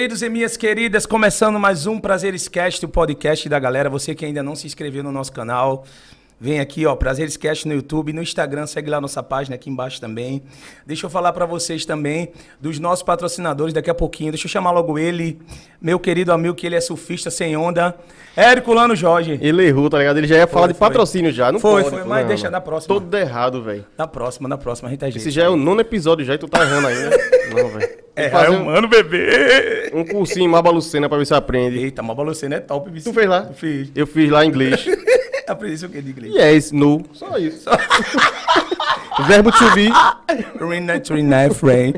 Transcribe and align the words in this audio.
queridos 0.00 0.22
e 0.22 0.30
minhas 0.30 0.56
queridas, 0.56 1.04
começando 1.04 1.60
mais 1.60 1.86
um 1.86 2.00
Prazeres 2.00 2.48
Cast, 2.48 2.82
o 2.86 2.88
podcast 2.88 3.46
da 3.50 3.58
galera. 3.58 3.90
Você 3.90 4.14
que 4.14 4.24
ainda 4.24 4.42
não 4.42 4.56
se 4.56 4.66
inscreveu 4.66 5.02
no 5.02 5.12
nosso 5.12 5.30
canal, 5.30 5.84
vem 6.40 6.58
aqui, 6.58 6.86
ó, 6.86 6.96
Prazeres 6.96 7.36
Cast 7.36 7.68
no 7.68 7.74
YouTube, 7.74 8.12
no 8.14 8.22
Instagram, 8.22 8.66
segue 8.66 8.88
lá 8.90 8.98
nossa 9.00 9.22
página 9.22 9.54
aqui 9.56 9.68
embaixo 9.68 10.00
também. 10.00 10.42
Deixa 10.86 11.04
eu 11.04 11.10
falar 11.10 11.32
para 11.34 11.44
vocês 11.44 11.84
também 11.84 12.32
dos 12.58 12.78
nossos 12.78 13.02
patrocinadores 13.02 13.74
daqui 13.74 13.90
a 13.90 13.94
pouquinho. 13.94 14.32
Deixa 14.32 14.46
eu 14.46 14.50
chamar 14.50 14.70
logo 14.70 14.98
ele, 14.98 15.38
meu 15.80 16.00
querido 16.00 16.32
amigo, 16.32 16.54
que 16.54 16.66
ele 16.66 16.76
é 16.76 16.80
surfista 16.80 17.30
sem 17.30 17.56
onda, 17.56 17.94
Érico 18.34 18.72
Lano 18.72 18.96
Jorge. 18.96 19.38
Ele 19.42 19.66
errou, 19.66 19.90
tá 19.90 19.98
ligado? 19.98 20.16
Ele 20.16 20.26
já 20.26 20.36
ia 20.36 20.46
falar 20.46 20.66
Foi, 20.66 20.72
de 20.72 20.78
foi. 20.78 20.88
patrocínio 20.88 21.32
já, 21.32 21.52
não 21.52 21.60
Foi, 21.60 21.82
pode. 21.82 21.96
foi, 21.96 22.04
mas 22.08 22.20
não, 22.22 22.28
deixa 22.28 22.44
mano. 22.44 22.52
na 22.52 22.60
próxima. 22.60 22.94
Todo 22.94 23.14
errado, 23.16 23.62
velho. 23.62 23.84
Na 23.98 24.06
próxima, 24.06 24.48
na 24.48 24.56
próxima, 24.56 24.88
a 24.88 24.90
gente 24.90 25.00
tá 25.00 25.08
Esse 25.08 25.30
já 25.30 25.44
é 25.44 25.48
o 25.48 25.56
nono 25.56 25.80
episódio 25.80 26.24
já 26.24 26.34
e 26.34 26.38
tu 26.38 26.48
tá 26.48 26.62
errando 26.62 26.86
ainda. 26.86 27.10
não, 27.54 27.68
velho. 27.68 28.00
É, 28.16 28.28
fazer 28.28 28.46
é 28.46 28.50
humano, 28.50 28.88
bebê. 28.88 29.90
um, 29.94 30.00
um 30.00 30.04
cursinho 30.04 30.44
em 30.44 30.48
Mabalucena 30.48 31.08
pra 31.08 31.18
ver 31.18 31.26
se 31.26 31.34
aprende. 31.34 31.78
Eita, 31.78 32.02
não 32.02 32.14
é 32.52 32.60
top, 32.60 32.90
bicho. 32.90 33.08
Tu 33.10 33.14
fez 33.14 33.28
lá? 33.28 33.46
Fiz. 33.52 33.90
Eu 33.94 34.06
fiz 34.06 34.30
lá 34.30 34.44
em 34.44 34.48
inglês. 34.48 34.86
Aprendi 35.50 35.84
o 35.84 35.88
que 35.88 36.00
de 36.00 36.10
inglês. 36.10 36.34
Yes, 36.34 36.72
no. 36.72 37.02
Só 37.12 37.36
isso. 37.36 37.68
Verbo 39.26 39.50
to 39.50 39.74
be. 39.74 39.90
Rina, 40.64 41.00
Trina, 41.00 41.50
Frame. 41.50 41.94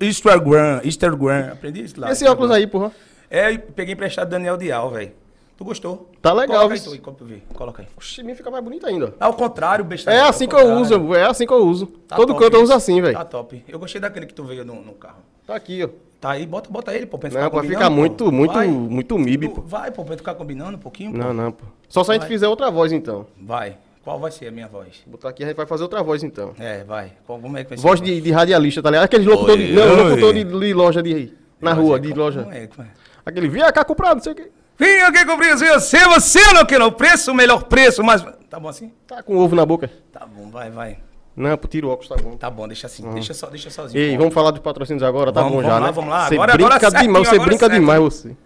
Instagram, 0.00 0.80
Instagram. 0.84 1.52
Aprendi 1.52 1.84
isso 1.84 2.00
lá. 2.00 2.12
Esse 2.12 2.26
óculos 2.26 2.50
aí, 2.50 2.66
porra? 2.66 2.92
É, 3.30 3.56
peguei 3.56 3.94
emprestado 3.94 4.28
do 4.28 4.32
Daniel 4.32 4.56
Dial, 4.56 4.90
velho. 4.90 5.12
Tu 5.56 5.64
gostou? 5.64 6.10
Tá 6.22 6.32
legal, 6.32 6.68
Coloca 6.68 6.74
aí. 6.74 7.42
Coloca 7.54 7.82
aí. 7.82 7.88
Oxi, 7.96 8.22
mim 8.22 8.34
fica 8.34 8.50
mais 8.50 8.64
bonito 8.64 8.86
ainda. 8.86 9.14
Ao 9.20 9.34
contrário, 9.34 9.84
besta. 9.84 10.10
É 10.10 10.20
assim 10.22 10.48
que 10.48 10.54
eu 10.54 10.74
uso, 10.74 11.14
é 11.14 11.24
assim 11.24 11.46
que 11.46 11.52
eu 11.52 11.66
uso. 11.66 11.86
Tá 12.08 12.16
Todo 12.16 12.28
top 12.28 12.40
canto 12.40 12.56
eu 12.56 12.62
uso 12.62 12.72
assim, 12.72 13.00
velho. 13.00 13.14
Tá 13.16 13.24
top. 13.24 13.62
Eu 13.68 13.78
gostei 13.78 14.00
daquele 14.00 14.26
que 14.26 14.34
tu 14.34 14.44
veio 14.44 14.64
no, 14.64 14.82
no 14.82 14.92
carro. 14.92 15.22
Tá 15.46 15.54
aqui, 15.54 15.84
ó. 15.84 15.88
Tá 16.20 16.32
aí, 16.32 16.44
bota, 16.44 16.68
bota 16.70 16.94
ele, 16.94 17.06
pô, 17.06 17.16
pra 17.18 17.30
gente 17.30 17.38
Não, 17.38 17.48
ficar 17.50 17.62
ficar 17.62 17.88
pô. 17.88 17.96
muito, 17.96 18.30
muito, 18.30 18.52
Vai. 18.52 18.68
muito 18.68 19.18
mib, 19.18 19.48
pô. 19.48 19.62
Vai, 19.62 19.90
pô, 19.90 20.04
pra 20.04 20.16
ficar 20.16 20.34
combinando 20.34 20.76
um 20.76 20.80
pouquinho, 20.80 21.12
pô. 21.12 21.18
Não, 21.18 21.32
não, 21.32 21.50
pô. 21.50 21.64
Só 21.88 22.04
se 22.04 22.10
a 22.10 22.14
gente 22.14 22.22
Vai. 22.22 22.28
fizer 22.28 22.46
outra 22.46 22.70
voz, 22.70 22.92
então. 22.92 23.26
Vai. 23.40 23.78
Qual 24.04 24.18
vai 24.18 24.30
ser 24.30 24.48
a 24.48 24.50
minha 24.50 24.68
voz? 24.68 25.02
Botar 25.06 25.30
aqui, 25.30 25.44
a 25.44 25.46
gente 25.46 25.56
vai 25.56 25.66
fazer 25.66 25.82
outra 25.82 26.02
voz, 26.02 26.22
então. 26.22 26.52
É, 26.58 26.84
vai. 26.84 27.12
Qual, 27.26 27.38
como 27.38 27.56
é 27.56 27.64
que 27.64 27.70
vai 27.70 27.78
ser? 27.78 27.82
Voz 27.82 28.00
de, 28.02 28.20
de 28.20 28.30
radialista, 28.30 28.82
tá 28.82 28.90
ligado? 28.90 29.04
Aqueles 29.04 29.26
locutor 29.26 29.56
de, 29.56 29.72
não, 29.72 30.04
locutor 30.04 30.34
de, 30.34 30.44
de 30.44 30.74
loja 30.74 31.02
de. 31.02 31.32
Na 31.60 31.72
rua, 31.72 31.98
de 31.98 32.08
Como 32.10 32.20
loja. 32.20 32.46
é, 32.50 32.66
como 32.66 32.86
é? 32.86 32.90
Aquele, 33.24 33.48
vinha 33.48 33.70
cá 33.72 33.84
comprar, 33.84 34.14
não 34.14 34.22
sei 34.22 34.32
o 34.32 34.34
quê. 34.34 34.50
Vim 34.78 34.86
aqui 35.02 35.26
com 35.26 35.32
o 35.32 35.36
Brasil, 35.36 35.78
se 35.80 35.98
você 36.06 36.52
não 36.54 36.64
quer 36.64 36.80
o 36.80 36.90
preço, 36.90 37.32
o 37.32 37.34
melhor 37.34 37.64
preço, 37.64 38.02
mas... 38.02 38.24
Tá 38.48 38.58
bom 38.58 38.68
assim? 38.68 38.92
Tá 39.06 39.22
com 39.22 39.36
ovo 39.36 39.54
na 39.54 39.66
boca. 39.66 39.90
Tá 40.10 40.26
bom, 40.26 40.48
vai, 40.50 40.70
vai. 40.70 40.98
Não, 41.36 41.56
tira 41.56 41.86
o 41.86 41.90
óculos, 41.90 42.08
tá 42.08 42.16
bom. 42.16 42.36
Tá 42.36 42.50
bom, 42.50 42.66
deixa 42.66 42.86
assim, 42.86 43.08
deixa, 43.12 43.32
só, 43.32 43.46
deixa 43.48 43.70
sozinho. 43.70 44.02
Ei, 44.02 44.12
pô. 44.12 44.18
vamos 44.18 44.34
falar 44.34 44.50
dos 44.50 44.60
patrocínios 44.60 45.02
agora, 45.02 45.32
tá 45.32 45.40
Vamos, 45.40 45.56
bom 45.56 45.62
vamos 45.62 45.72
já, 45.72 45.78
lá, 45.80 45.86
né? 45.86 45.92
vamos 45.92 46.10
lá. 46.10 46.28
Você 46.28 46.34
Agora- 46.34 46.52
brinca 46.54 46.66
agora 46.74 46.80
certinho, 46.90 47.12
demais, 47.12 47.28
você 47.28 47.38
brinca 47.38 47.58
certo. 47.66 47.72
demais, 47.72 48.00
você. 48.00 48.36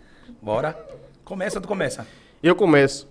Bora. 0.43 0.79
Começa 1.25 1.59
ou 1.59 1.63
tu 1.63 1.69
começa? 1.69 2.07
Eu 2.43 2.55
começo. 2.55 3.09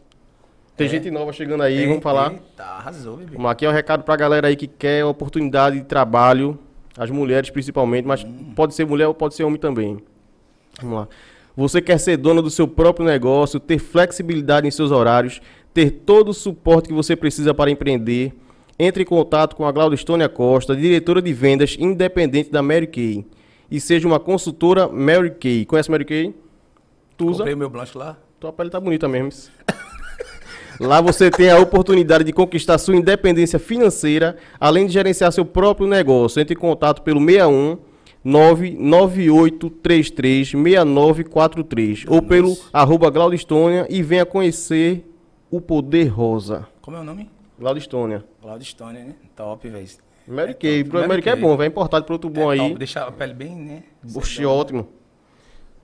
Tem 0.77 0.87
É? 0.87 0.89
gente 0.89 1.09
nova 1.11 1.33
chegando 1.33 1.61
aí, 1.63 1.85
vamos 1.87 2.03
falar. 2.03 2.31
Eita, 2.33 2.63
arrasou, 2.63 3.17
bebê. 3.17 3.35
Vamos, 3.35 3.51
Aqui 3.51 3.65
é 3.65 3.69
um 3.69 3.73
recado 3.73 4.03
pra 4.03 4.15
galera 4.15 4.47
aí 4.47 4.55
que 4.55 4.67
quer 4.67 5.03
oportunidade 5.05 5.77
de 5.79 5.85
trabalho, 5.85 6.57
as 6.97 7.09
mulheres 7.09 7.49
principalmente, 7.49 8.05
mas 8.05 8.23
Hum. 8.23 8.53
pode 8.55 8.73
ser 8.75 8.85
mulher 8.85 9.07
ou 9.07 9.13
pode 9.13 9.33
ser 9.35 9.43
homem 9.43 9.59
também. 9.59 9.97
Vamos 10.81 10.99
lá. 10.99 11.07
Você 11.55 11.81
quer 11.81 11.99
ser 11.99 12.17
dona 12.17 12.41
do 12.41 12.49
seu 12.49 12.67
próprio 12.67 13.05
negócio, 13.05 13.59
ter 13.59 13.77
flexibilidade 13.79 14.67
em 14.67 14.71
seus 14.71 14.91
horários, 14.91 15.41
ter 15.73 15.89
todo 15.91 16.29
o 16.29 16.33
suporte 16.33 16.87
que 16.87 16.93
você 16.93 17.15
precisa 17.15 17.53
para 17.53 17.69
empreender? 17.69 18.33
Entre 18.77 19.03
em 19.03 19.05
contato 19.05 19.55
com 19.55 19.65
a 19.65 19.71
Glaudistônia 19.71 20.27
Costa, 20.27 20.75
diretora 20.75 21.21
de 21.21 21.31
vendas 21.31 21.77
independente 21.79 22.51
da 22.51 22.61
Mary 22.61 22.87
Kay. 22.87 23.25
E 23.69 23.79
seja 23.79 24.07
uma 24.07 24.19
consultora 24.19 24.87
Mary 24.87 25.31
Kay. 25.31 25.65
Conhece 25.65 25.91
Mary 25.91 26.05
Kay? 26.05 26.33
Tu 27.15 27.27
usa? 27.27 27.39
Comprei 27.39 27.55
meu 27.55 27.69
blanche 27.69 27.97
lá. 27.97 28.17
Tua 28.39 28.51
pele 28.51 28.69
tá 28.69 28.79
bonita 28.79 29.07
mesmo. 29.07 29.31
Lá 30.79 30.99
você 30.99 31.29
tem 31.29 31.51
a 31.51 31.59
oportunidade 31.59 32.23
de 32.23 32.33
conquistar 32.33 32.79
sua 32.79 32.95
independência 32.95 33.59
financeira, 33.59 34.37
além 34.59 34.87
de 34.87 34.93
gerenciar 34.93 35.31
seu 35.31 35.45
próprio 35.45 35.87
negócio. 35.87 36.41
Entre 36.41 36.55
em 36.55 36.57
contato 36.57 37.03
pelo 37.03 37.23
61 37.23 37.77
99833 38.23 40.51
6943 40.51 42.05
ou 42.07 42.21
pelo 42.21 42.55
arroba 42.71 43.09
Glaudistônia 43.09 43.85
e 43.89 44.01
venha 44.01 44.25
conhecer 44.25 45.05
o 45.51 45.59
poder 45.59 46.05
rosa. 46.05 46.65
Como 46.81 46.95
é 46.97 47.01
o 47.01 47.03
nome? 47.03 47.29
Glaudistônia. 47.63 48.25
Claudio 48.41 48.67
Stone, 48.67 48.99
né? 48.99 49.15
Top, 49.37 49.69
velho. 49.69 49.87
Mary 50.27 50.53
Kay. 50.53 50.83
Pro 50.83 50.95
Mary 50.95 51.07
Mary 51.07 51.21
Kay 51.21 51.31
é 51.31 51.35
Kay. 51.35 51.41
bom, 51.41 51.55
vai 51.55 51.67
importado 51.67 52.03
pro 52.03 52.15
outro 52.15 52.29
bom 52.29 52.51
é 52.51 52.55
aí. 52.55 52.59
top, 52.59 52.75
deixar 52.77 53.07
a 53.07 53.11
pele 53.11 53.33
bem, 53.33 53.55
né? 53.55 53.83
Oxi, 54.13 54.45
ótimo. 54.45 54.89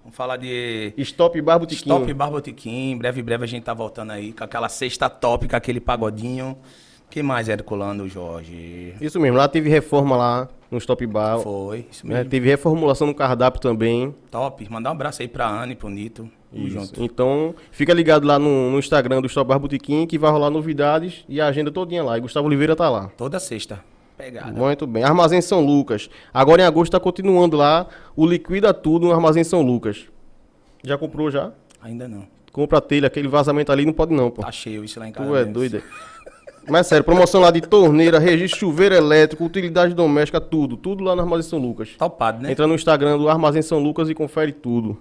Vamos 0.03 0.16
falar 0.16 0.35
de 0.35 0.94
Stop 0.97 1.41
Bar 1.41 1.57
Botiquim. 1.57 1.79
Stop 1.81 2.13
Barbotiquim. 2.13 2.97
Breve, 2.97 3.22
breve 3.22 3.45
a 3.45 3.47
gente 3.47 3.63
tá 3.63 3.73
voltando 3.73 4.12
aí 4.12 4.34
com 4.34 4.44
aquela 4.44 4.67
sexta 4.67 5.09
top, 5.09 5.47
com 5.47 5.56
aquele 5.56 5.79
pagodinho. 5.79 6.57
que 7.09 7.23
mais, 7.23 7.47
Érico 7.47 7.75
Lando, 7.75 8.07
Jorge? 8.09 8.94
Isso 9.00 9.17
mesmo, 9.17 9.38
lá 9.38 9.47
teve 9.47 9.69
reforma 9.69 10.17
lá 10.17 10.50
no 10.72 10.78
Stop 10.78 11.06
Bar. 11.07 11.40
Foi, 11.40 11.85
isso 11.91 12.06
né? 12.06 12.16
mesmo. 12.16 12.30
Teve 12.30 12.50
reformulação 12.50 13.07
no 13.07 13.16
cardápio 13.16 13.59
também. 13.62 14.13
Top. 14.30 14.68
Mandar 14.69 14.90
um 14.90 14.94
abraço 14.94 15.22
aí 15.22 15.28
pra 15.28 15.47
Ana 15.47 15.74
e 15.74 15.75
pro 15.75 15.90
Nito. 15.90 16.30
Junto. 16.52 17.03
Então, 17.03 17.53
fica 17.72 17.94
ligado 17.94 18.25
lá 18.25 18.40
no, 18.40 18.72
no 18.72 18.79
Instagram 18.79 19.22
do 19.22 19.28
Stop 19.28 19.47
Bar 19.47 19.59
Botiquim 19.59 20.08
que 20.08 20.18
vai 20.18 20.31
rolar 20.31 20.50
novidades 20.50 21.24
e 21.29 21.40
a 21.40 21.47
agenda 21.47 21.72
todinha 21.72 22.03
lá. 22.03 22.18
E 22.18 22.22
Gustavo 22.22 22.47
Oliveira 22.47 22.75
tá 22.75 22.90
lá. 22.90 23.12
Toda 23.16 23.40
sexta. 23.40 23.84
Pegada. 24.18 24.52
Muito 24.52 24.85
bem. 24.88 25.03
Armazém 25.03 25.41
São 25.41 25.63
Lucas. 25.63 26.09
Agora 26.34 26.62
em 26.62 26.66
agosto 26.66 26.91
tá 26.91 27.00
continuando 27.00 27.56
lá 27.56 27.88
o 28.16 28.25
Liquida 28.25 28.74
Tudo 28.74 29.08
no 29.08 29.13
Armazém 29.13 29.44
São 29.44 29.62
Lucas. 29.62 30.08
Já 30.84 30.97
comprou 30.97 31.29
já? 31.29 31.52
Ainda 31.81 32.08
não. 32.08 32.28
Compra 32.52 32.79
a 32.79 32.81
telha, 32.81 33.08
aquele 33.08 33.28
vazamento 33.28 33.72
ali 33.72 33.85
não 33.85 33.94
pode 33.94 34.13
não, 34.13 34.31
pô. 34.31 34.41
Tá 34.41 34.52
cheio 34.52 34.84
isso 34.84 35.00
lá 35.00 35.08
em 35.08 35.12
casa. 35.12 35.29
Tu 35.29 35.35
é 35.35 35.40
mesmo. 35.40 35.53
doido. 35.53 35.84
é? 36.69 36.72
Mas 36.72 36.88
sério, 36.88 37.03
promoção 37.03 37.41
lá 37.41 37.52
de 37.52 37.62
torneira, 37.62 38.19
registro 38.19 38.59
chuveiro 38.59 38.96
elétrico, 38.96 39.44
utilidade 39.44 39.94
doméstica, 39.94 40.40
tudo. 40.40 40.78
Tudo 40.78 41.03
lá 41.03 41.16
no 41.16 41.22
Armazém 41.22 41.50
São 41.50 41.59
Lucas. 41.59 41.90
Topado, 41.97 42.41
né? 42.41 42.52
Entra 42.52 42.68
no 42.68 42.75
Instagram 42.75 43.18
do 43.18 43.30
Armazém 43.30 43.62
São 43.62 43.80
Lucas 43.80 44.09
e 44.09 44.13
confere 44.13 44.52
tudo. 44.52 44.97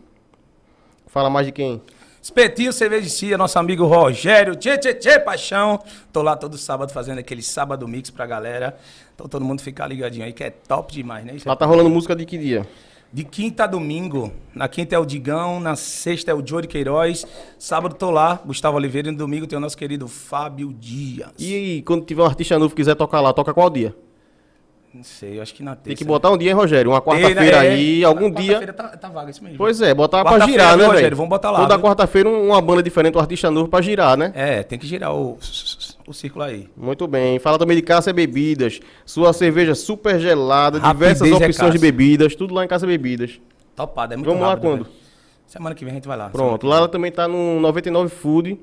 Fala 1.06 1.30
mais 1.30 1.46
de 1.46 1.52
quem? 1.52 1.80
Espetinho 2.20 2.72
Cerveja 2.72 3.02
de 3.02 3.10
Cia, 3.10 3.38
nosso 3.38 3.58
amigo 3.58 3.86
Rogério. 3.86 4.54
Tchê, 4.56 4.76
tchê, 4.76 4.92
tchê, 4.92 5.18
paixão. 5.18 5.80
Tô 6.12 6.20
lá 6.20 6.36
todo 6.36 6.58
sábado 6.58 6.92
fazendo 6.92 7.18
aquele 7.18 7.42
sábado 7.42 7.86
mix 7.86 8.10
pra 8.10 8.26
galera. 8.26 8.76
Então 9.14 9.26
todo 9.28 9.44
mundo 9.44 9.62
ficar 9.62 9.86
ligadinho 9.86 10.24
aí, 10.24 10.32
que 10.32 10.44
é 10.44 10.50
top 10.50 10.92
demais, 10.92 11.24
né? 11.24 11.36
Lá 11.46 11.56
tá 11.56 11.64
rolando 11.64 11.88
música 11.88 12.14
de 12.14 12.26
que 12.26 12.36
dia? 12.36 12.66
De 13.10 13.24
quinta 13.24 13.64
a 13.64 13.66
domingo. 13.66 14.30
Na 14.54 14.69
quinta 14.69 14.94
é 14.94 14.98
o 14.98 15.06
Digão, 15.06 15.60
na 15.60 15.76
sexta 15.76 16.30
é 16.30 16.34
o 16.34 16.46
Jory 16.46 16.66
Queiroz. 16.66 17.24
Sábado 17.58 17.94
tô 17.94 18.10
lá, 18.10 18.38
Gustavo 18.44 18.76
Oliveira. 18.76 19.08
E 19.08 19.10
no 19.12 19.16
domingo 19.19 19.46
tem 19.46 19.56
o 19.56 19.60
nosso 19.60 19.76
querido 19.78 20.06
Fábio 20.06 20.74
Dias. 20.78 21.31
E 21.38 21.82
quando 21.87 22.05
tiver 22.05 22.22
um 22.22 22.26
artista 22.26 22.58
novo 22.58 22.70
que 22.70 22.76
quiser 22.82 22.94
tocar 22.94 23.20
lá, 23.22 23.32
toca 23.32 23.55
qual 23.55 23.70
dia? 23.70 23.94
Não 24.93 25.05
sei, 25.05 25.38
eu 25.38 25.43
acho 25.43 25.55
que 25.55 25.62
na 25.62 25.72
terça. 25.76 25.84
Tem 25.88 25.96
que 25.96 26.05
botar 26.05 26.31
um 26.31 26.37
dia, 26.37 26.50
hein, 26.50 26.56
Rogério? 26.56 26.90
Uma 26.90 26.99
né? 26.99 27.05
quarta-feira 27.05 27.56
É, 27.64 27.70
aí, 27.70 28.05
algum 28.05 28.31
dia. 28.31 28.55
Quarta-feira 28.58 28.72
tá, 28.72 28.88
tá 28.96 29.08
vaga, 29.08 29.31
isso 29.31 29.43
mesmo. 29.44 29.58
Pois 29.58 29.81
é, 29.81 29.94
botar 29.94 30.25
pra 30.25 30.40
girar, 30.46 30.76
né, 30.76 30.84
Rogério? 30.84 31.02
velho? 31.05 31.16
Vamos 31.16 31.31
botar 31.31 31.50
lá, 31.50 31.60
Toda 31.60 31.78
quarta-feira 31.78 32.28
um- 32.28 32.49
uma 32.49 32.60
banda 32.60 32.82
diferente, 32.82 33.16
um 33.16 33.20
artista 33.20 33.50
novo 33.50 33.69
pra 33.69 33.81
girar, 33.82 34.16
né? 34.16 34.32
É, 34.34 34.62
tem 34.62 34.78
que 34.78 34.87
girar 34.87 35.14
o, 35.14 35.38
o 36.08 36.14
círculo 36.14 36.44
aí. 36.44 36.69
Muito 36.76 37.06
bem. 37.06 37.38
Fala 37.38 37.58
também 37.58 37.76
de 37.76 37.82
Caça 37.82 38.12
Bebidas. 38.12 38.81
Sua 39.05 39.32
cerveja 39.32 39.75
super 39.75 40.19
gelada, 40.19 40.78
Rapidez 40.78 41.19
diversas 41.19 41.28
é 41.31 41.34
opções 41.46 41.72
de 41.72 41.78
Caça. 41.78 41.93
bebidas, 41.93 42.34
tudo 42.34 42.55
lá 42.55 42.64
em 42.64 42.69
Caça 42.69 42.87
Bebidas. 42.87 43.40
Topado, 43.76 44.14
é 44.14 44.16
muito 44.16 44.26
Vamos 44.26 44.43
lá 44.43 44.49
rápido, 44.50 44.62
quando? 44.62 44.84
velho. 44.84 44.96
Semana 45.46 45.75
que 45.75 45.84
vem 45.84 45.93
a 45.93 45.94
gente 45.94 46.08
vai 46.08 46.16
lá. 46.16 46.28
Pronto, 46.31 46.66
lá 46.66 46.76
ela 46.78 46.88
também 46.88 47.10
tá 47.12 47.26
no 47.28 47.58
99 47.60 48.08
Food, 48.14 48.58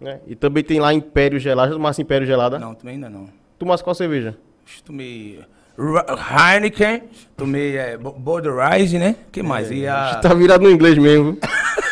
né? 0.00 0.20
E 0.26 0.34
também 0.34 0.62
tem 0.64 0.80
lá 0.80 0.94
Império 0.94 1.38
Gelada. 1.38 1.68
Já 1.68 1.74
tomasse 1.76 2.00
Império 2.00 2.26
Gelada? 2.26 2.58
Não, 2.58 2.74
também 2.74 2.94
ainda 2.94 3.10
não. 3.10 3.28
Tomasse 3.58 3.82
qual 3.84 3.94
cerveja? 3.94 4.36
Tomei 4.84 5.40
Heineken, 5.78 7.02
tomei 7.36 7.76
é, 7.76 7.96
Bo- 7.96 8.12
Budweiser, 8.12 8.98
né? 9.00 9.16
Que 9.30 9.42
mais? 9.42 9.70
E 9.70 9.86
a, 9.86 10.16
Tá 10.16 10.32
virado 10.34 10.62
no 10.64 10.70
inglês 10.70 10.96
mesmo. 10.98 11.36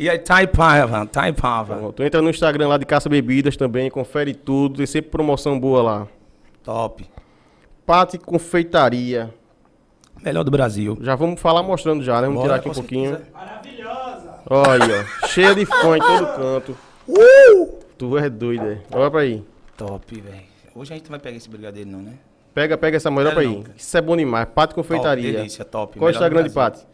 e 0.00 0.08
a 0.08 0.18
Taipava, 0.18 1.06
Taipava. 1.06 1.76
Pronto, 1.76 2.02
entra 2.02 2.22
no 2.22 2.30
Instagram 2.30 2.68
lá 2.68 2.78
de 2.78 2.86
Caça 2.86 3.08
Bebidas 3.08 3.56
também, 3.56 3.90
confere 3.90 4.34
tudo, 4.34 4.78
tem 4.78 4.86
sempre 4.86 5.10
promoção 5.10 5.58
boa 5.58 5.82
lá. 5.82 6.08
Top. 6.62 7.06
Pate 7.84 8.18
Confeitaria. 8.18 9.32
Melhor 10.22 10.44
do 10.44 10.50
Brasil. 10.50 10.98
Já 11.00 11.14
vamos 11.14 11.40
falar 11.40 11.62
mostrando 11.62 12.02
já, 12.02 12.20
né? 12.20 12.28
Vamos 12.28 12.42
Bora, 12.42 12.48
tirar 12.48 12.56
aqui 12.56 12.68
um 12.68 12.72
pouquinho. 12.72 13.10
certeza. 13.16 13.30
Olha, 14.48 15.06
ó, 15.22 15.26
cheia 15.26 15.54
de 15.54 15.64
fã 15.66 15.96
em 15.96 16.00
todo 16.00 16.26
canto. 16.36 16.78
Uh! 17.08 17.78
Tu 17.96 18.18
é 18.18 18.28
doido, 18.30 18.64
é. 18.66 18.78
Olha 18.92 19.10
pra 19.10 19.20
aí. 19.20 19.44
Top, 19.76 20.20
velho. 20.20 20.42
Hoje 20.74 20.92
a 20.92 20.96
gente 20.96 21.04
não 21.04 21.10
vai 21.10 21.20
pegar 21.20 21.36
esse 21.36 21.48
brigadeiro 21.48 21.90
não, 21.90 22.00
né? 22.00 22.14
Pega, 22.54 22.76
pega 22.76 22.96
essa 22.96 23.10
mulher 23.10 23.32
pra 23.32 23.42
aí. 23.42 23.64
Isso 23.76 23.96
é 23.96 24.00
bom 24.00 24.16
demais. 24.16 24.46
Pate 24.54 24.74
Top, 24.74 24.82
Confeitaria. 24.86 25.32
delícia, 25.32 25.64
top. 25.64 25.98
Qual 25.98 26.08
é 26.08 26.12
o 26.12 26.14
Instagram 26.14 26.42
de. 26.42 26.50
Pate? 26.50 26.86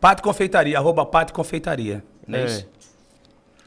Pato 0.00 0.22
Confeitaria, 0.22 0.76
arroba 0.76 1.06
Pato 1.06 1.32
Confeitaria. 1.32 2.02
Não 2.26 2.38
é, 2.38 2.42
É. 2.42 2.46
isso? 2.46 2.68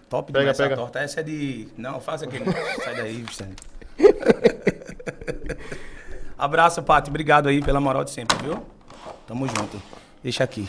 Top 0.10 0.31
Pega, 0.31 0.40
demais 0.42 0.57
pega. 0.57 0.74
essa 0.74 0.81
torta. 0.81 1.00
Essa 1.00 1.19
é 1.19 1.24
de... 1.24 1.68
Não, 1.78 2.00
faça 2.00 2.25
aquele... 2.25 2.46
Sai 2.84 2.96
daí, 2.96 3.22
Vicente. 3.24 3.56
Abraço, 6.38 6.84
Pato. 6.84 7.10
Obrigado 7.10 7.48
aí 7.48 7.62
pela 7.62 7.80
moral 7.80 8.04
de 8.04 8.12
sempre, 8.12 8.38
viu? 8.44 8.62
Tamo 9.28 9.48
junto. 9.48 9.81
Deixa 10.22 10.44
aqui. 10.44 10.68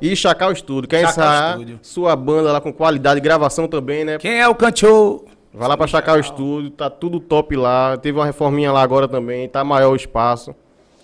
E 0.00 0.14
Chacal 0.16 0.52
Estúdio. 0.52 0.88
Quer 0.88 1.06
Chacal 1.06 1.52
Estúdio. 1.52 1.80
sua 1.82 2.16
banda 2.16 2.52
lá 2.52 2.60
com 2.60 2.72
qualidade, 2.72 3.20
gravação 3.20 3.68
também, 3.68 4.04
né? 4.04 4.18
Quem 4.18 4.40
é 4.40 4.48
o 4.48 4.54
cantor? 4.54 5.24
Vai 5.52 5.68
lá 5.68 5.76
pra 5.76 5.86
Chacal 5.86 6.18
Estúdio, 6.18 6.70
tá 6.70 6.88
tudo 6.88 7.20
top 7.20 7.54
lá. 7.56 7.96
Teve 7.98 8.18
uma 8.18 8.24
reforminha 8.24 8.72
lá 8.72 8.80
agora 8.82 9.06
também, 9.06 9.48
tá 9.48 9.62
maior 9.62 9.92
o 9.92 9.96
espaço, 9.96 10.54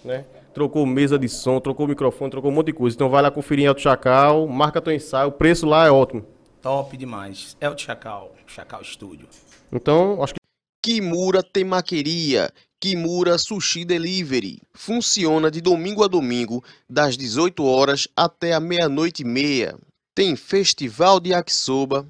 né? 0.05 0.25
Trocou 0.59 0.85
mesa 0.85 1.17
de 1.17 1.29
som, 1.29 1.61
trocou 1.61 1.87
microfone, 1.87 2.33
trocou 2.33 2.51
um 2.51 2.55
monte 2.55 2.67
de 2.67 2.73
coisa. 2.73 2.97
Então 2.97 3.09
vai 3.09 3.23
lá 3.23 3.31
conferir 3.31 3.65
em 3.65 3.69
Alto 3.69 3.81
Chacal, 3.81 4.49
marca 4.49 4.81
teu 4.81 4.93
ensaio, 4.93 5.29
o 5.29 5.33
preço 5.33 5.65
lá 5.65 5.87
é 5.87 5.91
ótimo. 5.93 6.27
Top 6.61 6.97
demais. 6.97 7.57
É 7.61 7.71
o 7.71 7.79
Chacal. 7.79 8.35
Chacal 8.45 8.83
Studio. 8.83 9.29
Então, 9.71 10.21
acho 10.21 10.35
que 10.35 10.41
Kimura 10.83 11.45
Temaqueria, 11.45 12.51
Kimura 12.81 13.39
Sushi 13.39 13.85
Delivery. 13.85 14.61
Funciona 14.75 15.49
de 15.49 15.61
domingo 15.61 16.03
a 16.03 16.09
domingo, 16.09 16.65
das 16.91 17.17
18 17.17 17.65
horas 17.65 18.09
até 18.17 18.53
a 18.53 18.59
meia-noite 18.59 19.23
e 19.23 19.25
meia. 19.25 19.79
Tem 20.13 20.35
festival 20.35 21.21
de 21.21 21.31
yakisoba, 21.31 22.05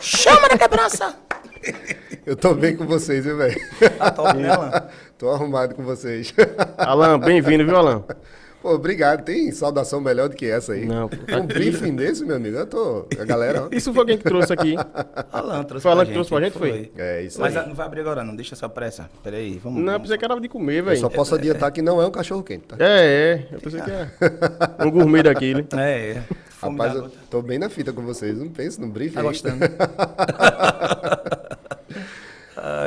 Chama 0.00 0.48
na 0.48 0.58
quebrança. 0.58 1.14
Eu 2.26 2.36
tô 2.36 2.54
bem 2.54 2.76
com 2.76 2.86
vocês, 2.86 3.24
viu, 3.24 3.36
velho? 3.36 3.58
Tá 3.98 4.10
top, 4.10 4.36
né, 4.38 4.50
Alan? 4.50 4.70
tô 5.18 5.30
arrumado 5.30 5.74
com 5.74 5.82
vocês. 5.82 6.32
Alan, 6.78 7.18
bem-vindo, 7.18 7.64
viu, 7.64 7.76
Alan? 7.76 8.04
Pô, 8.62 8.74
obrigado. 8.74 9.24
Tem 9.24 9.50
saudação 9.52 10.02
melhor 10.02 10.28
do 10.28 10.36
que 10.36 10.44
essa 10.44 10.74
aí? 10.74 10.84
Não, 10.84 11.08
pô, 11.08 11.16
tá 11.16 11.38
Um 11.38 11.46
briefing 11.46 11.96
desse, 11.96 12.22
meu 12.24 12.36
amigo, 12.36 12.58
eu 12.58 12.66
tô... 12.66 13.06
A 13.18 13.24
galera... 13.24 13.64
ó. 13.64 13.68
Isso 13.72 13.92
foi 13.92 14.04
quem 14.04 14.18
que 14.18 14.24
trouxe 14.24 14.52
aqui. 14.52 14.74
Alan 15.32 15.64
trouxe 15.64 15.82
Foi 15.82 15.92
Alan 15.92 16.02
que 16.02 16.06
gente. 16.08 16.14
trouxe 16.14 16.30
pra 16.30 16.40
gente, 16.40 16.58
foi? 16.58 16.92
É 16.98 17.22
isso 17.22 17.40
Mas 17.40 17.56
aí. 17.56 17.64
ah, 17.64 17.66
não 17.66 17.74
vai 17.74 17.86
abrir 17.86 18.00
agora, 18.00 18.22
não. 18.22 18.36
Deixa 18.36 18.54
essa 18.54 18.68
pressa. 18.68 19.08
Pera 19.24 19.38
aí, 19.38 19.58
vamos. 19.58 19.78
Não, 19.78 19.84
eu 19.86 19.92
vamos. 19.92 20.02
pensei 20.02 20.18
que 20.18 20.24
era 20.26 20.38
de 20.38 20.48
comer, 20.48 20.80
Eu 20.80 20.84
velho. 20.84 21.00
só 21.00 21.08
posso 21.08 21.34
adiantar 21.34 21.72
que 21.72 21.80
não 21.80 22.02
é 22.02 22.06
um 22.06 22.10
cachorro 22.10 22.42
quente, 22.42 22.66
tá? 22.66 22.76
É, 22.78 23.46
é. 23.50 23.54
Eu 23.54 23.60
pensei 23.60 23.80
que 23.80 23.90
era 23.90 24.10
um 24.86 24.90
gourmet 24.90 25.22
daquele. 25.22 25.66
É, 25.76 26.10
é. 26.10 26.22
Fome 26.50 26.76
Rapaz, 26.78 26.94
eu 26.96 27.10
tô 27.30 27.40
bem 27.40 27.58
na 27.58 27.70
fita 27.70 27.94
com 27.94 28.02
vocês. 28.02 28.38
Não 28.38 28.48
penso 28.50 28.78
no 28.82 28.88
briefing. 28.88 29.14
Tá 29.14 29.20
aí. 29.20 29.26
gostando? 29.26 29.56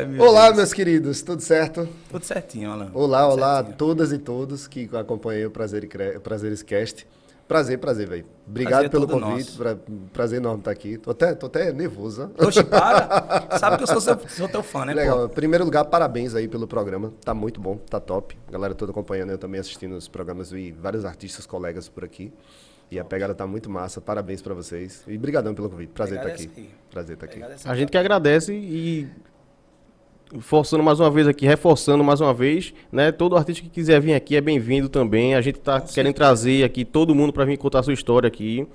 Ai, 0.03 0.09
meu 0.09 0.21
Olá, 0.25 0.45
Deus. 0.47 0.57
meus 0.57 0.73
queridos, 0.73 1.21
tudo 1.21 1.41
certo? 1.41 1.87
Tudo 2.09 2.25
certinho, 2.25 2.71
Alan. 2.71 2.91
Olá, 2.93 3.21
Tudo 3.23 3.33
olá 3.33 3.51
a 3.53 3.55
certinho. 3.57 3.77
todas 3.77 4.11
e 4.11 4.17
todos 4.17 4.67
que 4.67 4.89
acompanham 4.93 5.47
o 5.47 5.51
Prazer 5.51 5.83
e 5.85 6.19
Prazeres 6.19 6.61
Cast. 6.61 7.07
Prazer, 7.47 7.77
prazer, 7.77 8.07
velho. 8.07 8.25
Obrigado 8.47 8.71
Prazer 8.71 8.87
é 8.87 8.89
pelo 8.89 9.07
convite. 9.07 9.51
Pra, 9.57 9.77
prazer 10.13 10.37
enorme 10.39 10.59
estar 10.59 10.71
aqui. 10.71 10.97
Tô 10.97 11.11
até, 11.11 11.35
tô 11.35 11.45
até 11.45 11.71
nervoso. 11.73 12.31
ó. 12.37 12.47
Oxe, 12.47 12.63
para. 12.63 13.47
Sabe 13.59 13.77
que 13.77 13.83
eu 13.83 13.87
sou, 13.87 14.01
seu, 14.01 14.17
sou 14.29 14.47
teu 14.47 14.63
fã, 14.63 14.85
né, 14.85 14.93
Legal. 14.93 15.19
pô? 15.19 15.25
Em 15.25 15.29
primeiro 15.35 15.63
lugar, 15.65 15.83
parabéns 15.85 16.35
aí 16.35 16.47
pelo 16.47 16.65
programa. 16.67 17.13
Tá 17.23 17.33
muito 17.33 17.59
bom, 17.59 17.77
tá 17.77 17.99
top. 17.99 18.37
Galera 18.49 18.73
toda 18.73 18.91
acompanhando, 18.91 19.31
eu 19.31 19.37
também 19.37 19.59
assistindo 19.59 19.93
os 19.95 20.07
programas 20.07 20.51
e 20.53 20.71
vários 20.71 21.03
artistas, 21.05 21.45
colegas 21.45 21.87
por 21.89 22.03
aqui. 22.03 22.31
E 22.89 22.97
a 22.97 23.03
pegada 23.03 23.35
tá 23.35 23.45
muito 23.45 23.69
massa. 23.69 23.99
Parabéns 23.99 24.41
pra 24.41 24.53
vocês. 24.53 25.03
E 25.07 25.17
brigadão 25.17 25.53
pelo 25.53 25.69
convite. 25.69 25.89
Prazer 25.89 26.17
estar 26.17 26.29
Agradece 26.29 26.49
aqui. 26.49 26.69
Prazer 26.89 27.13
estar 27.15 27.25
aqui. 27.25 27.35
Agradece. 27.37 27.67
A 27.69 27.75
gente 27.75 27.91
que 27.91 27.97
agradece 27.97 28.53
e 28.53 29.07
forçando 30.39 30.83
mais 30.83 30.99
uma 30.99 31.09
vez 31.11 31.27
aqui, 31.27 31.45
reforçando 31.45 32.03
mais 32.03 32.19
uma 32.21 32.33
vez, 32.33 32.73
né? 32.91 33.11
Todo 33.11 33.35
artista 33.37 33.61
que 33.61 33.69
quiser 33.69 33.99
vir 34.01 34.13
aqui 34.13 34.35
é 34.35 34.41
bem-vindo 34.41 34.89
também. 34.89 35.35
A 35.35 35.41
gente 35.41 35.59
tá 35.59 35.79
querendo 35.79 36.13
trazer 36.13 36.63
aqui 36.63 36.83
todo 36.83 37.13
mundo 37.13 37.31
para 37.31 37.45
vir 37.45 37.57
contar 37.57 37.79
a 37.79 37.83
sua 37.83 37.93
história 37.93 38.27
aqui. 38.27 38.67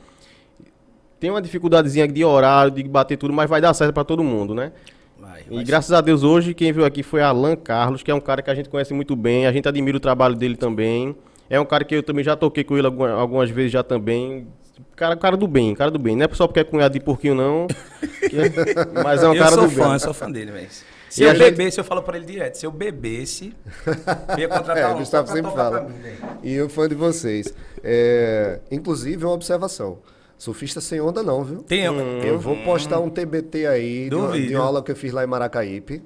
Tem 1.19 1.31
uma 1.31 1.43
dificuldadezinha 1.43 2.07
de 2.07 2.25
horário, 2.25 2.71
de 2.71 2.83
bater 2.85 3.17
tudo, 3.17 3.33
mas 3.35 3.51
vai 3.51 3.61
dar 3.61 3.75
certo 3.75 3.93
para 3.93 4.05
todo 4.05 4.23
mundo, 4.23 4.55
né? 4.55 4.71
Vai, 5.19 5.43
E 5.51 5.55
vai 5.57 5.65
graças 5.65 5.91
a 5.93 6.01
Deus 6.01 6.23
hoje 6.23 6.55
quem 6.55 6.73
veio 6.73 6.87
aqui 6.87 7.03
foi 7.03 7.21
Alan 7.23 7.57
Carlos, 7.57 8.05
que 8.05 8.11
é 8.11 8.15
um 8.15 8.21
cara 8.21 8.41
que 8.41 8.51
a 8.51 8.55
gente 8.55 8.69
conhece 8.69 8.95
muito 8.95 9.17
bem, 9.17 9.45
a 9.47 9.53
gente 9.53 9.67
admira 9.69 9.97
o 9.97 10.01
trabalho 10.01 10.37
dele 10.37 10.57
também. 10.57 11.17
É 11.51 11.59
um 11.59 11.65
cara 11.65 11.83
que 11.85 11.95
eu 11.97 12.03
também 12.05 12.23
já 12.23 12.37
toquei 12.37 12.63
com 12.63 12.77
ele 12.79 12.87
alguma- 12.87 13.11
algumas 13.11 13.51
vezes 13.51 13.73
já 13.73 13.83
também. 13.83 14.47
Cara, 14.95 15.17
cara 15.17 15.37
do 15.37 15.49
bem, 15.49 15.75
cara 15.75 15.91
do 15.91 15.99
bem. 15.99 16.15
Não 16.15 16.25
é 16.25 16.29
só 16.33 16.47
porque 16.47 16.61
é 16.61 16.65
cunhado 16.65 16.95
de 16.95 17.01
porquinho, 17.01 17.35
não. 17.35 17.67
que 18.31 18.37
é- 18.39 19.03
mas 19.03 19.21
é 19.23 19.29
um 19.29 19.35
eu 19.35 19.43
cara 19.43 19.55
sou 19.57 19.65
do 19.65 19.71
fã, 19.71 19.85
bem. 19.85 19.93
eu 19.95 19.99
sou 19.99 20.15
fã 20.15 20.31
dele, 20.31 20.53
velho. 20.53 20.69
Se 21.09 21.23
E 21.23 21.25
eu 21.25 21.31
gente- 21.35 21.39
bebesse, 21.39 21.79
eu 21.79 21.85
falo 21.85 22.03
pra 22.03 22.17
ele 22.17 22.27
direto. 22.27 22.57
Se 22.57 22.67
eu 22.67 22.71
bebesse, 22.71 23.55
eu 24.37 24.39
ia 24.39 24.49
contratar 24.49 24.77
É, 24.79 24.89
um 24.89 24.95
o 24.95 24.99
Gustavo 24.99 25.29
sempre 25.31 25.51
fala. 25.53 25.83
mim, 25.83 25.95
velho. 26.01 26.17
E 26.43 26.53
eu 26.55 26.69
fã 26.69 26.89
de 26.89 26.95
vocês. 26.95 27.53
É, 27.83 28.61
inclusive, 28.71 29.25
uma 29.25 29.33
observação. 29.35 29.99
Surfista 30.37 30.81
sem 30.81 31.01
onda 31.01 31.23
não, 31.23 31.43
viu? 31.43 31.63
Tem 31.65 31.89
um. 31.91 32.23
Eu 32.23 32.39
vou 32.39 32.57
postar 32.63 33.01
um 33.01 33.11
TBT 33.11 33.67
aí 33.67 34.09
de 34.09 34.15
uma, 34.15 34.33
de 34.41 34.55
uma 34.55 34.65
aula 34.65 34.83
que 34.83 34.93
eu 34.93 34.97
fiz 34.97 35.13
lá 35.13 35.25
em 35.25 35.27
Maracaípe. 35.27 36.03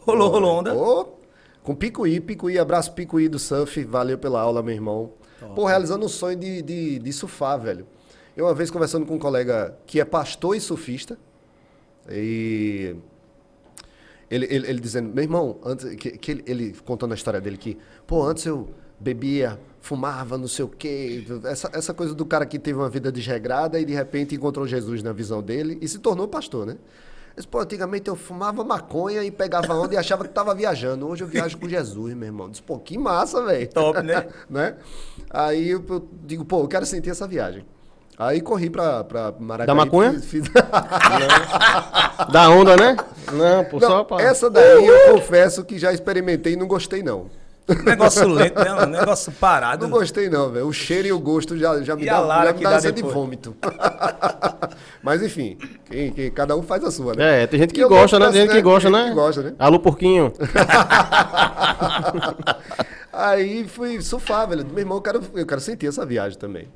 Rolou, 0.00 0.30
rolou 0.30 0.58
onda. 0.58 0.74
Ô, 0.74 1.18
com 1.62 1.74
Picuí, 1.74 2.18
Picuí, 2.18 2.58
abraço 2.58 2.92
Picuí 2.92 3.28
do 3.28 3.38
surf, 3.38 3.84
valeu 3.84 4.18
pela 4.18 4.40
aula, 4.40 4.62
meu 4.62 4.74
irmão. 4.74 5.12
Pô, 5.54 5.64
realizando 5.66 6.04
um 6.06 6.08
sonho 6.08 6.36
de, 6.36 6.60
de, 6.62 6.98
de 6.98 7.12
surfar, 7.12 7.60
velho. 7.60 7.86
Eu 8.36 8.46
uma 8.46 8.54
vez 8.54 8.70
conversando 8.70 9.06
com 9.06 9.14
um 9.14 9.18
colega 9.18 9.76
que 9.86 10.00
é 10.00 10.04
pastor 10.04 10.56
e 10.56 10.60
surfista, 10.60 11.16
e 12.10 12.96
ele, 14.30 14.46
ele, 14.50 14.66
ele 14.68 14.80
dizendo, 14.80 15.12
meu 15.14 15.22
irmão, 15.24 15.58
antes, 15.64 15.94
que, 15.96 16.10
que 16.12 16.30
ele, 16.30 16.44
ele 16.46 16.76
contando 16.84 17.12
a 17.12 17.14
história 17.14 17.40
dele 17.40 17.56
que, 17.56 17.78
pô, 18.06 18.24
antes 18.24 18.44
eu 18.46 18.68
bebia, 19.00 19.58
fumava, 19.80 20.36
não 20.36 20.48
sei 20.48 20.64
o 20.64 20.68
quê, 20.68 21.24
essa, 21.44 21.70
essa 21.72 21.94
coisa 21.94 22.14
do 22.14 22.26
cara 22.26 22.44
que 22.44 22.58
teve 22.58 22.78
uma 22.78 22.88
vida 22.88 23.12
desregrada 23.12 23.78
e 23.78 23.84
de 23.84 23.94
repente 23.94 24.34
encontrou 24.34 24.66
Jesus 24.66 25.02
na 25.02 25.12
visão 25.12 25.40
dele 25.42 25.78
e 25.80 25.86
se 25.88 25.98
tornou 26.00 26.26
pastor, 26.28 26.66
né? 26.66 26.72
Ele 26.72 27.36
disse, 27.36 27.46
pô, 27.48 27.60
antigamente 27.60 28.08
eu 28.08 28.16
fumava 28.16 28.64
maconha 28.64 29.22
e 29.22 29.30
pegava 29.30 29.72
onda 29.72 29.94
e 29.94 29.96
achava 29.96 30.24
que 30.24 30.30
tava 30.30 30.52
viajando. 30.56 31.06
Hoje 31.06 31.22
eu 31.22 31.28
viajo 31.28 31.56
com 31.56 31.68
Jesus, 31.68 32.12
meu 32.14 32.26
irmão. 32.26 32.50
Disse, 32.50 32.60
pô, 32.60 32.80
que 32.80 32.98
massa, 32.98 33.40
velho. 33.44 33.68
Top, 33.68 34.02
né? 34.02 34.26
né? 34.50 34.74
Aí 35.30 35.70
eu, 35.70 35.84
eu 35.88 36.08
digo, 36.24 36.44
pô, 36.44 36.62
eu 36.62 36.66
quero 36.66 36.84
sentir 36.84 37.10
essa 37.10 37.28
viagem. 37.28 37.64
Aí 38.18 38.40
corri 38.40 38.68
pra, 38.68 39.04
pra 39.04 39.32
Maracanã. 39.38 39.66
Da 39.66 39.74
maconha? 39.76 40.18
Fiz- 40.18 40.50
Da 42.32 42.50
onda, 42.50 42.76
né? 42.76 42.96
Não, 43.32 43.64
pô, 43.64 43.78
Não, 43.80 43.88
só 43.88 44.04
pra... 44.04 44.22
Essa 44.22 44.50
daí 44.50 44.86
eu 44.86 45.12
confesso 45.14 45.64
que 45.64 45.78
já 45.78 45.92
experimentei 45.92 46.54
e 46.54 46.56
não 46.56 46.66
gostei, 46.66 47.02
não. 47.02 47.26
Negócio 47.84 48.26
lento, 48.32 48.58
né? 48.58 48.72
Um 48.72 48.86
negócio 48.86 49.30
parado. 49.32 49.84
Não 49.86 49.90
gostei, 49.90 50.30
não, 50.30 50.50
velho. 50.50 50.66
O 50.66 50.72
cheiro 50.72 51.08
e 51.08 51.12
o 51.12 51.18
gosto 51.18 51.54
já, 51.56 51.80
já 51.82 51.94
me 51.94 52.04
E 52.04 52.06
dá, 52.06 52.44
já 52.46 52.52
me 52.54 52.62
dá 52.64 52.80
dá 52.80 52.90
de 52.90 53.02
vômito. 53.02 53.54
Mas 55.02 55.22
enfim, 55.22 55.58
quem- 55.84 56.10
quem- 56.12 56.30
cada 56.30 56.56
um 56.56 56.62
faz 56.62 56.82
a 56.82 56.90
sua, 56.90 57.14
né? 57.14 57.42
É, 57.42 57.46
tem 57.46 57.60
gente 57.60 57.74
que 57.74 57.82
gosta, 57.82 57.94
gosto 57.94 58.18
né? 58.20 58.32
Tem 58.32 58.40
gente 58.42 58.52
que 58.52 58.62
gosta, 58.62 58.88
né? 58.88 58.98
gente 59.00 59.08
que 59.10 59.14
gosta, 59.14 59.42
né? 59.42 59.54
Alô, 59.58 59.78
porquinho. 59.78 60.32
Aí 63.12 63.66
fui 63.68 64.00
surfar, 64.00 64.48
velho. 64.48 64.64
Meu 64.66 64.78
irmão, 64.78 64.98
eu 64.98 65.02
quero, 65.02 65.20
eu 65.34 65.46
quero 65.46 65.60
sentir 65.60 65.86
essa 65.86 66.04
viagem 66.06 66.38
também. 66.38 66.68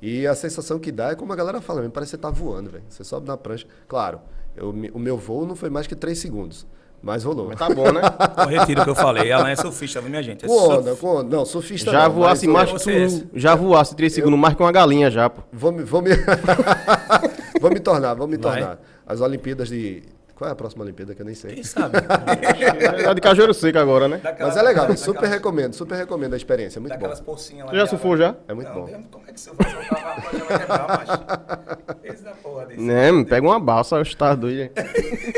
E 0.00 0.26
a 0.26 0.34
sensação 0.34 0.78
que 0.78 0.90
dá 0.90 1.10
é 1.10 1.14
como 1.14 1.32
a 1.32 1.36
galera 1.36 1.60
fala, 1.60 1.80
mesmo, 1.80 1.92
parece 1.92 2.10
que 2.10 2.16
você 2.16 2.22
tá 2.22 2.30
voando, 2.30 2.70
velho. 2.70 2.84
Você 2.88 3.04
sobe 3.04 3.26
na 3.28 3.36
prancha. 3.36 3.66
Claro, 3.86 4.20
eu 4.56 4.70
o 4.92 4.98
meu 4.98 5.16
voo 5.16 5.46
não 5.46 5.54
foi 5.56 5.70
mais 5.70 5.86
que 5.86 5.94
3 5.94 6.18
segundos, 6.18 6.66
mas 7.02 7.24
rolou. 7.24 7.48
Mas 7.48 7.58
tá 7.58 7.68
bom, 7.68 7.90
né? 7.92 8.00
Eu 8.38 8.46
retiro 8.46 8.80
o 8.80 8.84
que 8.84 8.90
eu 8.90 8.94
falei. 8.94 9.30
Ela 9.30 9.50
é 9.50 9.56
surfista, 9.56 10.00
viu, 10.00 10.10
minha 10.10 10.22
gente? 10.22 10.44
É 10.44 10.48
Com 10.48 10.56
surf- 10.58 10.78
onda, 10.78 10.94
com 10.96 11.06
onda. 11.08 11.36
Não, 11.36 11.44
surfista 11.44 11.90
Já 11.90 12.04
não, 12.04 12.14
voasse 12.14 12.46
mas 12.46 12.70
mais 12.72 12.82
que 12.84 12.90
é 12.90 13.06
tu... 13.08 13.28
Já 13.34 13.54
voasse 13.54 13.96
3 13.96 14.12
segundos 14.12 14.38
mais 14.38 14.54
que 14.54 14.62
uma 14.62 14.70
galinha 14.72 15.10
já, 15.10 15.28
pô. 15.28 15.42
Vou 15.52 15.72
me... 15.72 15.82
Vou 15.82 16.00
me... 16.02 16.10
Vou 17.60 17.70
me 17.70 17.78
tornar, 17.80 18.14
vou 18.14 18.26
me 18.26 18.36
Vai. 18.36 18.58
tornar. 18.60 18.78
As 19.06 19.20
Olimpíadas 19.20 19.68
de. 19.68 20.02
Qual 20.34 20.48
é 20.48 20.52
a 20.52 20.56
próxima 20.56 20.82
Olimpíada 20.84 21.14
que 21.14 21.22
eu 21.22 21.26
nem 21.26 21.34
sei? 21.34 21.54
Quem 21.54 21.62
sabe? 21.64 21.98
É 23.06 23.14
de 23.14 23.20
Cajueiro 23.20 23.52
Seco 23.54 23.78
agora, 23.78 24.08
né? 24.08 24.20
Mas 24.38 24.56
é 24.56 24.62
legal, 24.62 24.96
super 24.96 25.28
recomendo, 25.28 25.74
super 25.74 25.94
recomendo 25.96 26.34
a 26.34 26.36
experiência, 26.36 26.78
é 26.78 26.80
muito 26.80 26.92
bom. 26.92 26.98
Daquelas 26.98 27.20
pocinhas 27.20 27.66
lá. 27.66 27.72
Tu 27.72 27.76
já 27.76 27.86
surfou 27.86 28.16
já? 28.16 28.34
É 28.48 28.54
muito 28.54 28.68
Não, 28.68 28.74
bom. 28.74 28.86
Deus, 28.86 29.04
Como 29.10 29.24
é 29.28 29.32
que 29.32 29.40
você 29.40 29.50
vai 29.52 29.70
soltar 29.70 30.02
uma 30.02 30.48
vai 30.48 30.58
quebrar, 30.58 30.88
macho? 30.88 31.96
Esse 32.02 32.22
da 32.22 32.30
porra 32.32 32.66
desse. 32.66 32.80
Né, 32.80 33.24
pega 33.24 33.46
uma 33.46 33.60
balsa, 33.60 33.96
eu 33.96 34.02
estou 34.02 34.36
doido. 34.36 34.70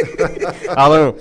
Alan, 0.77 1.15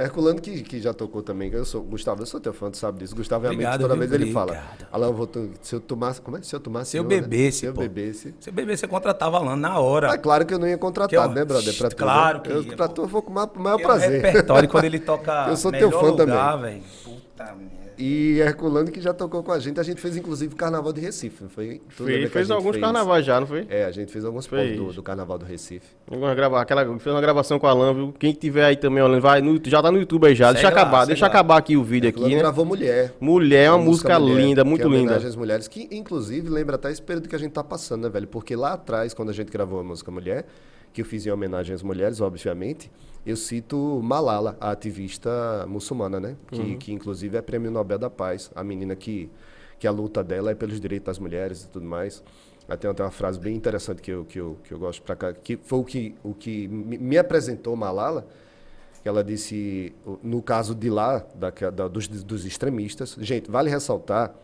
Herculano 0.00 0.40
que, 0.40 0.62
que 0.62 0.80
já 0.80 0.94
tocou 0.94 1.22
também, 1.22 1.50
eu 1.52 1.64
sou, 1.64 1.82
Gustavo, 1.82 2.22
eu 2.22 2.26
sou 2.26 2.38
teu 2.38 2.52
fã, 2.52 2.70
tu 2.70 2.76
sabe 2.76 3.00
disso. 3.00 3.16
Gustavo 3.16 3.42
realmente 3.42 3.64
Obrigado, 3.66 3.80
toda 3.80 3.94
viu? 3.94 4.08
vez 4.08 4.12
ele 4.22 4.32
fala. 4.32 4.62
Alan, 4.92 5.06
eu 5.08 5.12
vou 5.14 5.28
se 5.60 5.74
eu 5.74 5.80
tomasse, 5.80 6.20
como 6.20 6.36
é? 6.36 6.42
Se 6.42 6.54
eu 6.54 6.60
tomasse, 6.60 6.92
Se 6.92 6.96
eu 6.98 7.02
eu, 7.02 7.08
né? 7.08 7.20
bebesse, 7.20 7.58
se 7.58 7.66
eu 7.66 7.72
bebesse. 7.74 8.34
Se 8.38 8.50
bebê, 8.52 8.76
você 8.76 8.86
contratava 8.86 9.38
Alan 9.38 9.56
na 9.56 9.78
hora. 9.80 10.12
Ah, 10.12 10.16
claro 10.18 10.46
que 10.46 10.54
eu 10.54 10.58
não 10.58 10.68
ia 10.68 10.78
contratar, 10.78 11.28
eu- 11.28 11.34
né, 11.34 11.44
brother? 11.44 11.76
Pra 11.76 11.88
tu, 11.90 11.96
Claro 11.96 12.38
né? 12.38 12.44
que 12.44 12.50
eu, 12.52 12.62
ia, 12.62 12.76
Pra 12.76 12.86
pô. 12.88 12.94
tu 12.94 13.02
eu 13.02 13.06
vou 13.08 13.22
com 13.22 13.30
o 13.32 13.34
maior, 13.34 13.50
maior 13.56 13.76
Porque 13.76 13.86
prazer. 13.86 14.08
O 14.08 14.12
repertório, 14.22 14.68
quando 14.68 14.84
ele 14.84 14.98
toca 15.00 15.46
Eu 15.48 15.56
sou 15.56 15.72
teu 15.72 15.90
fã 15.90 16.06
lugar, 16.10 16.52
também. 16.58 16.80
velho. 16.80 16.82
Puta 17.04 17.44
merda. 17.54 17.77
E 17.98 18.38
Herculano 18.38 18.92
que 18.92 19.00
já 19.00 19.12
tocou 19.12 19.42
com 19.42 19.50
a 19.50 19.58
gente, 19.58 19.80
a 19.80 19.82
gente 19.82 20.00
fez 20.00 20.16
inclusive 20.16 20.54
Carnaval 20.54 20.92
de 20.92 21.00
Recife, 21.00 21.42
não 21.42 21.50
foi? 21.50 21.82
Fez, 21.88 22.24
que 22.24 22.28
fez 22.28 22.50
alguns 22.50 22.70
fez? 22.72 22.84
carnavais 22.84 23.26
já, 23.26 23.40
não 23.40 23.46
foi? 23.46 23.66
É, 23.68 23.84
a 23.84 23.90
gente 23.90 24.12
fez 24.12 24.24
alguns 24.24 24.46
Fez. 24.46 24.78
pontos 24.78 24.86
do, 24.86 24.92
do 24.92 25.02
Carnaval 25.02 25.36
do 25.36 25.44
Recife. 25.44 25.86
Vamos 26.06 26.32
gravar, 26.36 26.62
aquela, 26.62 26.84
fez 26.84 27.14
uma 27.14 27.20
gravação 27.20 27.58
com 27.58 27.66
a 27.66 27.70
Alan, 27.70 27.92
viu? 27.92 28.14
Quem 28.16 28.32
tiver 28.32 28.64
aí 28.64 28.76
também 28.76 29.02
olhando, 29.02 29.20
vai 29.20 29.42
no, 29.42 29.60
já 29.66 29.82
tá 29.82 29.90
no 29.90 29.98
YouTube 29.98 30.28
aí 30.28 30.34
já. 30.36 30.52
Deixa 30.52 30.68
lá, 30.68 30.72
acabar, 30.72 31.06
deixa 31.06 31.24
lá. 31.24 31.28
acabar 31.28 31.56
aqui 31.56 31.76
o 31.76 31.82
vídeo 31.82 32.06
Herculano 32.06 32.26
aqui, 32.28 32.36
né? 32.36 32.40
gravou 32.40 32.64
Mulher. 32.64 33.14
Mulher 33.20 33.64
é 33.64 33.70
uma 33.72 33.78
música, 33.78 34.16
Mulher, 34.16 34.36
linda, 34.36 34.62
que 34.62 34.68
muito 34.68 34.86
é 34.86 34.90
linda. 34.90 35.16
às 35.16 35.34
mulheres, 35.34 35.66
que 35.66 35.88
inclusive 35.90 36.48
lembra 36.48 36.76
até 36.76 36.92
esse 36.92 37.02
período 37.02 37.28
que 37.28 37.34
a 37.34 37.38
gente 37.38 37.50
tá 37.52 37.64
passando, 37.64 38.04
né, 38.04 38.08
velho? 38.08 38.28
Porque 38.28 38.54
lá 38.54 38.74
atrás, 38.74 39.12
quando 39.12 39.30
a 39.30 39.34
gente 39.34 39.50
gravou 39.50 39.80
a 39.80 39.82
música 39.82 40.08
Mulher, 40.10 40.46
que 40.92 41.02
eu 41.02 41.04
fiz 41.06 41.26
em 41.26 41.30
homenagem 41.30 41.74
às 41.74 41.82
mulheres, 41.82 42.20
obviamente, 42.20 42.90
eu 43.26 43.36
cito 43.36 44.00
Malala, 44.02 44.56
a 44.60 44.70
ativista 44.70 45.30
muçulmana, 45.68 46.18
né? 46.18 46.36
Que, 46.50 46.60
Uhum. 46.60 46.78
que 46.78 46.92
inclusive 46.92 47.36
é 47.36 47.42
prêmio 47.42 47.70
Nobel 47.70 47.98
da 47.98 48.08
Paz, 48.10 48.50
a 48.54 48.64
menina 48.64 48.96
que, 48.96 49.28
que 49.78 49.86
a 49.86 49.90
luta 49.90 50.24
dela 50.24 50.50
é 50.50 50.54
pelos 50.54 50.80
direitos 50.80 51.06
das 51.06 51.18
mulheres 51.18 51.64
e 51.64 51.68
tudo 51.68 51.84
mais. 51.86 52.22
Tem 52.80 52.90
até 52.90 53.02
uma 53.02 53.10
frase 53.10 53.38
bem 53.40 53.56
interessante 53.56 54.02
que 54.02 54.10
eu, 54.10 54.24
que 54.26 54.38
eu, 54.38 54.58
que 54.64 54.72
eu 54.72 54.78
gosto 54.78 55.02
pra 55.02 55.16
cá, 55.16 55.32
que 55.32 55.56
foi 55.56 55.78
o 55.78 55.84
que, 55.84 56.14
o 56.22 56.34
que 56.34 56.68
me 56.68 57.16
apresentou 57.16 57.74
Malala, 57.74 58.26
que 59.02 59.08
ela 59.08 59.24
disse, 59.24 59.94
no 60.22 60.42
caso 60.42 60.74
de 60.74 60.90
lá, 60.90 61.24
da, 61.34 61.50
da- 61.70 61.88
dos, 61.88 62.06
dos 62.08 62.44
extremistas, 62.44 63.16
gente, 63.20 63.50
vale 63.50 63.70
ressaltar 63.70 64.34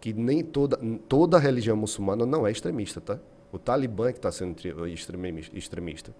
que 0.00 0.12
nem 0.12 0.42
toda, 0.42 0.76
toda 1.08 1.38
religião 1.38 1.76
muçulmana 1.76 2.26
não 2.26 2.46
é 2.46 2.50
extremista, 2.50 3.00
tá? 3.00 3.18
O 3.52 3.58
Talibã 3.58 4.08
é 4.08 4.12
que 4.12 4.18
está 4.18 4.32
sendo 4.32 4.56
extremista. 4.86 6.14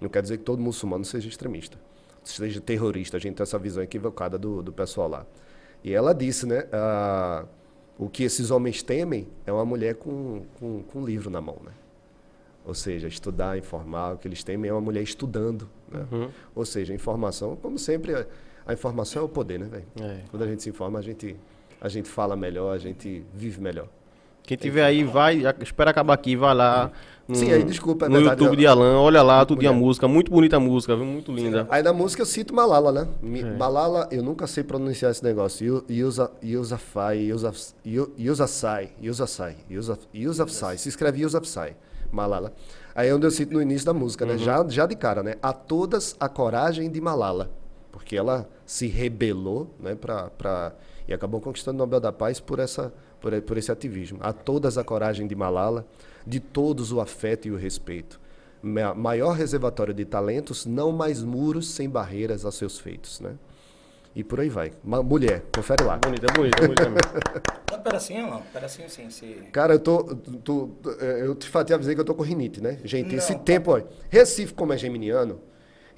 Não 0.00 0.08
quer 0.08 0.22
dizer 0.22 0.38
que 0.38 0.44
todo 0.44 0.60
muçulmano 0.60 1.04
seja 1.04 1.28
extremista, 1.28 1.78
seja 2.24 2.60
terrorista. 2.60 3.16
A 3.18 3.20
gente 3.20 3.36
tem 3.36 3.42
essa 3.42 3.58
visão 3.58 3.82
equivocada 3.82 4.38
do, 4.38 4.62
do 4.62 4.72
pessoal 4.72 5.08
lá. 5.08 5.26
E 5.84 5.92
ela 5.92 6.14
disse, 6.14 6.46
né? 6.46 6.66
ah, 6.72 7.44
o 7.98 8.08
que 8.08 8.22
esses 8.22 8.50
homens 8.50 8.82
temem 8.82 9.28
é 9.44 9.52
uma 9.52 9.64
mulher 9.64 9.96
com, 9.96 10.44
com, 10.58 10.82
com 10.82 11.00
um 11.00 11.04
livro 11.04 11.30
na 11.30 11.40
mão, 11.40 11.58
né? 11.64 11.72
Ou 12.64 12.74
seja, 12.74 13.08
estudar, 13.08 13.56
informar, 13.56 14.14
o 14.14 14.18
que 14.18 14.28
eles 14.28 14.44
temem 14.44 14.70
é 14.70 14.72
uma 14.72 14.80
mulher 14.80 15.02
estudando. 15.02 15.68
Né? 15.90 16.06
Uhum. 16.12 16.30
Ou 16.54 16.64
seja, 16.64 16.92
a 16.92 16.96
informação, 16.96 17.56
como 17.56 17.78
sempre, 17.78 18.14
a, 18.14 18.26
a 18.66 18.72
informação 18.72 19.22
é 19.22 19.24
o 19.24 19.28
poder, 19.28 19.58
né, 19.58 19.66
velho? 19.66 19.86
É. 20.00 20.22
Quando 20.30 20.42
a 20.42 20.46
gente 20.46 20.62
se 20.62 20.68
informa, 20.68 20.98
a 20.98 21.02
gente, 21.02 21.34
a 21.80 21.88
gente 21.88 22.08
fala 22.08 22.36
melhor, 22.36 22.74
a 22.74 22.78
gente 22.78 23.24
vive 23.32 23.60
melhor. 23.60 23.88
Quem 24.48 24.56
tiver 24.56 24.82
aí, 24.82 25.04
vai, 25.04 25.42
espera 25.60 25.90
acabar 25.90 26.14
aqui, 26.14 26.34
vai 26.34 26.54
lá. 26.54 26.90
No, 27.28 27.34
Sim, 27.34 27.52
aí, 27.52 27.62
desculpa, 27.62 28.06
é 28.06 28.08
No 28.08 28.14
verdade, 28.14 28.40
YouTube 28.40 28.54
eu- 28.54 28.60
de 28.60 28.66
Alan, 28.66 28.98
olha 28.98 29.20
lá, 29.22 29.44
tudo 29.44 29.68
a 29.68 29.72
música, 29.74 30.08
muito 30.08 30.30
bonita 30.30 30.56
a 30.56 30.60
música, 30.60 30.96
viu? 30.96 31.04
Muito 31.04 31.30
linda. 31.30 31.66
Aí 31.68 31.82
na 31.82 31.92
música 31.92 32.22
eu 32.22 32.26
cito 32.26 32.54
Malala, 32.54 32.90
né? 32.90 33.06
Mi- 33.20 33.42
É. 33.42 33.56
Malala, 33.58 34.08
eu 34.10 34.22
nunca 34.22 34.46
sei 34.46 34.64
pronunciar 34.64 35.10
esse 35.10 35.22
negócio. 35.22 35.66
Yu- 35.66 35.84
Yusa, 35.90 36.30
Yusafai, 36.42 37.18
Yusaf, 37.24 37.74
Yu- 37.84 38.10
Yusasai, 38.18 38.92
Yusasai, 39.02 39.56
Yusaf, 39.70 40.00
Yusafsai. 40.14 40.78
Se 40.78 40.88
escreve 40.88 41.20
Yusafsai, 41.20 41.76
Malala. 42.10 42.54
Aí 42.94 43.10
é 43.10 43.14
onde 43.14 43.26
eu 43.26 43.30
cito 43.30 43.52
no 43.52 43.60
início 43.60 43.84
da 43.84 43.92
música, 43.92 44.24
Uhum. 44.24 44.32
né? 44.32 44.38
Já, 44.38 44.64
já 44.66 44.86
de 44.86 44.96
cara, 44.96 45.22
né? 45.22 45.34
A 45.42 45.52
todas 45.52 46.16
a 46.18 46.26
coragem 46.30 46.90
de 46.90 46.98
Malala. 47.02 47.50
Porque 47.92 48.16
ela 48.16 48.48
se 48.64 48.86
rebelou, 48.86 49.68
né? 49.78 49.94
Pra, 49.94 50.30
pra, 50.30 50.72
e 51.06 51.12
acabou 51.12 51.42
conquistando 51.42 51.76
o 51.76 51.78
Nobel 51.80 52.00
da 52.00 52.10
Paz 52.12 52.40
por, 52.40 52.58
essa, 52.58 52.90
por, 53.20 53.40
por 53.42 53.56
esse 53.58 53.70
ativismo. 53.72 54.18
A 54.22 54.32
todas 54.32 54.76
a 54.78 54.84
coragem 54.84 55.26
de 55.26 55.34
Malala, 55.34 55.86
de 56.26 56.40
todos 56.40 56.92
o 56.92 57.00
afeto 57.00 57.48
e 57.48 57.50
o 57.50 57.56
respeito. 57.56 58.20
Ma- 58.62 58.94
Maior 58.94 59.32
reservatório 59.32 59.94
de 59.94 60.04
talentos, 60.04 60.66
não 60.66 60.92
mais 60.92 61.22
muros 61.22 61.68
sem 61.70 61.88
barreiras 61.88 62.44
aos 62.44 62.56
seus 62.56 62.78
feitos, 62.78 63.20
né? 63.20 63.34
E 64.14 64.24
por 64.24 64.40
aí 64.40 64.48
vai. 64.48 64.72
Ma- 64.82 65.02
mulher, 65.02 65.44
confere 65.54 65.84
lá. 65.84 65.96
Bonita, 65.98 66.26
bonita, 66.34 66.60
bonita 66.62 66.82
mesmo. 66.88 66.98
Não, 67.70 67.80
pedacinho 67.82 68.26
não, 68.26 68.40
pedacinho 68.42 68.88
sim. 68.88 69.10
Se... 69.10 69.26
Cara, 69.52 69.74
eu 69.74 69.78
tô. 69.78 70.02
tu- 70.02 70.38
tu- 70.38 70.90
eu 70.98 71.34
te 71.34 71.72
avisei 71.74 71.94
que 71.94 72.00
eu 72.00 72.04
tô 72.04 72.14
com 72.14 72.22
rinite, 72.22 72.62
né? 72.62 72.78
Gente, 72.82 73.14
esse 73.14 73.34
Não. 73.34 73.40
tempo, 73.40 73.70
olha. 73.70 73.86
Recife, 74.08 74.54
como 74.54 74.72
é 74.72 74.78
geminiano, 74.78 75.38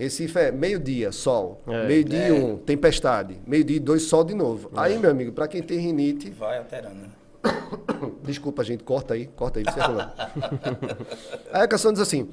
Recife 0.00 0.38
é 0.38 0.50
meio-dia, 0.50 1.12
sol. 1.12 1.61
É. 1.66 1.87
Meio-dia, 1.87 2.28
É. 2.28 2.33
um, 2.33 2.57
tempestade. 2.57 3.38
Meio-dia, 3.47 3.78
dois, 3.78 4.04
sol 4.04 4.25
de 4.25 4.33
novo. 4.35 4.71
Aí, 4.75 4.99
meu 4.99 5.11
amigo, 5.11 5.30
pra 5.33 5.47
quem 5.47 5.62
tem 5.62 5.78
rinite, 5.78 6.30
Vai 6.30 6.57
alterando. 6.57 6.95
né? 6.95 7.09
Desculpa, 8.25 8.64
gente, 8.64 8.83
corta 8.83 9.12
aí, 9.12 9.26
corta 9.26 9.59
aí, 9.59 9.64
você 9.64 9.78
falou. 9.78 10.00
Aí 11.52 11.62
a 11.62 11.69
canção 11.69 11.92
diz 11.92 12.00
assim: 12.00 12.30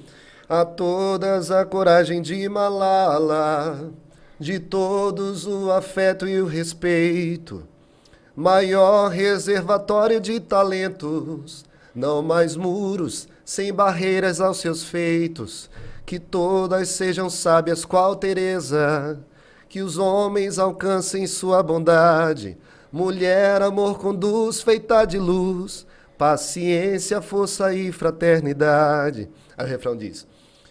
A 0.47 0.63
todas 0.63 1.51
a 1.51 1.65
coragem 1.65 2.21
de 2.21 2.47
Malala, 2.47 3.91
de 4.39 4.59
todos 4.59 5.45
o 5.45 5.69
afeto 5.71 6.25
e 6.25 6.39
o 6.41 6.45
respeito, 6.45 7.63
maior 8.33 9.09
reservatório 9.09 10.21
de 10.21 10.39
talentos, 10.39 11.65
não 11.97 12.21
mais 12.21 12.55
muros, 12.55 13.27
sem 13.43 13.73
barreiras 13.73 14.39
aos 14.39 14.59
seus 14.59 14.83
feitos, 14.83 15.67
que 16.05 16.19
todas 16.19 16.89
sejam 16.89 17.27
sábias 17.27 17.83
qual 17.83 18.15
Teresa, 18.15 19.19
que 19.67 19.81
os 19.81 19.97
homens 19.97 20.59
alcancem 20.59 21.25
sua 21.25 21.63
bondade. 21.63 22.55
Mulher, 22.91 23.63
amor 23.63 23.97
conduz, 23.97 24.61
feita 24.61 25.05
de 25.05 25.17
luz, 25.17 25.87
paciência, 26.19 27.19
força 27.19 27.73
e 27.73 27.91
fraternidade. 27.91 29.27
Aí 29.57 29.65
o 29.65 29.69
refrão 29.69 29.97
diz: 29.97 30.27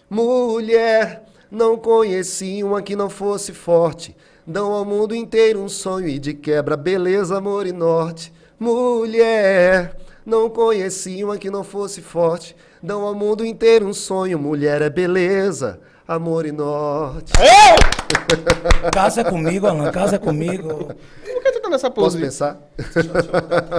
Mulher, 0.09 1.25
não 1.50 1.76
conheci 1.76 2.62
uma 2.62 2.80
que 2.80 2.95
não 2.95 3.11
fosse 3.11 3.52
forte. 3.52 4.16
Dão 4.47 4.73
ao 4.73 4.85
mundo 4.85 5.12
inteiro 5.12 5.61
um 5.61 5.68
sonho 5.68 6.06
e 6.06 6.21
de 6.21 6.33
quebra 6.33 6.76
beleza, 6.76 7.38
amor 7.38 7.66
e 7.66 7.73
norte. 7.73 8.33
Mulher, 8.61 10.06
não 10.26 10.50
conheci 10.50 11.23
uma 11.23 11.38
que 11.38 11.49
não 11.49 11.62
fosse 11.62 12.02
forte. 12.02 12.56
Dão 12.83 13.02
ao 13.02 13.14
mundo 13.14 13.45
inteiro 13.47 13.87
um 13.87 13.95
sonho. 13.95 14.38
Mulher 14.38 14.83
é 14.83 14.90
beleza, 14.90 15.80
amor 16.06 16.45
e 16.45 16.52
norte. 16.52 17.33
Casa 18.92 19.25
comigo, 19.25 19.66
Alan, 19.66 19.90
casa 19.90 20.18
comigo. 20.18 20.68
Por 21.25 21.42
que 21.42 21.52
tu 21.52 21.61
tá 21.61 21.68
nessa 21.68 21.90
Posso 21.90 22.16
pose? 22.16 22.21
pensar? 22.21 22.59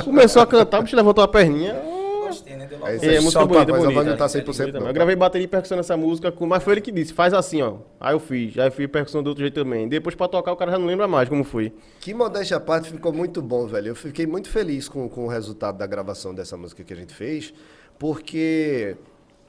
Começou 0.04 0.42
a 0.42 0.48
cantar, 0.48 0.80
o 0.80 0.84
bicho 0.84 0.96
levantou 0.96 1.24
a 1.24 1.28
perninha. 1.28 1.76
É 2.90 2.96
isso 2.96 3.06
É, 3.06 3.10
aí. 3.10 3.18
a 3.18 3.22
música 3.22 3.46
bonita, 3.46 3.72
mas 3.72 3.82
bonita. 3.82 3.94
voz 3.96 4.08
não 4.08 4.18
tá 4.18 4.26
É 4.26 4.28
100% 4.28 4.58
bonita, 4.58 4.80
não. 4.80 4.88
Eu 4.88 4.94
gravei 4.94 5.16
bateria 5.16 5.46
e 5.46 5.48
percussão 5.48 5.78
nessa 5.78 5.96
música, 5.98 6.32
com- 6.32 6.46
mas 6.48 6.64
foi 6.64 6.74
ele 6.76 6.82
que 6.82 6.92
disse, 6.92 7.14
faz 7.14 7.34
assim, 7.34 7.62
ó. 7.62 7.76
Aí 8.00 8.14
eu 8.14 8.20
fiz, 8.20 8.58
aí 8.58 8.68
eu 8.68 8.72
fiz 8.72 8.88
percussão 8.88 9.22
do 9.24 9.28
outro 9.28 9.42
jeito 9.44 9.56
também. 9.56 9.88
Depois 9.88 10.16
pra 10.16 10.28
tocar 10.28 10.52
o 10.52 10.56
cara 10.56 10.72
já 10.72 10.80
não 10.80 10.86
lembra 10.88 11.08
mais 11.08 11.28
como 11.30 11.44
foi. 11.44 11.74
Que 12.00 12.14
modéstia 12.14 12.58
à 12.58 12.60
parte, 12.60 12.90
ficou 12.92 13.12
muito 13.14 13.42
bom, 13.42 13.68
velho. 13.68 13.90
Eu 13.90 13.96
fiquei 13.96 14.26
muito 14.26 14.50
feliz 14.50 14.88
com, 14.88 15.08
com 15.10 15.26
o 15.26 15.28
resultado 15.28 15.78
da 15.78 15.86
gravação 15.88 16.34
dessa 16.34 16.56
música 16.58 16.84
que 16.84 16.94
a 16.94 16.96
gente 16.96 17.14
fez, 17.14 17.54
porque, 18.12 18.96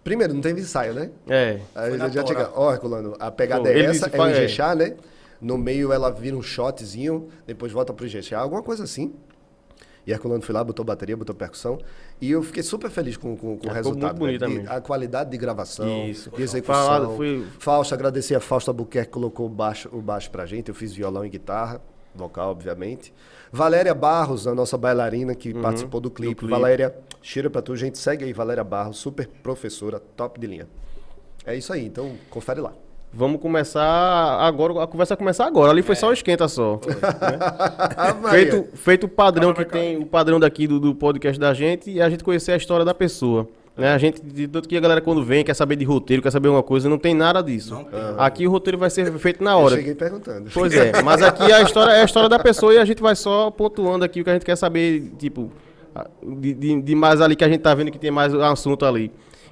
primeiro, 0.02 0.34
não 0.34 0.40
teve 0.40 0.60
ensaio, 0.60 0.94
né? 0.94 1.10
É. 1.28 1.58
Aí 1.74 1.92
eu 1.92 1.98
já 1.98 2.22
tora. 2.22 2.24
tinha, 2.24 2.50
ó, 2.54 2.72
Herculano, 2.72 3.14
a 3.20 3.30
pegada 3.30 3.62
Pô, 3.62 3.68
é 3.68 3.80
essa, 3.80 3.92
disse, 3.92 4.04
é 4.06 4.08
faz- 4.10 4.36
enjechar, 4.36 4.74
né? 4.76 4.94
No 5.40 5.56
meio 5.56 5.92
ela 5.92 6.10
vira 6.10 6.36
um 6.36 6.42
shotzinho, 6.42 7.28
depois 7.46 7.70
volta 7.70 7.92
pro 7.92 8.04
enjechar, 8.06 8.40
alguma 8.40 8.62
coisa 8.62 8.82
assim. 8.84 9.14
E 10.08 10.10
Herculano 10.12 10.40
foi 10.40 10.54
lá, 10.54 10.64
botou 10.64 10.82
bateria, 10.82 11.14
botou 11.14 11.34
percussão. 11.36 11.78
E 12.18 12.30
eu 12.30 12.42
fiquei 12.42 12.62
super 12.62 12.88
feliz 12.88 13.18
com, 13.18 13.36
com, 13.36 13.58
com 13.58 13.68
o 13.68 13.70
resultado. 13.70 14.18
muito. 14.18 14.38
De- 14.46 14.50
mesmo. 14.54 14.72
A 14.72 14.80
qualidade 14.80 15.28
de 15.30 15.36
gravação, 15.36 16.06
Isso. 16.08 16.30
de 16.30 16.42
execução. 16.42 16.74
Falado, 16.74 17.14
foi- 17.14 17.44
Fausto, 17.58 17.92
agradecer 17.92 18.34
a 18.34 18.40
Fausto 18.40 18.70
Albuquerque 18.70 19.08
que 19.08 19.12
colocou 19.12 19.44
o 19.44 19.50
baixo, 19.50 19.90
o 19.92 20.00
baixo 20.00 20.30
pra 20.30 20.46
gente. 20.46 20.70
Eu 20.70 20.74
fiz 20.74 20.94
violão 20.94 21.26
e 21.26 21.28
guitarra, 21.28 21.82
vocal, 22.14 22.50
obviamente. 22.52 23.12
Valéria 23.52 23.94
Barros, 23.94 24.46
a 24.46 24.54
nossa 24.54 24.78
bailarina 24.78 25.34
que 25.34 25.52
participou 25.52 26.00
do 26.00 26.10
clipe. 26.10 26.34
clipe. 26.36 26.50
Valéria, 26.50 26.96
cheira 27.20 27.50
pra 27.50 27.60
tu, 27.60 27.76
gente. 27.76 27.98
Segue 27.98 28.24
aí, 28.24 28.32
Valéria 28.32 28.64
Barros, 28.64 28.96
super 28.96 29.28
professora, 29.42 30.00
top 30.16 30.40
de 30.40 30.46
linha. 30.46 30.66
É 31.44 31.54
isso 31.54 31.70
aí, 31.70 31.84
então 31.84 32.14
confere 32.30 32.62
lá. 32.62 32.72
Vamos 33.12 33.40
começar 33.40 33.82
agora, 34.40 34.82
a 34.84 34.86
conversa 34.86 35.14
vai 35.14 35.18
começar 35.18 35.46
agora. 35.46 35.70
Ali 35.72 35.82
foi 35.82 35.96
só 35.96 36.10
um 36.10 36.12
esquenta 36.12 36.46
só. 36.46 36.78
Maria. 38.22 38.30
feito, 38.52 38.68
feito 38.76 39.04
o 39.04 39.08
padrão 39.08 39.52
que 39.54 39.64
tem, 39.64 39.96
o 39.96 40.06
padrão 40.06 40.38
daqui 40.38 40.66
do, 40.66 40.78
do 40.78 40.94
podcast 40.94 41.38
da 41.40 41.52
gente 41.54 41.90
e 41.90 42.00
a 42.02 42.08
gente 42.10 42.22
conhecer 42.22 42.52
a 42.52 42.56
história 42.56 42.84
da 42.84 42.92
pessoa. 42.94 43.48
Né? 43.76 43.92
A 43.92 43.98
gente, 43.98 44.20
de 44.20 44.46
tanto 44.46 44.68
que 44.68 44.76
a 44.76 44.80
galera 44.80 45.00
quando 45.00 45.24
vem, 45.24 45.42
quer 45.44 45.54
saber 45.54 45.76
de 45.76 45.84
roteiro, 45.84 46.22
quer 46.22 46.30
saber 46.30 46.48
uma 46.48 46.62
coisa, 46.62 46.88
não 46.88 46.98
tem 46.98 47.14
nada 47.14 47.40
disso. 47.42 47.74
Não. 47.74 48.20
Aqui 48.20 48.46
o 48.46 48.50
roteiro 48.50 48.76
vai 48.76 48.90
ser 48.90 49.10
feito 49.18 49.42
na 49.42 49.52
Eu 49.52 49.58
hora. 49.58 49.76
cheguei 49.76 49.94
perguntando. 49.94 50.50
Pois 50.52 50.74
é, 50.74 51.00
mas 51.02 51.22
aqui 51.22 51.50
a 51.50 51.62
história 51.62 51.92
é 51.92 52.02
a 52.02 52.04
história 52.04 52.28
da 52.28 52.38
pessoa 52.38 52.74
e 52.74 52.78
a 52.78 52.84
gente 52.84 53.00
vai 53.00 53.16
só 53.16 53.50
pontuando 53.50 54.04
aqui 54.04 54.20
o 54.20 54.24
que 54.24 54.30
a 54.30 54.34
gente 54.34 54.44
quer 54.44 54.56
saber, 54.56 55.12
tipo, 55.18 55.50
de, 56.22 56.52
de- 56.54 56.82
de 56.82 56.94
mais 56.94 57.20
ali 57.20 57.34
que 57.34 57.44
a 57.44 57.48
gente 57.48 57.60
tá 57.60 57.74
vendo 57.74 57.90
que 57.90 57.98
tem 57.98 58.10
mais 58.10 58.34
assunto 58.34 58.84
ali. 58.84 59.10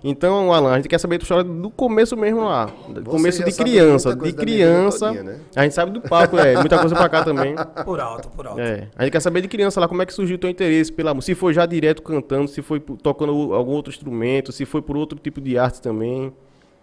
Então, 0.09 0.53
Alan, 0.53 0.71
a 0.71 0.77
gente 0.77 0.89
quer 0.89 1.01
saber 1.01 1.17
a 1.17 1.19
história 1.19 1.43
do 1.43 1.69
começo 1.69 2.17
mesmo 2.17 2.45
lá. 2.45 2.67
Do 2.67 3.03
Você 3.03 3.11
começo 3.11 3.45
de 3.45 3.53
criança. 3.53 4.15
De 4.15 4.33
criança. 4.33 5.13
né? 5.13 5.41
A 5.57 5.65
gente 5.65 5.75
sabe 5.75 5.91
do 5.91 6.01
papo, 6.01 6.39
é. 6.39 6.55
Muita 6.55 6.79
coisa 6.79 6.95
pra 6.95 7.09
cá 7.09 7.25
também. 7.25 7.57
Por 7.85 7.99
alto, 7.99 8.29
por 8.29 8.47
alto. 8.47 8.61
É. 8.61 8.89
A 8.97 9.03
gente 9.03 9.11
quer 9.11 9.19
saber 9.21 9.41
de 9.41 9.49
criança 9.49 9.81
lá 9.81 9.89
como 9.89 10.01
é 10.01 10.07
que 10.07 10.15
surgiu 10.15 10.37
o 10.37 10.39
teu 10.39 10.49
interesse 10.49 10.93
pela 10.93 11.13
música. 11.13 11.35
Se 11.35 11.35
foi 11.35 11.53
já 11.53 11.67
direto 11.67 12.03
cantando, 12.03 12.47
se 12.47 12.63
foi 12.63 12.79
tocando 12.79 13.53
algum 13.53 13.73
outro 13.73 13.93
instrumento, 13.93 14.53
se 14.53 14.65
foi 14.65 14.81
por 14.81 14.97
outro 14.97 15.19
tipo 15.19 15.41
de 15.41 15.59
arte 15.59 15.83
também. 15.83 16.33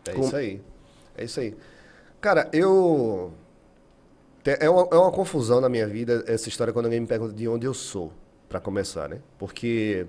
É 0.06 0.20
isso 0.20 0.36
aí. 0.36 0.62
É 1.18 1.24
isso 1.24 1.40
aí. 1.40 1.56
Cara, 2.20 2.50
eu. 2.52 3.32
É 4.44 4.70
uma, 4.70 4.86
é 4.92 4.96
uma 4.98 5.12
confusão 5.12 5.62
na 5.62 5.70
minha 5.70 5.88
vida 5.88 6.26
essa 6.28 6.50
história 6.50 6.74
quando 6.74 6.88
alguém 6.88 7.00
me 7.00 7.08
pergunta 7.08 7.32
de 7.32 7.48
onde 7.48 7.66
eu 7.66 7.74
sou, 7.74 8.12
pra 8.50 8.60
começar, 8.60 9.08
né? 9.08 9.20
Porque 9.40 10.08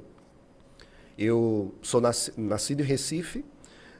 eu 1.18 1.75
sou 1.83 2.00
nasci- 2.00 2.33
nascido 2.37 2.80
em 2.80 2.85
Recife, 2.85 3.44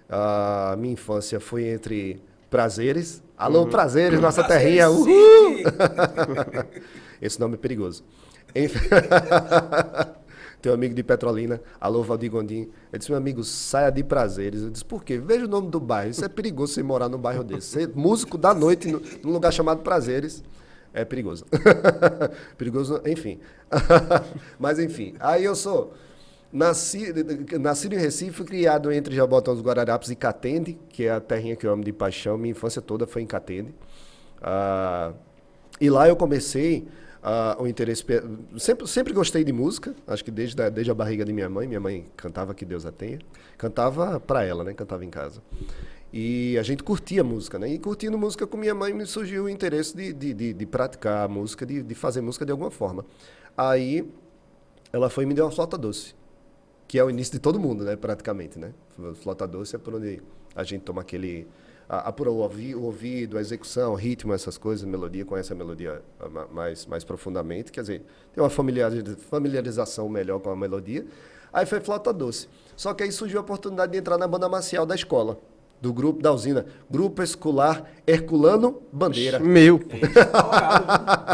a 0.09 0.75
minha 0.79 0.93
infância 0.95 1.39
foi 1.41 1.65
entre 1.69 2.21
prazeres. 2.51 3.23
Alô, 3.37 3.67
prazeres, 3.67 4.21
nossa 4.21 4.45
terrinha. 4.45 4.89
Uhul! 4.91 5.59
Esse 7.21 7.41
nome 7.41 7.55
é 7.55 7.59
perigoso. 7.59 8.05
Enfim. 8.55 8.79
Tem 10.63 10.73
um 10.73 10.75
amigo 10.77 10.95
de 10.95 11.03
Petrolina, 11.03 11.61
alô 11.79 12.03
Valdir 12.03 12.31
Gondim. 12.31 12.63
Ele 12.91 12.99
disse, 12.99 13.11
meu 13.11 13.19
amigo, 13.19 13.45
saia 13.45 13.91
de 13.91 14.03
prazeres. 14.03 14.63
Eu 14.63 14.71
disse, 14.71 14.85
por 14.85 15.05
quê? 15.05 15.19
Veja 15.19 15.45
o 15.45 15.49
nome 15.49 15.69
do 15.69 15.79
bairro. 15.79 16.11
Isso 16.11 16.25
é 16.25 16.29
perigoso 16.29 16.73
você 16.73 16.83
morar 16.83 17.09
num 17.09 17.19
bairro 17.19 17.45
desse. 17.45 17.67
Ser 17.69 17.91
músico 17.95 18.39
da 18.39 18.55
noite 18.55 18.91
no- 18.91 19.03
num 19.23 19.31
lugar 19.33 19.53
chamado 19.53 19.83
Prazeres 19.83 20.43
é 20.95 21.05
perigoso. 21.05 21.45
perigoso, 22.57 23.03
enfim. 23.05 23.41
Mas 24.59 24.79
enfim, 24.79 25.15
aí 25.21 25.45
eu 25.45 25.55
sou 25.55 25.93
nasci, 26.55 27.13
nascido 27.59 27.95
em 27.95 27.99
Recife, 27.99 28.45
criado 28.45 28.93
entre 28.93 29.15
Jabotão 29.15 29.53
dos 29.55 29.63
Guararapes 29.63 30.09
e 30.11 30.17
Catende, 30.17 30.79
que 30.89 31.05
é 31.05 31.11
a 31.11 31.21
terrinha 31.21 31.57
que 31.57 31.67
eu 31.67 31.73
amo 31.73 31.83
de 31.85 31.93
paixão. 31.93 32.39
Minha 32.39 32.53
infância 32.53 32.81
toda 32.81 33.07
foi 33.07 33.23
em 33.23 33.27
Catende. 33.27 33.75
Ah, 34.41 35.13
e 35.81 35.91
lá 35.91 36.09
eu 36.09 36.15
comecei 36.17 36.87
ah, 37.23 37.57
o 37.59 37.67
interesse. 37.67 38.05
pe- 38.05 38.23
Sempre, 38.57 38.87
sempre 38.87 39.13
gostei 39.13 39.43
de 39.43 39.53
música, 39.53 39.95
acho 40.07 40.25
que 40.25 40.31
desde 40.31 40.63
a, 40.63 40.69
desde 40.71 40.91
a 40.91 40.95
barriga 40.95 41.25
de 41.25 41.33
minha 41.33 41.51
mãe. 41.51 41.67
Minha 41.67 41.81
mãe 41.81 42.07
cantava 42.17 42.55
Que 42.55 42.65
Deus 42.65 42.87
a 42.87 42.93
tenha. 42.93 43.19
Cantava 43.59 44.21
pra 44.21 44.45
ela, 44.45 44.63
né? 44.63 44.73
Cantava 44.73 45.05
em 45.05 45.11
casa. 45.11 45.43
E 46.13 46.57
a 46.59 46.63
gente 46.63 46.85
curtia 46.85 47.25
música, 47.25 47.59
né? 47.59 47.69
E 47.69 47.79
curtindo 47.79 48.17
música 48.17 48.47
com 48.47 48.57
minha 48.57 48.75
mãe 48.75 48.93
me 48.93 49.05
surgiu 49.05 49.45
o 49.45 49.49
interesse 49.49 49.97
de, 49.97 50.13
de, 50.13 50.33
de, 50.33 50.53
de 50.53 50.67
praticar 50.67 51.29
música, 51.29 51.67
de, 51.67 51.83
de 51.83 51.95
fazer 51.97 52.21
música 52.21 52.47
de 52.47 52.53
alguma 52.53 52.71
forma. 52.71 53.05
Aí 53.57 54.09
ela 54.93 55.11
foi 55.11 55.25
e 55.25 55.27
me 55.27 55.35
deu 55.35 55.45
uma 55.45 55.51
flauta 55.51 55.77
doce 55.77 56.15
que 56.87 56.99
é 56.99 57.05
o 57.05 57.11
início 57.11 57.33
de 57.33 57.39
todo 57.39 57.59
mundo, 57.59 57.85
né, 57.85 57.97
praticamente, 57.97 58.59
né? 58.59 58.73
Flauta 59.17 59.47
doce 59.47 59.75
é 59.77 59.79
por 59.79 59.95
onde 59.95 60.23
a 60.55 60.63
gente 60.63 60.83
toma 60.83 61.01
aquele 61.03 61.47
a- 61.89 62.09
apura 62.09 62.31
o, 62.31 62.37
o 62.43 62.83
ouvido, 62.83 63.37
a 63.37 63.41
execução, 63.41 63.93
o 63.93 63.95
ritmo, 63.95 64.33
essas 64.33 64.57
coisas, 64.57 64.85
melodia, 64.89 65.25
conhece 65.25 65.53
a 65.53 65.57
melodia 65.57 66.03
ah, 66.21 66.29
ma- 66.29 66.47
mais 66.47 66.87
mais 66.87 67.05
profundamente, 67.05 67.71
quer 67.73 67.81
dizer, 67.83 68.03
tem 68.33 68.43
uma 68.43 68.51
familiariza- 68.51 69.17
familiarização 69.17 70.09
melhor 70.09 70.41
com 70.41 70.51
a 70.51 70.57
melodia. 70.57 71.05
Aí 71.53 71.67
foi 71.67 71.81
flauta 71.81 72.13
doce. 72.13 72.49
Só 72.77 72.93
que 72.95 73.03
aí 73.05 73.13
surgiu 73.13 73.39
a 73.39 73.43
oportunidade 73.43 73.93
de 73.93 73.99
entrar 73.99 74.19
na 74.19 74.27
banda 74.27 74.49
marcial 74.49 74.85
da 74.85 74.95
escola, 74.95 75.39
do 75.81 75.93
grupo 75.93 76.23
da 76.23 76.33
usina, 76.33 76.65
Grupo 76.91 77.23
Escolar 77.23 77.85
Herculano 78.07 78.81
Bandeira. 78.93 79.39
Meu. 79.39 79.79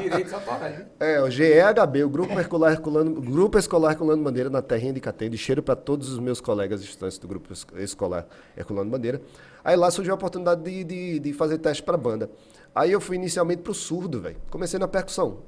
Direitos 0.03 0.33
autorais, 0.33 0.77
viu? 0.77 0.87
É, 0.99 1.23
o 1.23 1.31
GEHB, 1.31 2.05
o 2.05 2.09
Grupo 2.09 2.39
Escolar 2.41 2.73
Herculano, 2.73 3.21
Grupo 3.21 3.59
Escolar 3.59 3.93
Herculano 3.93 4.23
Bandeira, 4.23 4.51
na 4.51 4.61
terrinha 4.63 4.93
de 4.93 5.01
Catende, 5.01 5.37
cheiro 5.39 5.63
para 5.63 5.77
todos 5.77 6.11
os 6.13 6.19
meus 6.19 6.41
colegas 6.41 6.83
estudantes 6.83 7.19
do 7.19 7.29
Grupo 7.29 7.53
Es- 7.53 7.67
Escolar 7.77 8.27
Herculano 8.57 8.91
Bandeira. 8.91 9.21
Aí 9.65 9.77
lá 9.77 9.91
surgiu 9.91 10.13
a 10.13 10.17
oportunidade 10.17 10.63
de, 10.63 10.85
de, 10.85 11.19
de 11.21 11.33
fazer 11.33 11.59
teste 11.59 11.83
para 11.83 11.97
banda. 11.97 12.31
Aí 12.75 12.93
eu 12.93 13.01
fui 13.01 13.17
inicialmente 13.17 13.63
pro 13.63 13.75
surdo, 13.75 14.21
velho. 14.21 14.37
Comecei 14.51 14.79
na 14.79 14.89
percussão. 14.89 15.39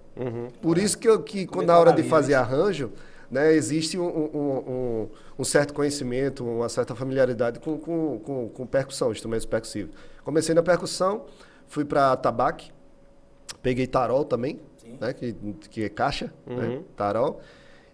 Por 0.60 0.76
isso 0.76 0.98
que, 0.98 1.08
eu, 1.08 1.22
que 1.22 1.46
quando 1.46 1.68
na 1.68 1.78
hora 1.78 1.92
de 1.92 2.02
fazer 2.02 2.34
arranjo, 2.34 2.90
né, 3.32 3.52
existe 3.54 3.98
um, 3.98 4.06
um- 4.06 4.58
um- 4.58 5.08
um 5.40 5.44
certo 5.44 5.74
conhecimento, 5.74 6.44
uma 6.44 6.68
certa 6.68 6.94
familiaridade 6.94 7.58
com, 7.58 7.76
com, 7.78 8.20
com, 8.20 8.48
com 8.50 8.66
percussão, 8.66 9.10
instrumentos 9.10 9.46
percussivos. 9.46 9.92
Comecei 10.22 10.54
na 10.54 10.62
percussão, 10.62 11.24
fui 11.66 11.84
para 11.84 12.16
tabaque, 12.16 12.70
Peguei 13.62 13.86
tarol 13.86 14.24
também, 14.24 14.60
né? 15.00 15.12
Que, 15.12 15.32
que 15.70 15.84
é 15.84 15.88
caixa, 15.88 16.32
né? 16.46 16.82
Tarol. 16.96 17.40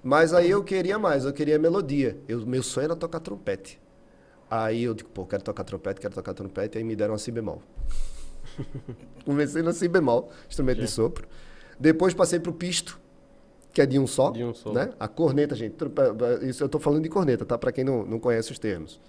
Mas 0.02 0.32
aí 0.32 0.48
eu 0.50 0.64
queria 0.64 0.98
mais, 0.98 1.24
eu 1.26 1.32
queria 1.32 1.58
melodia. 1.58 2.16
Eu, 2.26 2.46
meu 2.46 2.62
sonho 2.62 2.84
era 2.86 2.96
tocar 2.96 3.20
trompete. 3.20 3.78
Aí 4.50 4.84
eu 4.84 4.94
digo, 4.94 5.10
pô, 5.10 5.26
quero 5.26 5.42
tocar 5.42 5.64
trompete, 5.64 6.00
quero 6.00 6.14
tocar 6.14 6.32
trompete. 6.32 6.78
Aí 6.78 6.84
me 6.84 6.96
deram 6.96 7.12
uma 7.12 7.18
si 7.18 7.30
bemol. 7.30 7.60
Comecei 9.26 9.60
na 9.62 9.72
si 9.72 9.88
bemol, 9.88 10.30
instrumento 10.48 10.80
de 10.80 10.88
sopro. 10.88 11.28
Depois 11.78 12.14
passei 12.14 12.40
pro 12.40 12.52
pisto, 12.52 12.98
que 13.72 13.80
é 13.80 13.86
de 13.86 13.98
um 13.98 14.06
só. 14.06 14.30
De 14.30 14.42
um 14.42 14.54
só. 14.54 14.72
Né? 14.72 14.90
A 14.98 15.08
corneta, 15.08 15.54
gente. 15.54 15.76
Isso 16.42 16.64
eu 16.64 16.68
tô 16.68 16.78
falando 16.78 17.02
de 17.02 17.08
corneta, 17.08 17.44
tá? 17.44 17.56
Para 17.56 17.72
quem 17.72 17.84
não, 17.84 18.04
não 18.04 18.18
conhece 18.18 18.52
os 18.52 18.58
termos. 18.58 19.00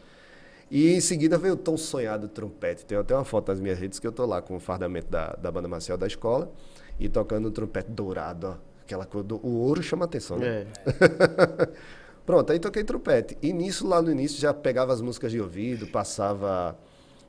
E 0.72 0.94
em 0.94 1.02
seguida 1.02 1.38
veio 1.38 1.56
o 1.56 1.58
tão 1.58 1.76
sonhado 1.76 2.28
trompete. 2.28 2.86
Tem 2.86 2.98
até 2.98 3.16
uma 3.16 3.26
foto 3.26 3.50
nas 3.50 3.60
minhas 3.60 3.80
redes 3.80 3.98
que 3.98 4.06
eu 4.06 4.12
tô 4.12 4.26
lá 4.26 4.42
com 4.42 4.56
o 4.56 4.60
fardamento 4.60 5.10
da, 5.10 5.34
da 5.34 5.52
banda 5.52 5.68
marcial 5.68 5.98
da 5.98 6.06
escola 6.06 6.52
e 7.00 7.10
tocando 7.10 7.48
um 7.48 7.52
trompete 7.52 7.90
dourado, 7.90 8.48
ó. 8.48 8.70
Aquela 8.84 9.06
cor 9.06 9.22
do 9.22 9.38
o 9.46 9.60
ouro 9.60 9.84
chama 9.84 10.06
atenção, 10.06 10.38
né? 10.38 10.66
É. 10.86 11.70
Pronto, 12.26 12.52
aí 12.52 12.60
toquei 12.60 12.84
trompete. 12.84 13.38
E 13.42 13.54
nisso, 13.54 13.88
lá 13.88 14.02
no 14.02 14.12
início, 14.12 14.40
já 14.40 14.54
pegava 14.54 14.92
as 14.94 15.00
músicas 15.00 15.32
de 15.32 15.40
ouvido, 15.40 15.88
passava 15.88 16.78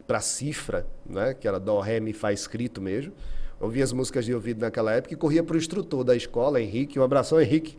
pra 0.07 0.21
cifra, 0.21 0.87
né? 1.07 1.35
Que 1.35 1.47
era 1.47 1.61
dó, 1.61 1.81
ré, 1.81 2.01
mi, 2.01 2.13
fá 2.13 2.33
escrito 2.33 2.81
mesmo. 2.81 3.13
Ouvia 3.61 3.85
as 3.85 3.93
músicas 3.93 4.25
de 4.25 4.35
ouvido 4.35 4.61
naquela 4.61 4.91
época 4.93 5.13
e 5.13 5.17
corria 5.17 5.43
pro 5.45 5.57
instrutor 5.57 6.03
da 6.03 6.17
escola, 6.17 6.61
Henrique. 6.61 6.99
Um 6.99 7.03
abração, 7.03 7.39
Henrique. 7.41 7.79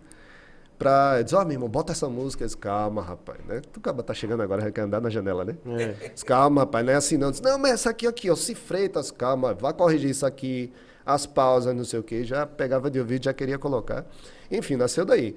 Pra 0.77 1.21
dizer, 1.21 1.35
ó, 1.35 1.43
meu 1.43 1.53
irmão, 1.53 1.67
bota 1.69 1.91
essa 1.91 2.07
música. 2.07 2.43
Eu 2.43 2.47
disse, 2.47 2.57
calma, 2.57 3.01
rapaz, 3.01 3.39
né? 3.45 3.61
Tu 3.71 3.79
acaba 3.79 4.01
tá 4.03 4.13
chegando 4.13 4.41
agora, 4.41 4.71
quer 4.71 4.81
andar 4.81 5.01
na 5.01 5.09
janela, 5.09 5.43
né? 5.45 5.55
É. 5.77 6.09
Disse, 6.09 6.23
calma, 6.25 6.61
rapaz, 6.61 6.85
não 6.85 6.93
é 6.93 6.95
assim 6.95 7.17
não. 7.17 7.31
Disse, 7.31 7.43
não, 7.43 7.57
mas 7.57 7.73
essa 7.73 7.89
aqui, 7.89 8.05
aqui, 8.07 8.29
ó, 8.29 8.35
se 8.35 8.53
freitas, 8.55 9.11
calma, 9.11 9.53
vá 9.53 9.73
corrigir 9.73 10.09
isso 10.09 10.25
aqui, 10.25 10.71
as 11.05 11.25
pausas, 11.25 11.75
não 11.75 11.83
sei 11.83 11.99
o 11.99 12.03
quê. 12.03 12.23
Já 12.23 12.45
pegava 12.45 12.89
de 12.89 12.99
ouvido, 12.99 13.25
já 13.25 13.33
queria 13.33 13.57
colocar. 13.59 14.05
Enfim, 14.51 14.75
nasceu 14.75 15.05
daí. 15.05 15.35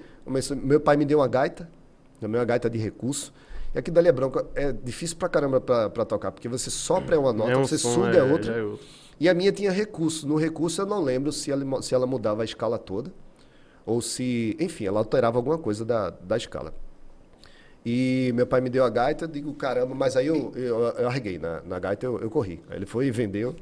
Meu 0.63 0.81
pai 0.81 0.97
me 0.97 1.05
deu 1.05 1.19
uma 1.19 1.29
gaita, 1.29 1.69
também 2.21 2.39
uma 2.39 2.47
gaita 2.47 2.69
de 2.71 2.79
recurso. 2.79 3.33
E 3.75 3.79
aqui 3.79 3.91
dali 3.91 4.09
é 4.09 4.13
branco, 4.13 4.47
é 4.55 4.73
difícil 4.73 5.17
pra 5.17 5.29
caramba 5.29 5.61
pra, 5.61 5.91
pra 5.91 6.05
tocar, 6.05 6.31
porque 6.33 6.49
você 6.49 6.71
sopra 6.71 7.17
é 7.17 7.19
uma 7.19 7.33
nota, 7.33 7.51
É 7.51 7.57
um 7.57 7.67
você 7.67 7.77
som, 7.77 7.93
suga 7.93 8.19
é, 8.19 8.23
outra. 8.23 8.53
é 8.53 8.63
outro. 8.63 8.87
E 9.19 9.29
a 9.29 9.35
minha 9.35 9.53
tinha 9.53 9.71
recurso. 9.71 10.27
No 10.27 10.37
recurso 10.37 10.83
eu 10.83 10.87
não 10.87 11.03
lembro 11.03 11.33
se 11.33 11.51
ela, 11.51 11.83
se 11.83 11.95
ela 11.95 12.07
mudava 12.07 12.43
a 12.43 12.45
escala 12.45 12.79
toda 12.79 13.13
ou 13.87 14.01
se, 14.01 14.57
enfim, 14.59 14.87
ela 14.87 14.99
alterava 14.99 15.39
alguma 15.39 15.59
coisa 15.59 15.85
da, 15.85 16.11
da 16.11 16.37
escala. 16.37 16.75
E 17.85 18.33
meu 18.35 18.47
pai 18.47 18.63
me 18.63 18.71
deu 18.71 18.83
a 18.83 18.89
gaita, 18.89 19.29
digo, 19.29 19.53
caramba, 19.53 19.95
mas 19.95 20.17
aí 20.17 20.27
eu, 20.27 20.53
eu, 20.57 20.79
eu 20.81 21.07
arreguei 21.07 21.39
na, 21.39 21.61
na 21.63 21.79
gaita, 21.79 22.07
eu, 22.07 22.19
eu 22.19 22.31
corri. 22.31 22.63
Aí 22.71 22.79
ele 22.79 22.87
foi 22.87 23.07
e 23.07 23.11
vendeu. 23.11 23.55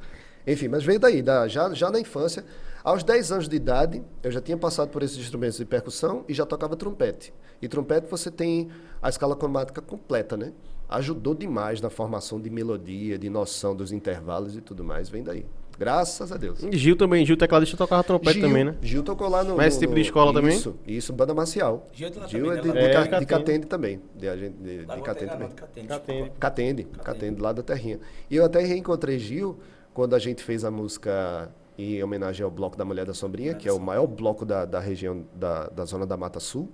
Enfim, 0.46 0.68
mas 0.68 0.84
veio 0.84 1.00
daí, 1.00 1.22
da, 1.22 1.48
já, 1.48 1.72
já 1.74 1.90
na 1.90 1.98
infância. 1.98 2.44
Aos 2.84 3.02
10 3.02 3.32
anos 3.32 3.48
de 3.48 3.56
idade, 3.56 4.02
eu 4.22 4.30
já 4.30 4.40
tinha 4.40 4.56
passado 4.56 4.90
por 4.90 5.02
esses 5.02 5.16
instrumentos 5.16 5.56
de 5.58 5.64
percussão 5.64 6.24
e 6.28 6.34
já 6.34 6.46
tocava 6.46 6.76
trompete. 6.76 7.34
E 7.60 7.68
trompete 7.68 8.08
você 8.08 8.30
tem 8.30 8.70
a 9.00 9.08
escala 9.08 9.34
cromática 9.36 9.80
completa, 9.80 10.36
né? 10.36 10.52
Ajudou 10.96 11.35
demais 11.35 11.81
na 11.81 11.90
formação 11.90 12.40
de 12.40 12.50
melodia, 12.50 13.18
de 13.18 13.28
noção 13.31 13.74
dos 13.74 13.92
intervalos 13.92 14.57
e 14.57 14.61
tudo 14.61 14.83
mais. 14.85 15.09
Vem 15.09 15.22
daí. 15.22 15.44
Graças 15.78 16.31
a 16.31 16.37
Deus. 16.37 16.62
E 16.62 16.76
Gil 16.76 16.94
também, 16.96 17.24
Gil 17.24 17.37
tecladista 17.37 17.76
tocava 17.76 18.05
trompete 18.05 18.35
Gil, 18.38 18.42
também, 18.46 18.62
né? 18.64 18.76
Gil 18.83 19.02
tocou 19.02 19.26
lá 19.28 19.42
no. 19.42 19.57
Mas 19.57 19.68
esse 19.68 19.81
tipo 19.81 19.94
de 19.94 20.00
no- 20.00 20.05
escola 20.07 20.33
também? 20.33 20.55
Isso, 20.55 20.76
isso, 20.87 21.12
banda 21.14 21.33
marcial. 21.35 21.87
Gil 21.92 22.09
é 22.09 22.11
de 22.11 22.18
lá 22.18 22.26
Gil 22.26 22.44
também, 22.44 22.59
é 22.59 22.61
de, 22.62 22.68
né? 22.68 22.74
de, 22.74 22.78
É, 22.87 22.92
Ca- 22.92 23.02
de 23.05 23.20
de 23.20 23.26
Catende. 23.26 23.66
Também. 23.66 24.00
De, 24.14 24.28
a 24.28 24.37
gente- 24.37 24.55
de, 24.57 24.78
de 24.81 24.85
vou 24.85 25.00
Catende 25.02 25.31
também. 25.33 25.48
Catende. 25.48 26.33
Catende, 26.38 26.85
Catende, 27.02 27.40
lá 27.40 27.52
da 27.52 27.62
Terrinha. 27.62 27.98
E 28.31 28.37
eu 28.37 28.44
até 28.44 28.61
reencontrei 28.62 29.18
Gil 29.18 29.59
quando 29.94 30.14
a 30.14 30.18
gente 30.18 30.42
fez 30.44 30.62
a 30.62 30.70
música 30.70 31.50
em 31.78 32.02
homenagem 32.05 32.44
ao 32.44 32.50
Bloco 32.50 32.76
da 32.76 32.85
Mulher 32.85 33.07
da 33.07 33.14
Sombrinha, 33.14 33.55
que 33.55 33.66
é 33.66 33.72
o 33.72 33.81
maior 33.81 34.07
bloco 34.07 34.44
da, 34.44 34.66
da 34.66 34.78
região 34.78 35.24
da, 35.35 35.68
da 35.68 35.85
zona 35.87 36.07
da 36.07 36.18
Mata 36.18 36.38
Sul, 36.38 36.68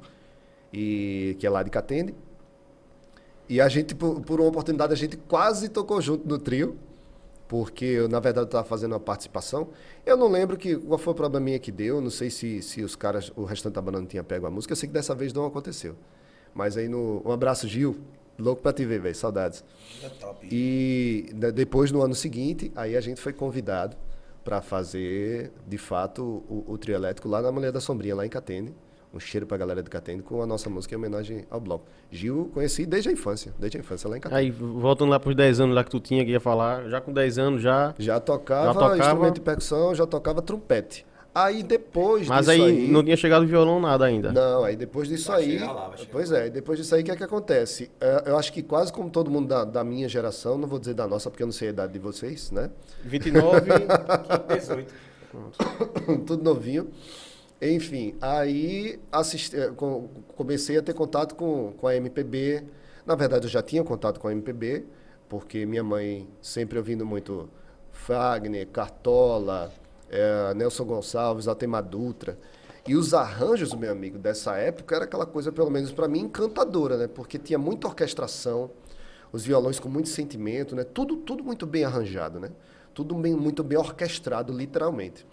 e 0.73 1.37
que 1.39 1.47
é 1.47 1.51
lá 1.51 1.63
de 1.63 1.71
Catende. 1.71 2.15
E 3.49 3.61
a 3.61 3.69
gente, 3.69 3.95
por, 3.95 4.21
por 4.21 4.41
uma 4.41 4.49
oportunidade, 4.49 4.93
a 4.93 4.97
gente 4.97 5.17
quase 5.17 5.69
tocou 5.69 6.01
junto 6.01 6.29
no 6.29 6.39
trio, 6.39 6.77
porque 7.47 7.85
eu, 7.85 8.09
na 8.09 8.21
verdade, 8.21 8.47
estava 8.47 8.67
fazendo 8.67 8.93
uma 8.93 9.01
participação. 9.01 9.69
Eu 10.05 10.17
não 10.17 10.29
lembro 10.29 10.57
que, 10.57 10.77
qual 10.77 10.99
foi 10.99 11.13
o 11.13 11.17
probleminha 11.17 11.59
que 11.59 11.73
deu, 11.73 12.01
não 12.01 12.11
sei 12.11 12.29
se, 12.29 12.61
se 12.63 12.83
os 12.83 12.95
caras, 12.95 13.33
o 13.35 13.45
restante 13.45 13.75
da 13.75 13.81
banda 13.81 14.01
não 14.01 14.07
tinha 14.07 14.23
pego 14.23 14.47
a 14.47 14.51
música, 14.51 14.73
eu 14.73 14.77
sei 14.77 14.89
que 14.89 14.93
dessa 14.93 15.15
vez 15.15 15.33
não 15.33 15.47
aconteceu. 15.47 15.97
Mas 16.55 16.77
aí, 16.77 16.89
no, 16.89 17.23
um 17.25 17.33
abraço, 17.33 17.67
Gil, 17.67 17.97
Louco 18.39 18.63
pra 18.63 18.73
te 18.73 18.85
ver, 18.85 19.01
velho. 19.01 19.15
Saudades. 19.15 19.65
É 20.03 20.09
top. 20.09 20.47
E 20.51 21.31
depois, 21.53 21.91
no 21.91 22.01
ano 22.01 22.15
seguinte, 22.15 22.71
aí 22.77 22.97
a 22.97 23.01
gente 23.01 23.21
foi 23.21 23.33
convidado 23.33 23.97
para 24.45 24.63
fazer, 24.63 25.53
de 25.67 25.77
fato, 25.77 26.23
o, 26.49 26.65
o 26.69 26.79
trio 26.79 26.95
elétrico 26.95 27.29
lá 27.29 27.43
na 27.43 27.51
Mulher 27.51 27.73
da 27.73 27.81
Sombrinha, 27.81 28.15
lá 28.15 28.25
em 28.25 28.29
Catene. 28.29 28.75
Um 29.13 29.19
cheiro 29.19 29.47
pra 29.47 29.57
galera 29.57 29.83
de 29.83 29.89
Catene 29.89 30.21
com 30.23 30.43
a 30.43 30.47
nossa 30.47 30.69
música 30.69 30.95
em 30.95 30.99
homenagem 30.99 31.47
ao 31.51 31.59
bloco. 31.61 31.87
Gil 32.11 32.51
conheci 32.53 32.85
desde 32.85 33.09
a 33.09 33.13
infância, 33.13 33.55
desde 33.59 33.79
a 33.79 33.81
infância 33.81 34.09
lá 34.09 34.17
em 34.19 34.21
Catene. 34.21 34.41
Aí, 34.41 34.51
voltando 34.51 35.09
lá 35.11 35.19
pros 35.19 35.35
10 35.35 35.61
anos 35.61 35.75
lá 35.75 35.83
que 35.83 35.91
tu 35.91 35.99
tinha 35.99 36.25
que 36.25 36.31
ia 36.31 36.41
falar, 36.41 36.89
já 36.91 37.01
com 37.01 37.13
10 37.13 37.39
anos 37.39 37.63
já. 37.63 37.95
Já 37.99 38.21
tocava, 38.21 38.67
Já 38.67 38.75
tocava- 38.75 38.99
instrumento 38.99 39.35
de 39.37 39.41
percussão, 39.41 39.95
já 39.95 40.07
tocava 40.07 40.43
trompete. 40.43 41.07
Aí 41.35 41.63
depois 41.63 42.27
Mas 42.27 42.47
disso 42.47 42.63
aí, 42.63 42.89
não 42.89 43.05
tinha 43.05 43.17
chegado 43.17 43.47
violão 43.47 43.79
nada 43.81 44.05
ainda. 44.05 44.33
Não, 44.33 44.65
aí 44.65 44.75
depois 44.75 45.09
disso 45.09 45.29
Vai 45.31 45.43
aí. 45.45 45.59
lá, 45.59 45.93
pois 46.11 46.33
é, 46.33 46.51
depois 46.51 46.79
disso 46.79 46.95
aí, 46.95 47.03
o 47.03 47.05
que 47.05 47.11
é 47.13 47.17
que 47.17 47.23
acontece? 47.23 47.91
É, 48.01 48.25
Eu 48.27 48.37
acho 48.37 48.53
que 48.53 48.63
quase 48.63 48.93
como 48.93 49.09
todo 49.09 49.31
mundo 49.31 49.47
da, 49.47 49.65
da 49.65 49.85
minha 49.85 50.09
geração, 50.09 50.59
não 50.59 50.67
vou 50.67 50.79
dizer 50.81 50.95
da 50.95 51.07
nossa, 51.07 51.31
porque 51.31 51.43
eu 51.43 51.47
não 51.47 51.53
sei 51.53 51.69
a 51.69 51.71
idade 51.71 51.93
de 51.93 51.99
vocês, 51.99 52.51
né? 52.51 52.71
29. 53.05 53.71
18. 54.55 54.93
Tudo 56.27 56.43
novinho. 56.43 56.89
Enfim, 57.61 58.15
aí 58.21 59.01
assisti, 59.11 59.57
eh, 59.57 59.71
com- 59.71 60.09
comecei 60.37 60.77
a 60.79 60.83
ter 60.83 60.95
contato 60.95 61.35
com, 61.35 61.73
com 61.77 61.87
a 61.89 61.95
MPB. 61.97 62.65
Na 63.05 63.15
verdade, 63.17 63.47
eu 63.47 63.51
já 63.51 63.63
tinha 63.63 63.83
contato 63.83 64.21
com 64.21 64.29
a 64.29 64.33
MPB, 64.33 64.85
porque 65.29 65.67
minha 65.67 65.83
mãe 65.83 66.29
sempre 66.41 66.79
ouvindo 66.79 67.05
muito 67.05 67.49
Fagner, 67.91 68.67
Cartola, 68.69 69.73
eh, 70.09 70.55
Nelson 70.55 70.85
Gonçalves, 70.85 71.49
Altemar 71.49 71.83
Dutra. 71.85 72.39
E 72.87 72.95
os 72.95 73.13
arranjos, 73.13 73.75
meu 73.75 73.91
amigo, 73.93 74.19
dessa 74.19 74.57
época 74.57 74.95
era 74.95 75.05
aquela 75.05 75.27
coisa, 75.27 75.51
pelo 75.53 75.71
menos 75.71 75.91
para 75.93 76.07
mim, 76.09 76.21
encantadora, 76.21 76.97
né? 76.97 77.09
Porque 77.09 77.39
tinha 77.39 77.59
muita 77.59 77.89
orquestração, 77.89 78.71
os 79.33 79.45
violões 79.45 79.79
com 79.81 79.89
muito 79.89 80.09
sentimento, 80.09 80.75
né? 80.77 80.85
Tudo, 80.85 81.17
tudo 81.17 81.45
muito 81.45 81.67
bem 81.67 81.85
arranjado, 81.85 82.39
né? 82.41 82.51
Tudo 82.95 83.15
bem, 83.17 83.35
muito 83.35 83.63
bem 83.65 83.79
orquestrado, 83.79 84.53
literalmente. 84.53 85.27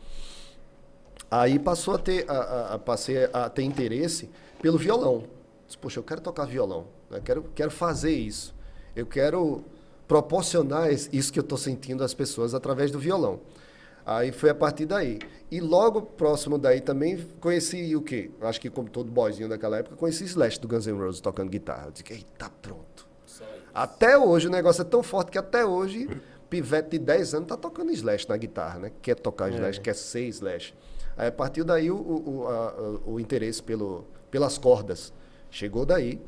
Aí 1.37 1.59
passou 1.59 1.95
a 1.95 1.97
ter, 1.97 2.29
a, 2.29 2.33
a- 2.33 2.73
a- 2.75 2.79
passei 2.79 3.25
a 3.33 3.49
ter 3.49 3.63
interesse 3.63 4.29
pelo 4.61 4.77
violão. 4.77 5.23
Disse, 5.65 5.77
Poxa, 5.77 5.99
eu 5.99 6.03
quero 6.03 6.21
tocar 6.21 6.45
violão, 6.45 6.85
né? 7.09 7.19
quero, 7.23 7.43
quero 7.55 7.71
fazer 7.71 8.11
isso. 8.13 8.53
Eu 8.95 9.05
quero 9.05 9.63
proporcionar 10.07 10.91
isso 10.91 11.33
que 11.33 11.39
eu 11.39 11.43
estou 11.43 11.57
sentindo 11.57 12.03
às 12.03 12.13
pessoas 12.13 12.53
através 12.53 12.91
do 12.91 12.99
violão. 12.99 13.39
Aí 14.05 14.31
foi 14.31 14.51
a 14.51 14.55
partir 14.55 14.85
daí. 14.85 15.17
E 15.49 15.59
logo 15.59 16.01
próximo 16.03 16.57
daí 16.59 16.79
também 16.79 17.17
conheci 17.39 17.95
o 17.95 18.01
quê? 18.01 18.29
Acho 18.41 18.61
que 18.61 18.69
como 18.69 18.87
todo 18.87 19.11
boyzinho 19.11 19.49
daquela 19.49 19.77
época, 19.79 19.95
conheci 19.95 20.25
Slash 20.25 20.59
do 20.59 20.67
Guns 20.67 20.85
N' 20.85 20.93
Roses 20.97 21.19
tocando 21.21 21.49
guitarra. 21.49 21.87
Eu 21.87 21.91
disse, 21.91 22.05
eita, 22.13 22.49
pronto. 22.61 23.07
Até 23.73 24.15
hoje 24.17 24.47
o 24.47 24.51
negócio 24.51 24.83
é 24.83 24.85
tão 24.85 25.01
forte 25.01 25.31
que 25.31 25.37
até 25.39 25.65
hoje, 25.65 26.07
pivete 26.49 26.91
de 26.91 26.99
10 26.99 27.33
anos 27.33 27.47
tá 27.49 27.57
tocando 27.57 27.91
Slash 27.91 28.29
na 28.29 28.37
guitarra, 28.37 28.79
né? 28.79 28.91
Quer 29.01 29.15
tocar 29.15 29.49
Slash, 29.51 29.81
quer 29.81 29.95
ser 29.95 30.27
Slash. 30.27 30.73
Aí 31.17 31.31
partiu 31.31 31.63
daí 31.63 31.89
o, 31.89 31.95
o, 31.97 32.47
a- 32.47 32.99
o 33.05 33.19
interesse 33.19 33.61
pelo, 33.63 34.05
pelas 34.29 34.57
cordas. 34.57 35.13
Chegou 35.49 35.85
daí, 35.85 36.19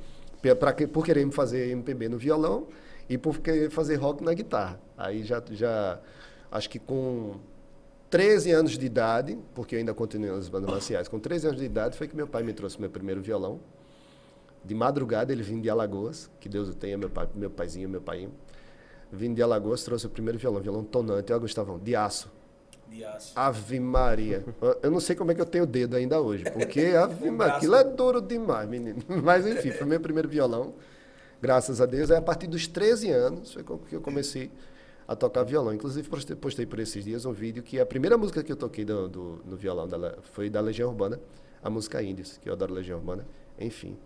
pra, 0.59 0.73
por 0.73 1.05
querer 1.05 1.29
fazer 1.31 1.69
MPB 1.71 2.09
no 2.09 2.17
violão 2.17 2.67
e 3.09 3.17
por 3.17 3.39
querer 3.39 3.69
fazer 3.69 3.95
rock 3.95 4.23
na 4.23 4.33
guitarra. 4.33 4.79
Aí 4.97 5.23
já, 5.23 5.43
já 5.51 5.99
acho 6.51 6.69
que 6.69 6.79
com 6.79 7.35
13 8.09 8.51
anos 8.51 8.77
de 8.77 8.85
idade, 8.85 9.37
porque 9.53 9.75
eu 9.75 9.79
ainda 9.79 9.93
continuei 9.93 10.31
nas 10.31 10.47
bandas 10.47 10.69
marciais, 10.69 11.07
com 11.09 11.19
13 11.19 11.47
anos 11.47 11.59
de 11.59 11.65
idade 11.65 11.97
foi 11.97 12.07
que 12.07 12.15
meu 12.15 12.27
pai 12.27 12.43
me 12.43 12.53
trouxe 12.53 12.79
meu 12.79 12.89
primeiro 12.89 13.21
violão. 13.21 13.59
De 14.63 14.73
madrugada 14.73 15.31
ele 15.31 15.43
vinha 15.43 15.61
de 15.61 15.69
Alagoas, 15.69 16.29
que 16.39 16.47
Deus 16.49 16.69
o 16.69 16.73
tenha, 16.73 16.97
meu, 16.97 17.09
pai, 17.09 17.27
meu 17.35 17.49
paizinho, 17.49 17.87
meu 17.89 18.01
pai. 18.01 18.27
Vindo 19.11 19.35
de 19.35 19.41
Alagoas, 19.41 19.83
trouxe 19.83 20.05
o 20.05 20.09
primeiro 20.09 20.37
violão, 20.37 20.61
violão 20.61 20.83
tonante, 20.83 21.31
ó, 21.31 21.39
Gustavão, 21.39 21.79
de 21.79 21.95
aço. 21.95 22.29
De 22.89 23.03
aço. 23.03 23.33
Ave 23.35 23.79
Maria. 23.79 24.43
Eu- 24.81 24.91
não 24.91 24.99
sei 24.99 25.15
como 25.15 25.31
é 25.31 25.35
que 25.35 25.41
eu 25.41 25.45
tenho 25.45 25.63
o 25.63 25.67
dedo 25.67 25.95
ainda 25.95 26.19
hoje, 26.21 26.43
porque 26.51 26.79
Ave 26.97 27.29
Maria, 27.31 27.55
aquilo 27.55 27.75
é 27.75 27.83
duro 27.83 28.21
demais, 28.21 28.67
menino. 28.69 29.01
Mas 29.23 29.45
enfim, 29.45 29.71
foi 29.71 29.85
meu 29.85 29.99
primeiro 29.99 30.27
violão, 30.29 30.73
graças 31.41 31.81
a 31.81 31.85
Deus. 31.85 32.09
Aí 32.11 32.17
a 32.17 32.21
partir 32.21 32.47
dos 32.47 32.67
13 32.67 33.09
anos 33.11 33.53
foi 33.53 33.63
que 33.63 33.95
eu 33.95 34.01
comecei 34.01 34.49
a 35.07 35.15
tocar 35.15 35.43
violão. 35.43 35.73
Inclusive 35.73 36.07
postei, 36.09 36.35
postei 36.35 36.65
por 36.65 36.79
esses 36.79 37.03
dias 37.03 37.25
um 37.25 37.31
vídeo 37.33 37.61
que 37.63 37.79
a 37.79 37.85
primeira 37.85 38.17
música 38.17 38.43
que 38.43 38.51
eu 38.51 38.55
toquei 38.57 38.83
do, 38.85 39.07
do- 39.07 39.41
no 39.45 39.55
violão 39.55 39.87
da- 39.87 40.15
foi 40.33 40.49
da 40.49 40.59
Legião 40.61 40.89
Urbana, 40.89 41.19
a 41.63 41.69
música 41.69 42.01
Índios, 42.01 42.37
que 42.37 42.49
eu 42.49 42.53
adoro 42.53 42.73
Legião 42.73 42.99
Urbana, 42.99 43.25
enfim. 43.59 43.97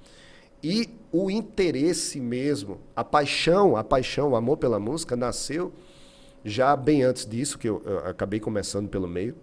E 0.63 0.89
o 1.11 1.31
interesse 1.31 2.19
mesmo, 2.19 2.79
a 2.95 3.03
paixão, 3.03 3.75
a 3.75 3.83
paixão, 3.83 4.29
o 4.29 4.35
amor 4.35 4.57
pela 4.57 4.79
música 4.79 5.15
nasceu 5.15 5.71
já 6.43 6.75
bem 6.75 7.03
antes 7.03 7.25
disso, 7.25 7.57
que 7.57 7.69
eu, 7.69 7.81
eu 7.85 7.99
acabei 7.99 8.39
começando 8.39 8.89
pelo 8.89 9.07
meio. 9.07 9.35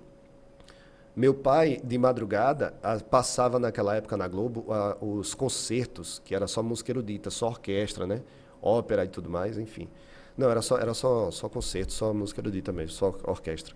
Meu 1.14 1.34
pai, 1.34 1.80
de 1.82 1.98
madrugada, 1.98 2.74
passava 3.10 3.58
naquela 3.58 3.96
época 3.96 4.16
na 4.16 4.28
Globo 4.28 4.66
os 5.00 5.34
concertos, 5.34 6.22
que 6.24 6.34
era 6.34 6.46
só 6.46 6.62
música 6.62 6.92
erudita, 6.92 7.28
só 7.28 7.48
orquestra, 7.48 8.06
né? 8.06 8.22
Ópera 8.62 9.04
e 9.04 9.08
tudo 9.08 9.28
mais, 9.28 9.58
enfim. 9.58 9.88
Não, 10.36 10.48
era 10.48 10.62
só, 10.62 10.78
era 10.78 10.94
só, 10.94 11.30
só 11.32 11.48
concerto, 11.48 11.92
só 11.92 12.14
música 12.14 12.40
erudita 12.40 12.70
mesmo, 12.70 12.92
só 12.92 13.12
orquestra. 13.24 13.74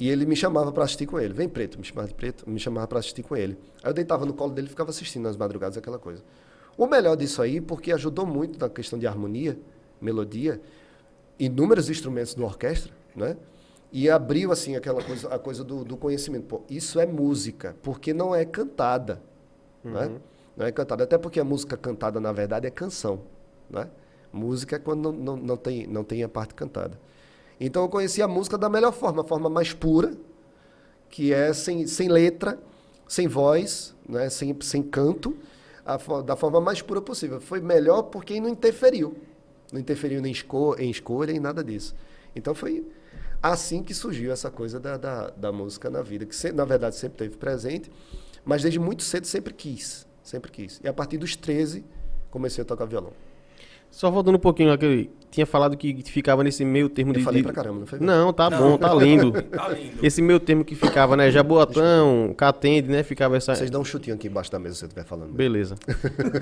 E 0.00 0.08
ele 0.08 0.24
me 0.24 0.36
chamava 0.36 0.72
para 0.72 0.84
assistir 0.84 1.06
com 1.06 1.20
ele. 1.20 1.34
Vem 1.34 1.48
preto, 1.48 1.78
me 1.78 1.84
chamava 1.84 2.08
de 2.08 2.14
preto, 2.14 2.48
me 2.48 2.58
chamava 2.58 2.86
para 2.86 2.98
assistir 2.98 3.22
com 3.22 3.36
ele. 3.36 3.58
Aí 3.82 3.90
eu 3.90 3.94
deitava 3.94 4.24
no 4.24 4.32
colo 4.32 4.52
dele 4.52 4.68
e 4.68 4.70
ficava 4.70 4.88
assistindo 4.88 5.24
nas 5.24 5.36
madrugadas 5.36 5.76
aquela 5.76 5.98
coisa. 5.98 6.22
O 6.76 6.86
melhor 6.86 7.16
disso 7.16 7.42
aí, 7.42 7.60
porque 7.60 7.92
ajudou 7.92 8.26
muito 8.26 8.58
na 8.58 8.68
questão 8.68 8.98
de 8.98 9.06
harmonia, 9.06 9.58
melodia, 10.00 10.60
inúmeros 11.38 11.90
instrumentos 11.90 12.34
de 12.34 12.40
uma 12.40 12.48
orquestra, 12.48 12.92
né? 13.14 13.36
E 13.92 14.10
abriu 14.10 14.52
assim 14.52 14.76
aquela 14.76 15.02
coisa, 15.02 15.28
a 15.28 15.38
coisa 15.38 15.64
do, 15.64 15.84
do 15.84 15.96
conhecimento. 15.96 16.44
Pô, 16.46 16.62
isso 16.68 16.98
é 16.98 17.06
música, 17.06 17.76
porque 17.82 18.12
não 18.12 18.34
é 18.34 18.44
cantada, 18.44 19.22
né? 19.84 20.10
Não 20.56 20.66
é 20.66 20.72
cantada, 20.72 21.04
até 21.04 21.16
porque 21.18 21.38
a 21.38 21.44
música 21.44 21.76
cantada 21.76 22.18
na 22.18 22.32
verdade 22.32 22.66
é 22.66 22.70
canção, 22.70 23.20
né? 23.70 23.88
Música 24.32 24.76
é 24.76 24.78
quando 24.78 25.12
não, 25.12 25.36
não, 25.36 25.36
não 25.36 25.56
tem 25.56 25.86
não 25.86 26.04
tem 26.04 26.22
a 26.22 26.28
parte 26.28 26.54
cantada. 26.54 26.98
Então 27.58 27.82
eu 27.82 27.88
conheci 27.88 28.20
a 28.20 28.28
música 28.28 28.58
da 28.58 28.68
melhor 28.68 28.92
forma, 28.92 29.22
a 29.22 29.24
forma 29.24 29.48
mais 29.48 29.72
pura, 29.72 30.12
que 31.08 31.32
é 31.32 31.52
sem, 31.52 31.86
sem 31.86 32.08
letra, 32.08 32.58
sem 33.08 33.26
voz, 33.28 33.94
né? 34.08 34.28
sem, 34.28 34.56
sem 34.60 34.82
canto, 34.82 35.36
a 35.84 35.96
da 36.22 36.36
forma 36.36 36.60
mais 36.60 36.82
pura 36.82 37.00
possível. 37.00 37.40
Foi 37.40 37.60
melhor 37.60 38.04
porque 38.04 38.38
não 38.40 38.48
interferiu. 38.48 39.16
Não 39.72 39.80
interferiu 39.80 40.20
nem 40.20 40.32
esco 40.32 40.76
em 40.78 40.90
escolha, 40.90 41.32
em 41.32 41.40
nada 41.40 41.62
disso. 41.62 41.94
Então 42.34 42.54
foi 42.54 42.86
assim 43.42 43.82
que 43.82 43.94
surgiu 43.94 44.32
essa 44.32 44.50
coisa 44.50 44.78
da, 44.78 44.96
da, 44.96 45.30
da 45.30 45.52
música 45.52 45.90
na 45.90 46.02
vida, 46.02 46.26
que 46.26 46.52
na 46.52 46.64
verdade 46.64 46.96
sempre 46.96 47.18
teve 47.18 47.36
presente, 47.36 47.90
mas 48.44 48.62
desde 48.62 48.78
muito 48.78 49.02
cedo 49.02 49.26
sempre 49.26 49.52
quis. 49.52 50.06
Sempre 50.22 50.50
quis. 50.50 50.80
E 50.82 50.88
a 50.88 50.92
partir 50.92 51.18
dos 51.18 51.36
13 51.36 51.84
comecei 52.30 52.62
a 52.62 52.64
tocar 52.64 52.84
violão. 52.84 53.12
Só 53.96 54.10
voltando 54.10 54.34
um 54.34 54.38
pouquinho 54.38 54.70
aquele. 54.70 55.10
Tinha 55.30 55.46
falado 55.46 55.74
que 55.74 56.02
ficava 56.04 56.44
nesse 56.44 56.66
meio 56.66 56.86
termo 56.86 57.12
Eu 57.12 57.16
de. 57.16 57.24
falei 57.24 57.42
pra 57.42 57.50
caramba, 57.50 57.80
não 57.80 57.86
foi? 57.86 57.98
Não, 57.98 58.30
tá 58.30 58.50
bom, 58.50 58.76
tá 58.76 58.92
lindo. 58.94 59.32
Tá 59.32 59.70
lindo. 59.70 60.04
Esse 60.04 60.20
meio 60.20 60.38
termo 60.38 60.66
que 60.66 60.74
ficava, 60.74 61.16
né? 61.16 61.30
Jaboatão, 61.30 62.34
Catende, 62.36 62.90
né? 62.90 63.02
Ficava 63.02 63.38
essa. 63.38 63.54
Vocês 63.54 63.70
dão 63.70 63.80
um 63.80 63.84
chutinho 63.86 64.14
aqui 64.14 64.28
embaixo 64.28 64.52
da 64.52 64.58
mesa 64.58 64.74
se 64.74 64.80
você 64.80 64.86
estiver 64.88 65.04
falando. 65.06 65.32
Beleza. 65.32 65.76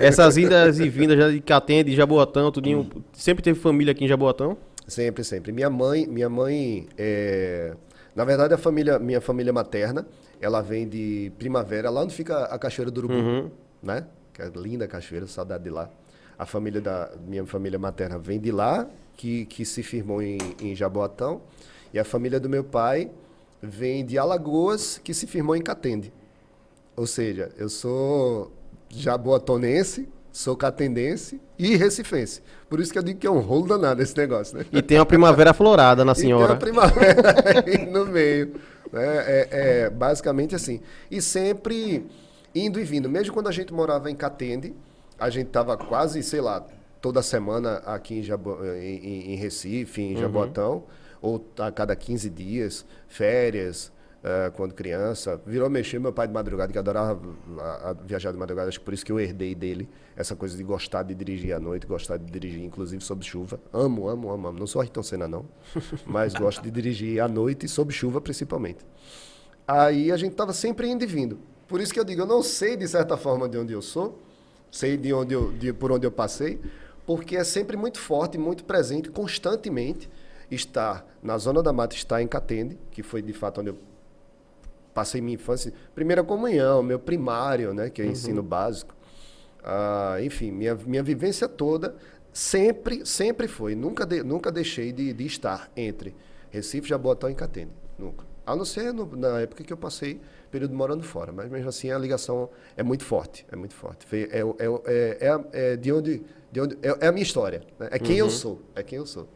Essas 0.01 0.35
idas 0.35 0.79
e 0.79 0.89
vindas 0.89 1.17
já 1.17 1.29
de 1.29 1.39
Catende, 1.39 1.95
Jaboatão, 1.95 2.51
tudinho. 2.51 2.89
Sempre 3.13 3.41
teve 3.41 3.57
família 3.57 3.93
aqui 3.93 4.03
em 4.03 4.07
Jaboatão? 4.09 4.57
Sempre, 4.85 5.23
sempre. 5.23 5.53
Minha 5.53 5.69
mãe, 5.69 6.05
minha 6.05 6.27
mãe, 6.27 6.87
é... 6.97 7.73
na 8.13 8.25
verdade 8.25 8.53
a 8.53 8.57
família, 8.57 8.99
minha 8.99 9.21
família 9.21 9.53
materna, 9.53 10.05
ela 10.41 10.59
vem 10.59 10.89
de 10.89 11.31
Primavera, 11.39 11.89
lá 11.89 12.01
onde 12.01 12.13
fica 12.13 12.37
a 12.43 12.59
Cachoeira 12.59 12.91
do 12.91 12.97
Urubu, 12.97 13.49
né? 13.81 14.05
Que 14.33 14.41
é 14.41 14.51
linda 14.53 14.85
cachoeira, 14.89 15.25
saudade 15.25 15.63
de 15.63 15.69
lá. 15.69 15.89
A 16.37 16.45
família 16.45 16.81
da 16.81 17.11
minha 17.27 17.45
família 17.45 17.79
materna 17.79 18.17
vem 18.17 18.39
de 18.39 18.51
lá, 18.51 18.87
que, 19.15 19.45
que 19.45 19.63
se 19.65 19.81
firmou 19.83 20.21
em, 20.21 20.37
em 20.61 20.75
Jaboatão, 20.75 21.41
e 21.93 21.99
a 21.99 22.03
família 22.03 22.39
do 22.39 22.49
meu 22.49 22.63
pai 22.63 23.09
vem 23.61 24.05
de 24.05 24.17
Alagoas, 24.17 24.99
que 25.03 25.13
se 25.13 25.25
firmou 25.27 25.55
em 25.55 25.61
Catende. 25.61 26.11
Ou 26.95 27.07
seja, 27.07 27.51
eu 27.57 27.69
sou 27.69 28.51
jaboatonense, 28.89 30.07
sou 30.31 30.55
catendense 30.55 31.39
e 31.57 31.75
recifense. 31.77 32.41
Por 32.69 32.79
isso 32.79 32.91
que 32.91 32.99
eu 32.99 33.03
digo 33.03 33.19
que 33.19 33.27
é 33.27 33.31
um 33.31 33.39
rolo 33.39 33.67
danado 33.67 34.01
esse 34.01 34.15
negócio, 34.17 34.57
né? 34.57 34.65
E 34.71 34.81
tem 34.81 34.97
uma 34.99 35.05
primavera 35.05 35.53
florada 35.53 36.03
na 36.03 36.11
E 36.13 36.15
senhora. 36.15 36.55
tem 36.57 36.71
uma 36.71 36.89
primavera 36.89 37.63
aí 37.65 37.85
no 37.89 38.05
meio. 38.05 38.53
né? 38.91 39.05
É, 39.05 39.47
é 39.85 39.89
basicamente 39.89 40.53
assim. 40.55 40.81
E 41.09 41.21
sempre 41.21 42.05
indo 42.53 42.79
e 42.79 42.83
vindo. 42.83 43.09
Mesmo 43.09 43.33
quando 43.33 43.47
a 43.47 43.51
gente 43.51 43.73
morava 43.73 44.09
em 44.11 44.15
Catende, 44.15 44.73
a 45.19 45.29
gente 45.29 45.47
tava 45.47 45.77
quase, 45.77 46.21
sei 46.23 46.41
lá, 46.41 46.65
toda 47.01 47.21
semana 47.21 47.77
aqui 47.85 48.15
em, 48.19 48.23
Jabo- 48.23 48.63
em- 48.65 49.33
em- 49.33 49.35
Recife, 49.35 50.01
em 50.01 50.15
Jaboatão, 50.17 50.83
ou 51.21 51.43
a 51.59 51.71
cada 51.71 51.95
15 51.95 52.29
dias, 52.29 52.85
férias, 53.07 53.91
eh, 54.23 54.51
quando 54.55 54.73
criança. 54.73 55.39
Virou 55.45 55.69
mexer 55.69 55.99
meu 55.99 56.11
pai 56.11 56.27
de 56.27 56.33
madrugada, 56.33 56.71
que 56.71 56.77
adorava 56.79 57.19
a- 57.59 57.89
a 57.89 57.93
viajar 57.93 58.31
de 58.31 58.37
madrugada. 58.37 58.67
Acho 58.69 58.79
que 58.79 58.85
por 58.85 58.93
isso 58.93 59.05
que 59.05 59.11
eu 59.11 59.19
herdei 59.19 59.53
dele 59.55 59.87
essa 60.15 60.35
coisa 60.35 60.57
de 60.57 60.63
gostar 60.63 61.03
de 61.03 61.13
dirigir 61.13 61.53
à 61.53 61.59
noite, 61.59 61.85
gostar 61.85 62.17
de 62.17 62.25
dirigir, 62.31 62.63
inclusive 62.63 63.03
sob 63.03 63.23
chuva. 63.23 63.59
Amo, 63.71 64.09
amo, 64.09 64.31
amo, 64.31 64.47
amo. 64.47 64.59
Não 64.59 64.67
sou 64.67 64.81
Ayrton 64.81 65.03
Senna, 65.03 65.27
não. 65.27 65.45
Mas 66.05 66.33
gosto 66.33 66.61
de 66.63 66.71
dirigir 66.71 67.19
à 67.21 67.27
noite 67.27 67.65
e 67.65 67.69
sob 67.69 67.93
chuva, 67.93 68.19
principalmente. 68.19 68.79
Aí 69.67 70.11
a 70.11 70.17
gente 70.17 70.31
estava 70.31 70.53
sempre 70.53 70.87
indo 70.89 71.03
e 71.03 71.07
vindo. 71.07 71.39
Por 71.67 71.79
isso 71.81 71.93
que 71.93 71.99
eu 71.99 72.03
digo, 72.03 72.21
eu 72.21 72.25
não 72.27 72.43
sei 72.43 72.75
de 72.77 72.87
certa 72.87 73.17
forma 73.17 73.49
de 73.49 73.57
onde 73.57 73.73
eu 73.73 73.81
sou, 73.81 74.19
sei 74.75 74.97
de 74.97 75.13
onde 75.13 75.33
eu, 75.33 75.51
de, 75.53 75.71
por 75.71 75.89
onde 75.91 76.05
eu 76.05 76.11
passei, 76.11 76.59
porque 77.05 77.37
é 77.37 77.43
sempre 77.45 77.77
muito 77.77 77.97
forte, 77.97 78.37
muito 78.37 78.65
presente, 78.65 79.09
constantemente 79.09 80.09
estar 80.51 81.05
na 81.23 81.37
zona 81.37 81.63
da 81.63 81.71
mata, 81.71 81.95
estar 81.95 82.21
em 82.21 82.27
Catende, 82.27 82.77
que 82.91 83.01
foi 83.01 83.21
de 83.21 83.31
fato 83.31 83.61
onde 83.61 83.69
eu 83.69 83.77
passei 84.93 85.21
minha 85.21 85.35
infância, 85.35 85.71
primeira 85.93 86.23
comunhão, 86.23 86.83
meu 86.83 86.99
primário, 86.99 87.73
né, 87.73 87.89
que 87.89 88.01
é 88.01 88.05
ensino 88.05 88.43
básico. 88.43 88.93
Ah, 89.63 90.17
enfim, 90.21 90.51
minha, 90.51 90.75
minha 90.75 91.01
vivência 91.03 91.47
toda 91.47 91.95
sempre, 92.33 93.05
sempre 93.05 93.47
foi. 93.47 93.75
Nunca, 93.75 94.05
de- 94.05 94.23
nunca 94.23 94.51
deixei 94.51 94.91
de, 94.91 95.13
de 95.13 95.25
estar 95.25 95.71
entre 95.75 96.13
Recife, 96.51 96.87
Jaboatão 96.89 97.29
e 97.29 97.35
Catende. 97.35 97.71
Nunca. 97.97 98.25
A 98.45 98.55
não 98.55 98.65
ser 98.65 98.93
no- 98.93 99.15
na 99.15 99.39
época 99.39 99.63
que 99.63 99.71
eu 99.73 99.77
passei 99.77 100.19
período 100.51 100.73
morando 100.75 101.03
fora. 101.03 101.31
Mas 101.31 101.49
mesmo 101.49 101.69
assim 101.69 101.91
a 101.91 101.97
ligação 101.97 102.49
é 102.77 102.83
muito 102.83 103.03
forte. 103.03 103.45
É 103.51 103.55
muito 103.55 103.73
forte. 103.75 104.05
É, 104.11 104.39
é, 104.39 104.43
é, 104.87 105.17
é, 105.21 105.29
a- 105.29 105.43
é 105.53 105.75
de 105.75 105.91
onde. 105.91 106.21
De 106.51 106.61
onde 106.61 106.77
é, 106.81 106.95
é 107.01 107.07
a 107.07 107.11
minha 107.11 107.23
história. 107.23 107.61
né? 107.79 107.89
É 107.91 107.99
quem 107.99 108.17
eu 108.17 108.29
sou. 108.29 108.61
É 108.75 108.81
quem 108.83 108.97
eu 108.97 109.05
sou. 109.05 109.27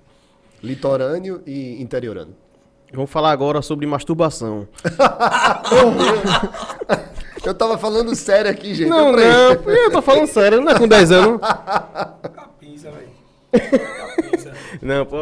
Litorâneo 0.63 1.41
e 1.45 1.81
interiorano. 1.81 2.35
Vamos 2.93 3.11
falar 3.11 3.31
agora 3.31 3.61
sobre 3.61 3.85
masturbação. 3.85 4.67
Eu 7.45 7.53
tava 7.53 7.77
falando 7.77 8.13
sério 8.15 8.51
aqui, 8.51 8.73
gente. 8.75 8.89
Não, 8.89 9.17
Eu 9.17 9.61
não, 9.61 9.71
eu 9.73 9.91
tô 9.91 10.01
falando 10.01 10.27
sério, 10.27 10.59
não 10.61 10.71
é 10.71 10.77
com 10.77 10.87
10 10.87 11.11
anos. 11.11 11.39
Capinza, 11.41 12.91
velho. 12.91 13.09
Capinza. 13.51 14.53
Não, 14.81 15.05
pô. 15.05 15.17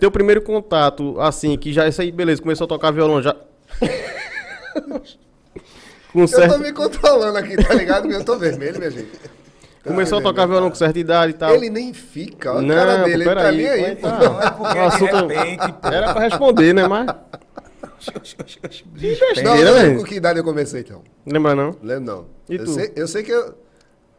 Teu 0.00 0.10
primeiro 0.10 0.42
contato, 0.42 1.18
assim, 1.20 1.56
que 1.56 1.72
já 1.72 1.86
isso 1.86 2.02
aí, 2.02 2.10
beleza, 2.10 2.42
começou 2.42 2.64
a 2.64 2.68
tocar 2.68 2.90
violão 2.90 3.22
já. 3.22 3.36
Com 6.12 6.20
Eu 6.22 6.28
tô 6.28 6.36
certo, 6.36 6.58
me 6.58 6.72
controlando 6.72 7.36
aqui, 7.36 7.56
tá 7.56 7.74
ligado? 7.74 8.02
Porque 8.02 8.16
eu 8.16 8.24
tô 8.24 8.36
vermelho, 8.38 8.78
minha 8.78 8.90
gente. 8.90 9.10
começou 9.84 10.16
a 10.16 10.20
Ai, 10.20 10.24
tocar 10.24 10.46
violão 10.46 10.68
com 10.70 10.74
certa 10.76 10.98
idade 10.98 11.32
e 11.32 11.36
tal. 11.36 11.54
Ele 11.54 11.68
nem 11.70 11.92
fica, 11.92 12.54
olha 12.54 12.66
Não, 12.66 12.74
a 12.74 12.78
cara 12.86 12.98
pô, 12.98 13.04
dele, 13.04 13.24
ele 13.24 13.34
tá 13.34 13.48
aí. 13.48 13.96
pô, 13.96 14.08
pô. 14.08 14.08
então. 14.08 14.18
Não, 14.18 14.42
é 14.42 14.50
porque 14.50 14.78
O 14.78 14.82
assunto- 14.84 15.26
repente. 15.26 15.74
Era 15.82 16.12
pra 16.14 16.22
responder, 16.22 16.72
né, 16.74 16.86
mas... 16.88 17.06
Não, 19.44 19.56
não 19.92 19.96
com 19.98 20.04
que 20.04 20.14
idade 20.14 20.38
eu 20.38 20.44
comecei, 20.44 20.80
então. 20.80 21.02
Lembra 21.26 21.54
não? 21.54 21.76
Lembro 21.82 22.04
não. 22.04 22.26
E 22.48 22.56
eu, 22.56 22.64
tu? 22.64 22.72
Sei, 22.72 22.92
eu 22.96 23.08
sei 23.08 23.22
que 23.22 23.32
eu... 23.32 23.54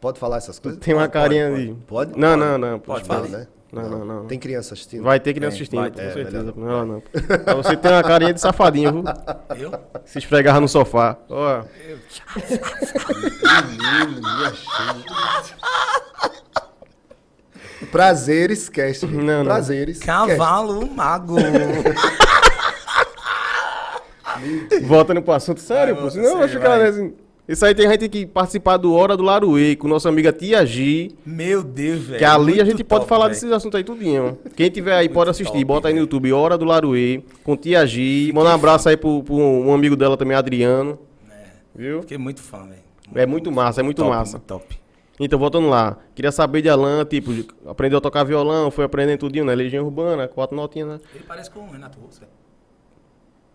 Pode 0.00 0.18
falar 0.18 0.38
essas 0.38 0.58
coisas? 0.58 0.80
Tem 0.80 0.94
uma 0.94 1.02
Pode, 1.02 1.12
carinha 1.12 1.50
pode, 1.50 1.66
de... 1.66 1.74
Pode? 1.86 2.18
Não, 2.18 2.36
não, 2.36 2.56
não. 2.56 2.78
Pode. 2.78 3.08
Não, 3.08 3.16
falar. 3.16 3.28
né? 3.28 3.46
Não, 3.72 3.88
não, 3.88 4.04
não. 4.04 4.26
Tem 4.26 4.38
criança 4.38 4.74
assistindo? 4.74 5.02
Vai 5.04 5.20
ter 5.20 5.32
criança 5.32 5.56
Tem, 5.56 5.62
assistindo, 5.62 5.80
vai 5.80 5.90
com 5.90 5.96
ter. 5.96 6.02
É, 6.06 6.12
certeza. 6.12 6.52
melhor 6.56 6.86
Não, 6.86 6.94
não. 6.94 7.00
Pra 7.44 7.54
Você 7.54 7.76
tem 7.76 7.90
uma 7.92 8.02
carinha 8.02 8.34
de 8.34 8.40
safadinho, 8.40 8.92
viu? 8.92 9.04
Eu? 9.56 9.72
Se 10.04 10.18
esfregava 10.18 10.60
no 10.60 10.66
sofá. 10.68 11.16
Ó, 11.28 11.62
Menino, 13.68 14.20
me 14.20 14.46
achei. 14.46 15.04
Prazeres, 17.90 18.68
cast. 18.68 19.06
Não, 19.06 19.38
não. 19.38 19.44
Prazeres. 19.44 19.98
cast. 20.00 20.28
Cavalo 20.36 20.86
mago. 20.90 21.36
voltando 24.82 25.22
pro 25.22 25.32
assunto 25.34 25.60
sério, 25.60 25.94
Vai, 25.94 26.04
pô. 26.04 26.10
volta, 26.10 26.28
sério, 26.30 26.48
ficar 26.48 26.78
vai. 26.78 26.88
assim. 26.88 27.14
Isso 27.50 27.66
aí 27.66 27.74
tem 27.74 27.90
gente 27.90 28.08
que 28.08 28.24
participar 28.24 28.76
do 28.76 28.94
Hora 28.94 29.16
do 29.16 29.24
Laruê 29.24 29.74
com 29.74 29.88
nossa 29.88 30.08
amiga 30.08 30.32
Tia 30.32 30.64
Gi. 30.64 31.16
Meu 31.26 31.64
Deus, 31.64 32.02
velho. 32.02 32.18
Que 32.20 32.24
ali 32.24 32.52
a 32.52 32.64
muito 32.64 32.70
gente 32.70 32.84
pode 32.84 33.00
top, 33.00 33.08
falar 33.08 33.24
velho. 33.24 33.34
desses 33.34 33.50
assuntos 33.50 33.76
aí 33.76 33.82
tudinho. 33.82 34.38
Quem 34.54 34.70
tiver 34.70 34.94
aí 34.94 35.08
pode 35.08 35.30
assistir. 35.30 35.50
top, 35.50 35.64
Bota 35.64 35.88
aí 35.88 35.94
no. 35.94 35.98
YouTube 35.98 36.32
Hora 36.32 36.56
do 36.56 36.64
Laruê 36.64 37.24
com 37.42 37.56
Tia 37.56 37.84
Gi. 37.84 38.30
Manda 38.32 38.50
um 38.50 38.52
abraço 38.52 38.88
aí 38.88 38.96
pro, 38.96 39.24
pro 39.24 39.34
um 39.34 39.74
amigo 39.74 39.96
dela 39.96 40.16
também, 40.16 40.36
Adriano. 40.36 40.96
Viu? 41.74 42.02
Fiquei 42.02 42.18
muito 42.18 42.40
fã, 42.40 42.68
velho. 42.68 42.82
É 43.16 43.26
muito 43.26 43.50
massa, 43.50 43.80
é 43.80 43.82
muito 43.82 43.96
top, 43.96 44.10
massa. 44.10 44.38
Top. 44.38 44.78
Então, 45.18 45.36
voltando 45.36 45.68
lá. 45.68 45.98
Queria 46.14 46.30
saber 46.30 46.62
de 46.62 46.68
Alan, 46.68 47.04
tipo, 47.04 47.32
aprendeu 47.66 47.98
a 47.98 48.00
tocar 48.00 48.22
violão, 48.22 48.70
foi 48.70 48.84
aprendendo 48.84 49.18
tudinho, 49.18 49.44
né? 49.44 49.56
Legião 49.56 49.84
Urbana, 49.84 50.28
quatro 50.28 50.54
notinhas, 50.54 50.88
né? 50.88 51.00
Ele 51.12 51.24
parece 51.26 51.50
com 51.50 51.58
o 51.58 51.70
Renato 51.72 51.98
Russo, 51.98 52.20
velho. 52.20 52.30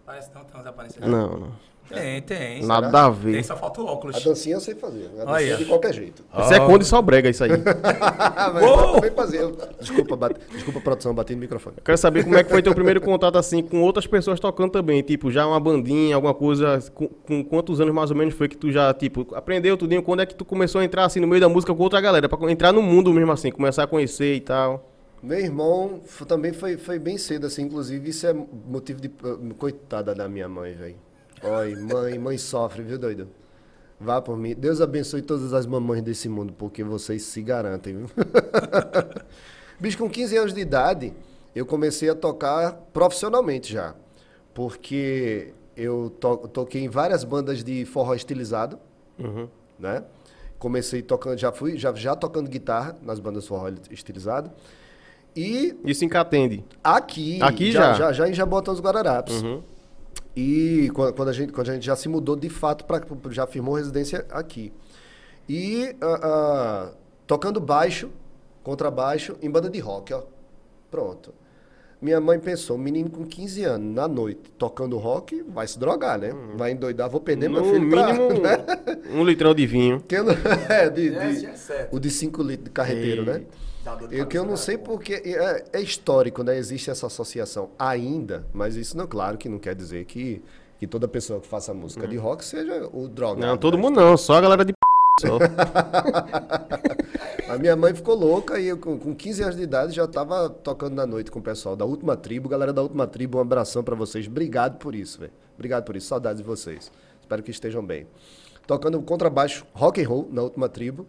Parece 0.06 0.30
não, 0.36 0.44
tem 0.44 0.54
umas 0.54 0.68
aparências. 0.68 1.08
Não, 1.08 1.40
não. 1.40 1.75
Tem, 1.88 2.22
tem. 2.22 2.66
Nada 2.66 3.06
a 3.06 3.12
Tem, 3.12 3.20
ver. 3.34 3.44
só 3.46 3.56
falta 3.56 3.82
o 3.82 3.86
óculos. 3.86 4.16
A 4.18 4.20
dancinha 4.20 4.56
eu 4.56 4.60
sei 4.60 4.74
fazer. 4.76 5.06
A 5.20 5.26
dancinha 5.26 5.54
Olha. 5.54 5.58
de 5.58 5.66
qualquer 5.66 5.94
jeito. 5.94 6.24
Isso 6.42 6.54
é 6.54 6.60
Conde 6.60 6.84
só 6.86 7.02
brega, 7.02 7.30
isso 7.30 7.44
aí. 7.44 7.52
Mas 8.54 8.64
eu 8.64 9.12
fazer. 9.16 9.42
Eu- 9.42 9.58
Desculpa, 9.80 10.16
bate... 10.16 10.40
Desculpa, 10.52 10.82
produção, 10.82 11.14
bati 11.14 11.34
no 11.36 11.42
microfone. 11.42 11.76
Eu 11.78 11.84
quero 11.84 11.98
saber 11.98 12.24
como 12.24 12.36
é 12.38 12.44
que 12.44 12.50
foi 12.50 12.62
teu 12.62 12.74
primeiro 12.74 13.00
contato 13.02 13.38
assim 13.38 13.62
com 13.62 13.82
outras 13.82 14.08
pessoas 14.08 14.40
tocando 14.40 14.72
também, 14.72 15.02
tipo, 15.02 15.32
já 15.32 15.46
uma 15.46 15.60
bandinha, 15.60 16.16
alguma 16.16 16.34
coisa, 16.34 16.80
com, 16.94 17.08
com 17.08 17.44
quantos 17.44 17.80
anos 17.80 17.94
mais 17.94 18.10
ou 18.12 18.18
menos 18.18 18.34
foi 18.34 18.48
que 18.48 18.58
tu 18.58 18.72
já, 18.72 18.94
tipo, 18.94 19.28
aprendeu 19.36 19.78
tudinho, 19.78 20.02
quando 20.02 20.22
é 20.22 20.26
que 20.26 20.36
tu 20.36 20.44
começou 20.44 20.82
a 20.82 20.84
entrar 20.86 21.06
assim 21.06 21.20
no 21.20 21.28
meio 21.28 21.42
da 21.42 21.50
música 21.50 21.74
com 21.74 21.84
outra 21.84 22.02
galera, 22.02 22.28
pra 22.28 22.52
entrar 22.52 22.72
no 22.74 22.82
mundo 22.82 23.14
mesmo 23.14 23.32
assim, 23.32 23.52
começar 23.52 23.84
a 23.84 23.88
conhecer 23.88 24.34
e 24.36 24.42
tal. 24.42 24.92
Meu 25.24 25.40
irmão 25.40 26.02
também 26.28 26.54
foi, 26.54 26.78
foi 26.78 27.00
bem 27.00 27.18
cedo, 27.18 27.48
assim, 27.48 27.64
inclusive 27.64 28.10
isso 28.10 28.28
é 28.28 28.34
motivo 28.68 29.02
de. 29.02 29.08
uh, 29.08 29.54
Coitada 29.56 30.14
da 30.14 30.28
minha 30.30 30.48
mãe, 30.48 30.74
velho. 30.74 30.96
Oi, 31.48 31.76
mãe, 31.76 32.18
mãe 32.18 32.38
sofre, 32.38 32.82
viu, 32.82 32.98
doido? 32.98 33.28
Vá 34.00 34.22
por 34.22 34.38
mim. 34.38 34.54
Deus 34.56 34.82
abençoe 34.82 35.22
todas 35.22 35.54
as 35.54 35.66
mamães 35.66 36.02
desse 36.02 36.28
mundo, 36.28 36.54
porque 36.58 36.84
vocês 36.84 37.22
se 37.24 37.42
garantem, 37.42 37.98
viu? 37.98 38.08
Bicho, 39.80 39.98
com 39.98 40.10
15 40.10 40.38
anos 40.38 40.54
de 40.54 40.60
idade, 40.62 41.14
eu 41.56 41.66
comecei 41.66 42.10
a 42.10 42.16
tocar 42.16 42.74
profissionalmente 42.94 43.72
já. 43.74 43.94
Porque 44.54 45.54
eu 45.76 46.10
to- 46.20 46.48
toquei 46.48 46.84
em 46.84 46.90
várias 46.90 47.24
bandas 47.24 47.64
de 47.64 47.86
forró 47.86 48.14
estilizado, 48.16 48.80
né? 49.78 50.04
Comecei 50.58 51.02
tocando, 51.02 51.38
já 51.38 51.52
fui, 51.52 51.78
já, 51.78 51.94
já 51.94 52.16
tocando 52.16 52.50
guitarra 52.50 52.96
nas 53.02 53.20
bandas 53.20 53.44
de 53.44 53.50
forró 53.50 53.70
estilizado. 53.92 54.50
E 55.36 55.76
Isso 55.84 56.06
em 56.06 56.10
Catende. 56.10 56.64
aqui, 56.82 57.42
Aqui 57.42 57.72
já, 57.72 57.92
já? 57.94 57.94
já, 57.94 58.12
já 58.14 58.30
em 58.30 58.34
Jabotão 58.34 58.74
dos 58.74 58.82
Guararapes. 58.82 59.44
E 60.36 60.90
quando, 60.94 61.30
a 61.30 61.34
gente, 61.34 61.54
quando 61.54 61.70
a 61.70 61.74
gente 61.74 61.86
já 61.86 61.96
se 61.96 62.10
mudou 62.10 62.36
de 62.36 62.50
fato 62.50 62.84
para 62.86 63.02
já 63.32 63.48
firmou 63.48 63.76
residência 63.76 64.26
aqui. 64.30 64.74
E 65.48 65.96
ah, 66.02 66.20
ah, 66.24 66.92
tocando 67.26 67.60
baixo, 67.60 68.10
contrabaixo, 68.64 69.36
em 69.42 69.50
banda 69.50 69.70
de 69.70 69.80
rock, 69.80 70.14
ó. 70.14 70.24
Pronto. 70.92 71.34
Minha 72.02 72.20
mãe 72.20 72.38
pensou, 72.40 72.76
um 72.76 72.80
menino 72.80 73.10
com 73.10 73.24
15 73.26 73.64
anos, 73.64 73.96
na 73.96 74.08
noite, 74.08 74.52
tocando 74.58 74.98
rock, 74.98 75.42
vai 75.48 75.66
se 75.66 75.80
drogar, 75.80 76.20
né? 76.20 76.32
Vai 76.56 76.72
endoidar, 76.72 77.10
vou 77.10 77.22
perder 77.22 77.50
meu 77.50 77.62
No 77.64 77.72
filho 77.74 77.90
pra- 77.90 78.14
mínimo, 78.14 78.34
né? 78.42 78.58
um 79.14 79.24
litrão 79.24 79.56
de 79.56 79.66
vinho. 79.66 80.04
Não- 80.12 80.34
é, 80.76 80.90
de, 80.90 81.10
de- 81.10 81.46
é 81.46 81.56
certo. 81.56 81.96
o 81.96 82.00
de 82.00 82.12
5 82.12 82.44
litros 82.44 82.66
de 82.66 82.72
carreteiro, 82.72 83.24
né? 83.26 83.44
De 84.08 84.18
Eu 84.18 84.26
que 84.26 84.38
eu 84.38 84.44
não 84.44 84.58
sei 84.58 84.78
porque 84.78 85.14
é, 85.14 85.66
é 85.74 85.82
histórico, 85.82 86.44
né? 86.44 86.58
Existe 86.58 86.90
essa 86.90 87.06
associação 87.06 87.70
ainda, 87.78 88.48
mas 88.52 88.76
isso 88.76 88.98
não, 88.98 89.06
claro, 89.06 89.38
que 89.38 89.48
não 89.48 89.60
quer 89.60 89.76
dizer 89.76 90.06
que, 90.06 90.42
que 90.80 90.88
toda 90.88 91.08
pessoa 91.08 91.40
que 91.40 91.48
faça 91.48 91.74
música 91.74 92.08
de 92.08 92.18
rock 92.18 92.44
seja 92.44 92.90
o 92.92 93.08
drogado. 93.08 93.46
Não, 93.46 93.58
todo 93.58 93.78
né? 93.78 93.84
mundo 93.84 94.02
não, 94.02 94.18
só 94.18 94.34
a 94.36 94.42
galera 94.42 94.66
de 94.66 94.74
p... 94.74 94.80
só. 95.22 95.38
A 97.48 97.60
minha 97.60 97.76
mãe 97.76 97.94
ficou 97.94 98.16
louca 98.16 98.60
e 98.60 98.68
eu, 98.68 98.78
com, 98.78 98.98
com 98.98 99.14
15 99.14 99.44
anos 99.44 99.56
de 99.56 99.62
idade, 99.62 99.96
já 99.96 100.06
estava 100.06 100.50
tocando 100.50 100.96
na 100.96 101.06
noite 101.06 101.30
com 101.30 101.38
o 101.38 101.42
pessoal 101.44 101.76
da 101.76 101.86
Última 101.86 102.18
Tribo. 102.18 102.50
Galera 102.50 102.74
da 102.74 102.82
Última 102.82 103.06
Tribo, 103.06 103.38
um 103.38 103.42
abração 103.42 103.84
para 103.84 103.96
vocês. 103.96 104.26
Obrigado 104.26 104.80
por 104.80 104.96
isso, 104.96 105.20
velho. 105.20 105.32
Obrigado 105.54 105.84
por 105.84 105.96
isso. 105.96 106.08
Saudades 106.08 106.42
de 106.42 106.48
vocês. 106.48 106.92
Espero 107.22 107.44
que 107.44 107.52
estejam 107.52 107.86
bem. 107.86 108.08
Tocando 108.66 109.00
contrabaixo 109.04 109.64
rock 109.74 110.04
and 110.04 110.08
roll 110.08 110.28
na 110.32 110.42
Última 110.42 110.68
Tribo. 110.68 111.06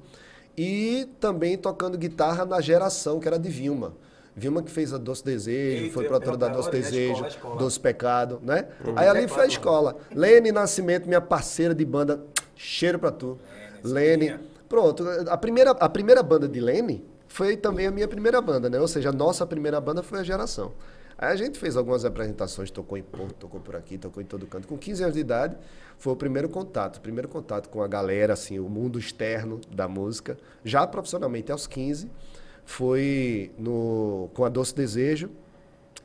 E 0.57 1.09
também 1.21 1.57
tocando 1.59 1.99
guitarra 1.99 2.45
na 2.45 2.61
geração, 2.61 3.21
que 3.21 3.29
era 3.29 3.39
de 3.39 3.49
Vilma. 3.49 3.95
Vilma 4.35 4.63
que 4.63 4.71
fez 4.71 4.93
a 4.93 4.99
Doce 4.99 5.25
Desejo, 5.25 5.85
Eita, 5.85 5.95
foi 5.95 6.05
eu 6.05 6.09
produtora 6.09 6.37
da 6.37 6.49
Doce 6.49 6.69
né? 6.69 6.73
Desejo, 6.73 7.13
Escola, 7.13 7.29
escola. 7.29 7.57
Doce 7.57 7.81
Pecado, 7.81 8.41
né? 8.43 8.69
Aí 8.95 9.09
ali 9.09 9.29
foi 9.29 9.45
a 9.45 9.47
escola. 9.47 9.97
Lene 10.15 10.53
Nascimento, 10.53 11.07
minha 11.07 11.23
parceira 11.23 11.75
de 11.75 11.85
banda, 11.85 12.23
cheiro 12.55 12.99
pra 12.99 13.11
tu. 13.11 13.39
Lene. 13.83 14.39
Pronto, 14.69 15.05
a 15.29 15.39
primeira, 15.39 15.71
a 15.71 15.89
primeira 15.89 16.23
banda 16.23 16.47
de 16.47 16.61
Lene 16.61 17.03
foi 17.29 17.57
também 17.57 17.87
a 17.87 17.91
minha 17.91 18.09
primeira 18.09 18.41
banda, 18.43 18.69
né? 18.69 18.79
Ou 18.79 18.89
seja, 18.89 19.09
a 19.09 19.13
nossa 19.13 19.47
primeira 19.47 19.81
banda 19.81 20.03
foi 20.03 20.21
a 20.21 20.23
Geração. 20.23 20.73
Aí 21.19 21.33
a 21.33 21.37
gente 21.37 21.59
fez 21.59 21.77
algumas 21.77 22.05
apresentações, 22.05 22.71
tocou 22.71 22.99
em 22.99 23.03
Porto, 23.03 23.35
tocou 23.35 23.59
por 23.61 23.75
aqui, 23.75 23.97
tocou 23.97 24.23
em 24.23 24.27
todo 24.27 24.47
canto. 24.47 24.69
Com 24.69 24.77
15 24.77 25.03
anos 25.03 25.15
de 25.15 25.21
idade, 25.21 25.57
foi 25.97 26.13
o 26.13 26.17
primeiro 26.17 26.49
contato, 26.49 26.99
o 26.99 27.01
primeiro 27.01 27.27
contato 27.27 27.71
com 27.71 27.83
a 27.83 27.89
galera, 27.89 28.35
assim, 28.35 28.59
o 28.59 28.69
mundo 28.69 28.99
externo 28.99 29.61
da 29.71 29.89
música. 29.89 30.37
Já 30.63 30.87
profissionalmente, 30.87 31.51
aos 31.51 31.67
15, 31.67 32.11
foi 32.67 33.51
no, 33.59 34.29
com 34.35 34.45
a 34.45 34.51
Doce 34.51 34.75
Desejo 34.75 35.31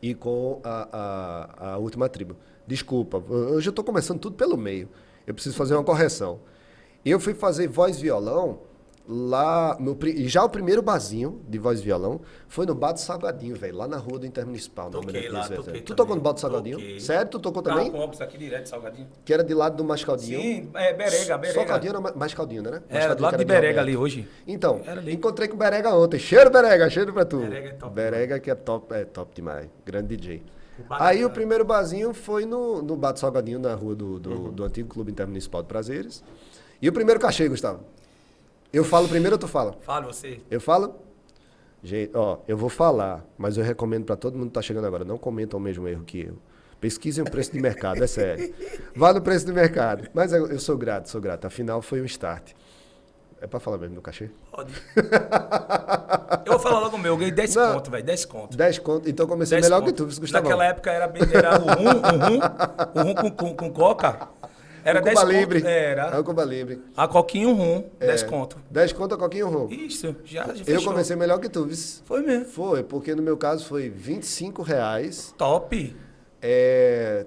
e 0.01 0.15
com 0.15 0.61
a, 0.63 0.87
a, 1.59 1.73
a 1.73 1.77
Última 1.77 2.07
Tribo. 2.07 2.37
Desculpa, 2.65 3.17
hoje 3.17 3.67
eu 3.67 3.73
tô 3.73 3.83
começando 3.83 4.19
tudo 4.19 4.37
pelo 4.37 4.55
meio. 4.55 4.87
Eu 5.27 5.33
preciso 5.33 5.57
fazer 5.57 5.73
uma 5.73 5.83
correção. 5.83 6.39
Eu 7.03 7.19
fui 7.19 7.33
fazer 7.33 7.67
voz 7.67 7.99
violão 7.99 8.59
lá 9.07 9.75
no 9.79 9.95
pri- 9.95 10.11
e 10.13 10.27
já 10.27 10.43
o 10.43 10.49
primeiro 10.49 10.81
barzinho 10.81 11.41
de 11.47 11.57
voz 11.57 11.79
e 11.79 11.83
violão 11.83 12.21
foi 12.47 12.65
no 12.65 12.75
Bar 12.75 12.93
do 12.93 12.99
Salgadinho, 12.99 13.55
velho, 13.55 13.75
lá 13.77 13.87
na 13.87 13.97
rua 13.97 14.19
do 14.19 14.25
Intermunicipal. 14.25 14.89
no 14.89 15.01
Toquei 15.01 15.27
lá, 15.29 15.47
toquei 15.49 15.81
Tu 15.81 15.95
tocou 15.95 16.15
no 16.15 16.21
Bar 16.21 16.33
do 16.33 16.39
Salgadinho? 16.39 16.77
Toquei. 16.77 16.99
Sério? 16.99 17.29
Tu 17.29 17.39
tocou 17.39 17.61
Tava 17.61 17.77
também? 17.77 17.91
com 17.91 17.97
óculos 17.99 18.21
aqui 18.21 18.37
direto, 18.37 18.67
salgadinho. 18.67 19.07
Que 19.25 19.33
era 19.33 19.43
de 19.43 19.53
lado 19.53 19.75
do 19.75 19.83
Mascaldinho. 19.83 20.39
Sim, 20.39 20.69
é 20.75 20.93
Berega, 20.93 21.37
Berega. 21.37 21.59
Só 21.59 21.65
Caldinho 21.65 21.89
era 21.97 22.15
mais 22.15 22.33
Caldinho, 22.33 22.61
né? 22.63 22.69
Era, 22.69 22.79
Mascaldinho 23.09 23.15
do 23.15 23.23
lado 23.23 23.37
de 23.37 23.43
era 23.51 23.61
Berega 23.61 23.81
ali 23.81 23.97
hoje. 23.97 24.27
Então, 24.47 24.81
Era 24.85 25.01
ali. 25.01 25.13
encontrei 25.13 25.47
com 25.47 25.55
o 25.55 25.57
Berega 25.57 25.93
ontem. 25.95 26.19
Cheiro, 26.19 26.49
Berega, 26.51 26.89
cheiro 26.89 27.11
pra 27.13 27.25
tu. 27.25 27.37
Berega 27.39 27.69
é 27.69 27.73
top 27.73 27.93
Berega 27.95 28.39
que 28.39 28.51
é 28.51 28.55
top, 28.55 28.93
é 28.93 29.03
top 29.05 29.33
demais. 29.35 29.67
Grande 29.85 30.15
DJ. 30.15 30.43
O 30.79 30.83
Aí 30.93 31.21
da- 31.21 31.27
o 31.27 31.29
primeiro 31.29 31.65
barzinho 31.65 32.13
foi 32.13 32.45
no, 32.45 32.81
no 32.81 32.95
Bar 32.95 33.11
do 33.11 33.19
Salgadinho, 33.19 33.59
na 33.59 33.73
rua 33.75 33.93
do, 33.95 34.19
do, 34.19 34.29
Uhum. 34.31 34.51
do 34.51 34.63
antigo 34.63 34.87
Clube 34.89 35.11
Intermunicipal 35.11 35.61
de 35.61 35.67
Prazeres. 35.67 36.23
E 36.81 36.87
o 36.89 36.93
primeiro 36.93 37.19
cachê, 37.19 37.47
Gustavo? 37.47 37.81
Eu 38.71 38.83
falo 38.83 39.07
primeiro 39.07 39.35
ou 39.35 39.39
tu 39.39 39.47
fala? 39.47 39.75
Fala 39.81 40.05
você. 40.07 40.39
Eu 40.49 40.61
falo? 40.61 40.95
Gente, 41.83 42.11
ó, 42.15 42.37
eu 42.47 42.55
vou 42.55 42.69
falar, 42.69 43.25
mas 43.37 43.57
eu 43.57 43.63
recomendo 43.63 44.05
pra 44.05 44.15
todo 44.15 44.37
mundo 44.37 44.47
que 44.47 44.53
tá 44.53 44.61
chegando 44.61 44.85
agora, 44.85 45.03
não 45.03 45.17
comentam 45.17 45.59
o 45.59 45.63
mesmo 45.63 45.87
erro 45.87 46.03
que 46.03 46.21
eu. 46.21 46.37
Pesquisem 46.79 47.23
o 47.23 47.29
preço 47.29 47.51
de 47.51 47.59
mercado, 47.59 48.03
é 48.03 48.07
sério. 48.07 48.53
Vá 48.95 49.13
no 49.13 49.21
preço 49.21 49.45
de 49.45 49.51
mercado. 49.53 50.07
Mas 50.13 50.31
eu, 50.33 50.47
eu 50.47 50.59
sou 50.59 50.77
grato, 50.77 51.09
sou 51.09 51.21
grato. 51.21 51.45
Afinal, 51.45 51.81
foi 51.81 52.01
um 52.01 52.05
start. 52.05 52.53
É 53.39 53.47
pra 53.47 53.59
falar 53.59 53.77
mesmo 53.79 53.95
do 53.95 54.01
cachê? 54.01 54.29
Pode. 54.51 54.71
eu 56.45 56.51
vou 56.53 56.59
falar 56.59 56.79
logo 56.79 56.95
o 56.95 56.99
meu, 56.99 57.13
eu 57.13 57.17
ganhei 57.17 57.31
10 57.31 57.55
Não. 57.55 57.73
conto, 57.73 57.91
velho, 57.91 58.03
10 58.03 58.25
conto. 58.25 58.57
10 58.57 58.79
conto. 58.79 59.09
Então 59.09 59.27
comecei 59.27 59.57
10 59.59 59.65
melhor 59.69 59.81
conto. 59.81 59.91
que 59.91 59.97
tu, 60.15 60.21
Gustavo. 60.21 60.43
Naquela 60.43 60.65
época 60.65 60.91
era, 60.91 61.07
bem- 61.07 61.23
era 61.33 61.59
o 61.59 61.65
rum, 61.65 61.89
o 61.89 62.17
rum, 62.29 62.39
o 62.95 63.01
rum 63.03 63.15
com, 63.15 63.31
com, 63.31 63.55
com 63.55 63.71
coca. 63.73 64.27
Era 64.83 65.01
10 65.01 65.19
Cuba 65.19 65.27
conto. 65.31 65.39
Libre. 65.39 65.63
É 65.65 65.83
Era. 65.91 66.19
o 66.19 66.23
Cuba 66.23 66.43
Libre. 66.43 66.81
A 66.95 67.07
coquinha 67.07 67.47
um 67.47 67.53
rum, 67.53 67.89
10 67.99 68.23
conto. 68.23 68.57
10 68.69 68.93
conto 68.93 69.15
a 69.15 69.17
coquinho 69.17 69.47
rum. 69.49 69.67
Isso, 69.69 70.15
já, 70.23 70.53
já 70.53 70.63
Eu 70.65 70.83
comecei 70.83 71.15
melhor 71.15 71.39
que 71.39 71.49
tu, 71.49 71.65
vice. 71.65 72.01
Foi 72.05 72.21
mesmo. 72.21 72.45
Foi, 72.45 72.83
porque 72.83 73.13
no 73.15 73.21
meu 73.21 73.37
caso 73.37 73.65
foi 73.65 73.89
25 73.89 74.61
reais, 74.61 75.33
Top. 75.37 75.95
é, 76.41 77.25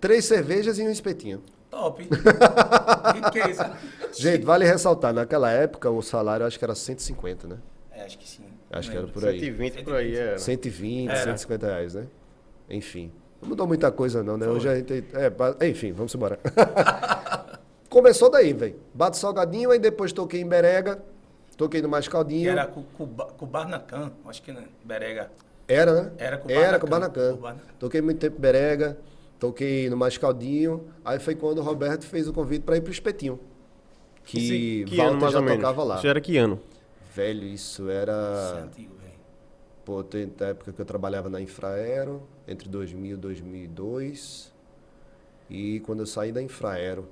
três 0.00 0.24
cervejas 0.24 0.78
e 0.78 0.82
um 0.82 0.90
espetinho. 0.90 1.42
Top. 1.70 2.02
Riqueza. 3.14 3.72
Gente, 4.12 4.44
vale 4.44 4.64
ressaltar, 4.64 5.12
naquela 5.12 5.50
época 5.50 5.88
o 5.90 6.02
salário 6.02 6.44
acho 6.44 6.58
que 6.58 6.64
era 6.64 6.74
150, 6.74 7.46
né? 7.46 7.58
É, 7.92 8.02
acho 8.02 8.18
que 8.18 8.28
sim. 8.28 8.44
Acho 8.70 8.90
que 8.90 8.96
era 8.96 9.06
por 9.06 9.24
aí. 9.26 9.40
120 9.40 9.82
por 9.84 9.94
aí, 9.94 10.16
é. 10.16 10.38
120, 10.38 11.08
Era. 11.10 11.18
150 11.24 11.66
reais, 11.66 11.94
né? 11.94 12.06
Enfim. 12.68 13.12
Não 13.40 13.48
mudou 13.48 13.66
muita 13.66 13.90
coisa, 13.90 14.22
não, 14.22 14.36
né? 14.36 14.46
Hoje 14.48 14.68
a 14.68 14.76
gente. 14.76 15.04
É, 15.60 15.68
enfim, 15.68 15.92
vamos 15.92 16.14
embora. 16.14 16.38
Começou 17.88 18.30
daí, 18.30 18.52
velho. 18.52 18.76
Bato 18.94 19.16
salgadinho, 19.16 19.70
aí 19.70 19.78
depois 19.78 20.12
toquei 20.12 20.40
em 20.40 20.46
Berega, 20.46 21.02
toquei 21.56 21.82
no 21.82 21.88
Mais 21.88 22.06
Que 22.06 22.12
Caldinho. 22.12 22.48
era 22.50 22.66
com, 22.66 22.82
com, 22.82 23.04
Ba- 23.06 23.28
com 23.36 23.46
Barnacan, 23.46 24.12
acho 24.26 24.42
que 24.42 24.52
não. 24.52 24.62
Berega. 24.84 25.30
Era, 25.66 26.02
né? 26.02 26.12
Era 26.18 26.38
com 26.38 26.48
o 26.48 26.50
Era 26.52 26.78
Banacan. 26.78 27.38
Toquei 27.78 28.00
muito 28.00 28.18
tempo 28.18 28.36
em 28.36 28.40
Berega, 28.40 28.98
toquei 29.38 29.88
no 29.90 29.96
Mais 29.96 30.16
Caldinho. 30.18 30.84
Aí 31.04 31.18
foi 31.18 31.34
quando 31.34 31.58
o 31.58 31.62
Roberto 31.62 32.04
fez 32.04 32.28
o 32.28 32.32
convite 32.32 32.62
pra 32.62 32.76
ir 32.76 32.80
pro 32.80 32.92
Espetinho. 32.92 33.40
Que, 34.24 34.84
que 34.84 35.00
ano 35.00 35.18
Walter 35.18 35.20
mais 35.20 35.32
já 35.32 35.38
ou 35.38 35.44
menos? 35.44 35.60
tocava 35.60 35.82
lá. 35.82 35.96
Isso 35.96 36.06
era 36.06 36.20
que 36.20 36.36
ano? 36.36 36.60
Velho, 37.14 37.44
isso 37.44 37.82
Isso 37.82 37.90
é 37.90 37.94
era. 37.96 38.62
antigo. 38.64 38.94
Pô, 39.90 40.04
tem 40.04 40.32
a 40.40 40.44
época 40.44 40.72
que 40.72 40.80
eu 40.80 40.84
trabalhava 40.84 41.28
na 41.28 41.40
Infraero, 41.40 42.22
entre 42.46 42.68
2000 42.68 43.16
e 43.16 43.16
2002. 43.16 44.52
E 45.50 45.80
quando 45.80 45.98
eu 45.98 46.06
saí 46.06 46.30
da 46.30 46.40
Infraero. 46.40 47.08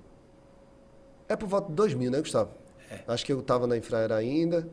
É 1.29 1.35
por 1.35 1.49
volta 1.49 1.71
de 1.71 1.75
2000, 1.75 2.09
né, 2.09 2.21
Gustavo? 2.21 2.53
É. 2.89 3.01
Acho 3.09 3.27
que 3.27 3.33
eu 3.33 3.43
tava 3.43 3.67
na 3.67 3.77
Infraero 3.77 4.15
ainda. 4.15 4.69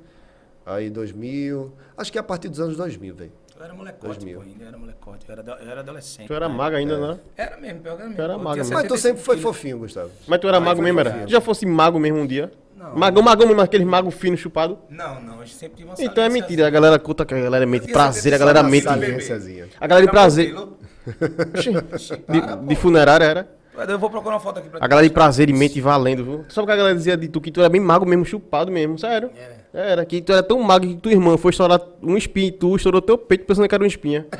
Aí 0.63 0.91
2000. 0.91 1.73
Acho 1.97 2.11
que 2.11 2.19
é 2.19 2.21
a 2.21 2.23
partir 2.23 2.47
dos 2.47 2.59
anos 2.59 2.77
2000, 2.77 3.15
velho. 3.15 3.31
Eu 3.57 3.65
era 3.65 3.73
molecote, 3.73 4.19
2000. 4.19 4.37
pô, 4.39 4.45
ainda 4.45 4.65
era 4.65 4.77
molecote. 4.77 5.27
Eu 5.27 5.31
era, 5.33 5.63
eu 5.63 5.69
era 5.71 5.79
adolescente. 5.79 6.27
Tu 6.27 6.33
era 6.35 6.47
mago 6.47 6.75
ainda, 6.75 6.99
né? 6.99 7.19
Era 7.35 7.57
mesmo, 7.57 7.81
pior 7.81 7.95
que 7.95 8.01
era 8.03 8.09
mesmo. 8.09 8.15
Tu 8.17 8.21
era 8.21 8.33
Eu 8.33 8.37
mago 8.37 8.57
mesmo. 8.57 8.73
Mas 8.75 8.83
tu 8.83 8.97
75 8.97 9.01
sempre 9.01 9.23
foi 9.23 9.37
fofinho, 9.37 9.79
Gustavo. 9.79 10.11
Mas 10.27 10.39
tu 10.39 10.47
era 10.47 10.59
Aí 10.59 10.63
mago 10.63 10.79
mesmo, 10.79 10.99
era? 10.99 11.27
já 11.27 11.41
fosse 11.41 11.65
mago 11.65 11.97
mesmo 11.97 12.19
um 12.19 12.27
dia? 12.27 12.51
Não. 12.75 12.95
Magão, 12.95 13.23
magão 13.23 13.47
mesmo, 13.47 13.61
aquele 13.61 13.85
mago 13.85 14.11
fino 14.11 14.35
chupado? 14.35 14.77
Não, 14.89 15.21
não, 15.21 15.39
a 15.39 15.45
gente 15.45 15.55
sempre 15.55 15.77
tive 15.77 15.89
uma 15.89 15.95
Então 15.97 16.23
é 16.23 16.29
mentira, 16.29 16.67
a 16.67 16.69
galera 16.69 16.99
conta 16.99 17.25
que 17.25 17.33
a 17.33 17.39
galera 17.39 17.65
mente 17.65 17.83
Tinha 17.83 17.93
prazer, 17.93 18.33
a 18.33 18.37
galera 18.37 18.61
só 18.61 18.67
mente. 18.67 18.87
A 18.87 19.87
galera 19.87 20.05
de 20.05 20.11
prazer. 20.11 20.53
De, 21.05 22.41
de 22.67 22.75
funerária 22.75 23.25
era. 23.25 23.47
Eu 23.87 23.99
vou 23.99 24.09
procurar 24.09 24.35
uma 24.35 24.39
foto 24.39 24.59
aqui 24.59 24.69
pra 24.69 24.79
A 24.81 24.87
galera 24.87 25.07
de 25.07 25.13
prazer 25.13 25.49
e 25.49 25.53
mente 25.53 25.79
valendo, 25.81 26.23
viu? 26.23 26.45
Tu 26.47 26.53
Sabe 26.53 26.63
o 26.63 26.67
que 26.67 26.71
a 26.71 26.75
galera 26.75 26.95
dizia 26.95 27.15
de 27.17 27.27
tu? 27.27 27.41
Que 27.41 27.51
tu 27.51 27.59
era 27.59 27.69
bem 27.69 27.81
mago 27.81 28.05
mesmo, 28.05 28.25
chupado 28.25 28.71
mesmo, 28.71 28.97
sério. 28.97 29.29
Era. 29.35 29.65
Era, 29.91 30.05
que 30.05 30.21
tu 30.21 30.31
era 30.31 30.41
tão 30.41 30.59
mago 30.63 30.87
que 30.87 30.95
tua 30.95 31.11
irmã 31.11 31.37
foi 31.37 31.51
estourar 31.51 31.81
um 32.01 32.15
espinho 32.17 32.47
e 32.47 32.51
tu 32.51 32.75
estourou 32.75 33.01
teu 33.01 33.17
peito 33.17 33.45
pensando 33.45 33.67
que 33.67 33.75
era 33.75 33.83
uma 33.83 33.87
espinha. 33.87 34.25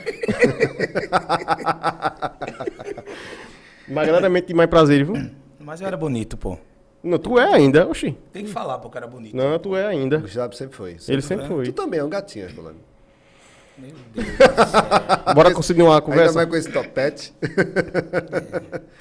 Mas 3.88 4.04
a 4.04 4.06
galera 4.08 4.30
mente 4.30 4.54
mais 4.54 4.69
prazer, 4.69 5.06
viu? 5.06 5.30
Mas 5.60 5.82
eu 5.82 5.88
era 5.88 5.98
bonito, 5.98 6.38
pô. 6.38 6.58
Não, 7.06 7.18
tu 7.20 7.38
é 7.39 7.54
ainda, 7.54 7.88
oxi. 7.88 8.18
Tem 8.34 8.44
que 8.46 8.50
falar, 8.52 8.80
que 8.80 8.98
era 8.98 9.06
bonito. 9.08 9.36
Não, 9.36 9.60
tu 9.60 9.76
é 9.76 9.86
ainda. 9.86 10.18
Gustavo 10.18 10.54
sempre 10.56 10.76
foi. 10.76 10.98
Ele 11.08 11.22
sempre 11.22 11.46
Tu 11.46 11.54
foi. 11.54 11.72
também 11.72 12.00
é 12.00 12.04
um 12.04 12.10
gatinho, 12.10 12.46
Herculano. 12.46 12.78
Meu 13.78 13.91
Deus 14.13 14.28
do 14.28 14.36
céu. 14.38 15.34
Bora 15.36 15.54
continuar 15.54 15.89
a 15.89 15.94
Ainda 15.96 16.02
conversa. 16.02 16.34
mais 16.36 16.50
com 16.50 16.56
esse 16.56 16.72
topete. 16.72 17.34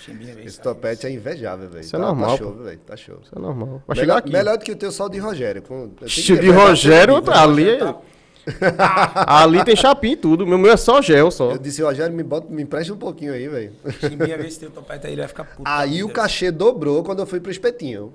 Velho, 0.09 0.45
Esse 0.45 0.61
topete 0.61 1.07
é 1.07 1.11
invejável, 1.13 1.69
velho. 1.69 1.81
Isso 1.81 1.95
é 1.95 1.99
Tá- 1.99 2.05
normal, 2.07 2.31
Tá 2.33 2.37
show, 2.37 2.53
pô. 2.53 2.63
velho. 2.65 2.79
Tá 2.81 2.97
show. 2.97 3.19
Isso 3.23 3.33
é 3.35 3.39
normal. 3.41 3.83
Vai 3.87 3.97
chegar 3.97 4.07
Melhor, 4.15 4.19
aqui. 4.19 4.33
melhor 4.33 4.59
do 4.59 4.65
que 4.65 4.73
o 4.73 4.77
teu 4.77 4.91
sol 4.93 5.09
de 5.09 5.19
Rogério. 5.19 5.63
Com, 5.63 5.89
de 5.89 6.51
Rogério, 6.51 7.23
ter 7.23 7.31
ali, 7.33 7.65
Rogério 7.65 7.97
ali 9.27 9.65
tem 9.65 9.77
chapinha 9.77 10.13
e 10.13 10.17
tudo. 10.17 10.47
Meu 10.47 10.59
meu 10.59 10.73
é 10.73 10.77
só 10.77 11.01
gel, 11.01 11.31
só. 11.31 11.53
Eu 11.53 11.59
disse, 11.59 11.83
Rogério, 11.83 12.15
me, 12.15 12.23
bota, 12.23 12.53
me 12.53 12.63
empresta 12.63 12.93
um 12.93 12.97
pouquinho 12.97 13.33
aí, 13.33 13.49
velho. 13.49 13.73
Chimbinha, 14.01 14.37
vê 14.37 14.51
se 14.51 14.61
tem 14.61 14.69
o 14.69 14.73
topete 14.73 15.07
aí, 15.07 15.13
ele 15.13 15.23
vai 15.23 15.29
ficar 15.29 15.45
puto. 15.45 15.63
Aí 15.65 16.03
o 16.03 16.09
cachê 16.09 16.51
dobrou 16.51 17.03
quando 17.03 17.21
eu 17.21 17.27
fui 17.27 17.41
pro 17.41 17.51
espetinho. 17.51 18.13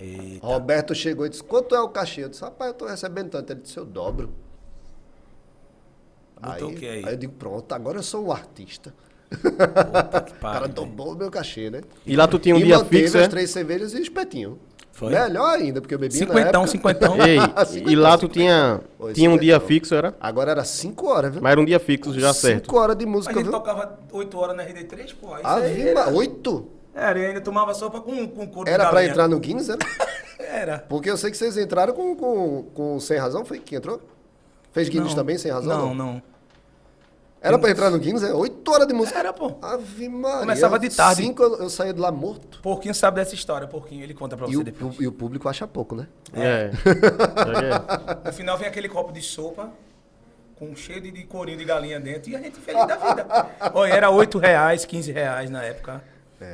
Eita. 0.00 0.44
Roberto 0.46 0.94
chegou 0.94 1.26
e 1.26 1.28
disse, 1.28 1.42
quanto 1.42 1.74
é 1.74 1.80
o 1.80 1.88
cachê? 1.88 2.24
Eu 2.24 2.28
disse, 2.28 2.42
rapaz, 2.42 2.72
eu 2.72 2.74
tô 2.74 2.86
recebendo 2.86 3.30
tanto. 3.30 3.52
Ele 3.52 3.60
disse, 3.60 3.76
eu 3.76 3.84
dobro. 3.84 4.32
Botou 6.40 6.68
aí, 6.68 6.74
o 6.74 6.78
quê 6.78 6.86
aí? 6.86 7.04
aí 7.04 7.12
eu 7.12 7.16
digo, 7.16 7.32
pronto, 7.34 7.72
agora 7.72 7.98
eu 7.98 8.02
sou 8.02 8.26
o 8.26 8.32
artista. 8.32 8.92
Que 9.30 9.36
O 10.36 10.40
cara 10.40 10.66
dobrou 10.66 11.12
o 11.12 11.16
meu 11.16 11.30
cachê, 11.30 11.70
né? 11.70 11.82
E 12.04 12.16
lá 12.16 12.26
tu 12.26 12.38
tinha 12.38 12.54
um 12.54 12.58
e 12.58 12.64
dia 12.64 12.84
fixo, 12.84 13.16
as 13.16 13.24
é? 13.24 13.28
três 13.28 13.50
cervejas 13.50 13.94
e 13.94 13.98
o 13.98 14.02
espetinho. 14.02 14.58
Foi? 14.92 15.10
Melhor 15.10 15.56
ainda, 15.58 15.80
porque 15.80 15.94
eu 15.94 15.98
bebi 15.98 16.14
na 16.14 16.26
Cinquentão, 16.26 16.62
época. 16.62 16.66
cinquentão. 16.66 17.16
Ei, 17.26 17.38
Cinquentão, 17.66 17.90
e 17.92 17.96
lá 17.96 18.18
tu 18.18 18.28
tinha, 18.28 18.80
Oi, 18.98 19.12
tinha 19.14 19.30
um 19.30 19.38
dia 19.38 19.58
fixo, 19.58 19.94
era? 19.94 20.14
Agora 20.20 20.50
era 20.50 20.64
cinco 20.64 21.06
horas, 21.08 21.32
viu? 21.32 21.42
Mas 21.42 21.52
era 21.52 21.60
um 21.60 21.64
dia 21.64 21.80
fixo 21.80 22.12
já 22.20 22.32
certo. 22.34 22.64
Cinco 22.66 22.78
horas 22.78 22.96
de 22.96 23.06
Mas 23.06 23.14
música, 23.14 23.34
ele 23.34 23.42
viu? 23.44 23.52
tocava 23.52 23.98
8 24.12 24.38
horas 24.38 24.56
na 24.56 24.64
RD3, 24.64 25.14
pô. 25.20 25.34
Isso 25.36 25.46
aí 25.46 25.94
Ma- 25.94 26.00
era... 26.02 26.10
Oito? 26.10 26.68
Era, 26.94 27.18
e 27.18 27.26
ainda 27.26 27.40
tomava 27.40 27.72
sopa 27.72 28.00
com, 28.02 28.28
com 28.28 28.46
couro 28.46 28.66
de 28.66 28.70
Era 28.70 28.90
pra 28.90 29.02
entrar 29.04 29.26
no 29.26 29.38
Guinness, 29.40 29.70
era? 29.70 29.78
Era. 30.38 30.78
Porque 30.86 31.08
eu 31.08 31.16
sei 31.16 31.30
que 31.30 31.36
vocês 31.38 31.56
entraram 31.56 31.94
com, 31.94 32.14
com, 32.14 32.64
com 32.74 33.00
sem 33.00 33.16
razão, 33.16 33.42
foi 33.44 33.58
que 33.58 33.74
entrou? 33.74 33.98
Fez 34.72 34.88
Guinness 34.90 35.10
Não. 35.10 35.16
também, 35.16 35.38
sem 35.38 35.50
razão? 35.50 35.88
Não, 35.88 35.94
não. 35.94 36.22
Era 37.42 37.58
pra 37.58 37.70
entrar 37.70 37.90
no 37.90 37.98
Guinness, 37.98 38.22
é? 38.22 38.32
Oito 38.32 38.70
horas 38.70 38.86
de 38.86 38.94
música. 38.94 39.18
Era, 39.18 39.32
pô. 39.32 39.56
Ave 39.60 40.08
Maria. 40.08 40.40
Começava 40.40 40.78
de 40.78 40.88
tarde. 40.88 41.22
Cinco 41.22 41.42
eu, 41.42 41.56
eu 41.56 41.70
saía 41.70 41.92
de 41.92 42.00
lá 42.00 42.12
morto. 42.12 42.60
Porquinho 42.62 42.94
sabe 42.94 43.16
dessa 43.16 43.34
história, 43.34 43.66
Porquinho. 43.66 44.04
Ele 44.04 44.14
conta 44.14 44.36
pra 44.36 44.46
E 44.46 44.52
você 44.52 44.58
o, 44.58 44.64
depois. 44.64 44.96
e 45.00 45.06
o 45.08 45.12
público 45.12 45.48
acha 45.48 45.66
pouco, 45.66 45.96
né? 45.96 46.06
É. 46.32 46.70
é. 46.70 48.26
No 48.26 48.32
final 48.32 48.56
vem 48.56 48.68
aquele 48.68 48.88
copo 48.88 49.12
de 49.12 49.20
sopa 49.20 49.70
com 50.56 50.76
cheio 50.76 51.00
de, 51.00 51.10
de 51.10 51.24
corinho 51.24 51.58
de 51.58 51.64
galinha 51.64 51.98
dentro 51.98 52.30
e 52.30 52.36
a 52.36 52.38
gente 52.38 52.60
feliz 52.60 52.86
da 52.86 52.96
vida. 52.96 53.26
Olha, 53.74 53.92
era 53.92 54.10
8 54.10 54.38
reais, 54.38 54.84
15 54.84 55.10
reais 55.10 55.50
na 55.50 55.62
época. 55.64 56.00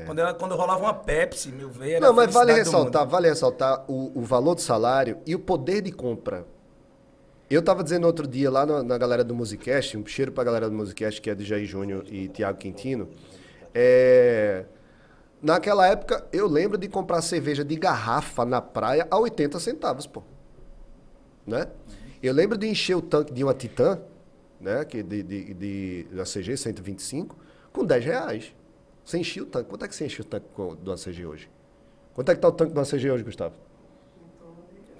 Quando, 0.06 0.18
era, 0.18 0.34
quando 0.34 0.54
rolava 0.54 0.80
uma 0.80 0.92
Pepsi, 0.94 1.48
meu 1.50 1.70
velho, 1.70 1.92
era 1.96 2.06
Não, 2.06 2.12
mas 2.14 2.32
vale 2.32 2.52
ressaltar, 2.52 3.06
vale 3.06 3.28
ressaltar 3.28 3.84
o, 3.88 4.12
o 4.14 4.22
valor 4.22 4.54
do 4.54 4.60
salário 4.60 5.18
e 5.26 5.34
o 5.34 5.38
poder 5.38 5.80
de 5.80 5.90
compra. 5.92 6.44
Eu 7.50 7.62
tava 7.62 7.82
dizendo 7.82 8.06
outro 8.06 8.26
dia 8.26 8.50
lá 8.50 8.66
na, 8.66 8.82
na 8.82 8.98
galera 8.98 9.24
do 9.24 9.34
Musicast, 9.34 9.96
um 9.96 10.04
cheiro 10.04 10.30
pra 10.30 10.44
galera 10.44 10.68
do 10.68 10.76
Musicast, 10.76 11.20
que 11.20 11.30
é 11.30 11.34
de 11.34 11.44
Jair 11.44 11.66
Júnior 11.66 12.04
e 12.10 12.28
Tiago 12.28 12.58
Quintino. 12.58 13.08
É, 13.74 14.66
naquela 15.42 15.86
época, 15.86 16.26
eu 16.30 16.46
lembro 16.46 16.76
de 16.76 16.88
comprar 16.88 17.22
cerveja 17.22 17.64
de 17.64 17.74
garrafa 17.74 18.44
na 18.44 18.60
praia 18.60 19.08
a 19.10 19.18
80 19.18 19.58
centavos, 19.60 20.06
pô. 20.06 20.22
Né? 21.46 21.66
Eu 22.22 22.34
lembro 22.34 22.58
de 22.58 22.66
encher 22.66 22.96
o 22.96 23.00
tanque 23.00 23.32
de 23.32 23.42
uma 23.42 23.54
Titan, 23.54 23.98
né? 24.60 24.84
Que 24.84 25.02
de, 25.02 25.22
de, 25.22 25.54
de, 25.54 26.06
da 26.12 26.24
CG 26.24 26.54
125, 26.54 27.34
com 27.72 27.82
10 27.82 28.04
reais. 28.04 28.54
Você 29.02 29.16
enchia 29.16 29.42
o 29.42 29.46
tanque. 29.46 29.70
Quanto 29.70 29.86
é 29.86 29.88
que 29.88 29.94
você 29.94 30.04
enche 30.04 30.20
o 30.20 30.24
tanque 30.24 30.46
do 30.82 30.92
ACG 30.92 31.24
hoje? 31.24 31.48
Quanto 32.12 32.30
é 32.30 32.34
que 32.34 32.40
tá 32.42 32.48
o 32.48 32.52
tanque 32.52 32.74
do 32.74 32.80
ACG 32.80 33.10
hoje, 33.10 33.24
Gustavo? 33.24 33.54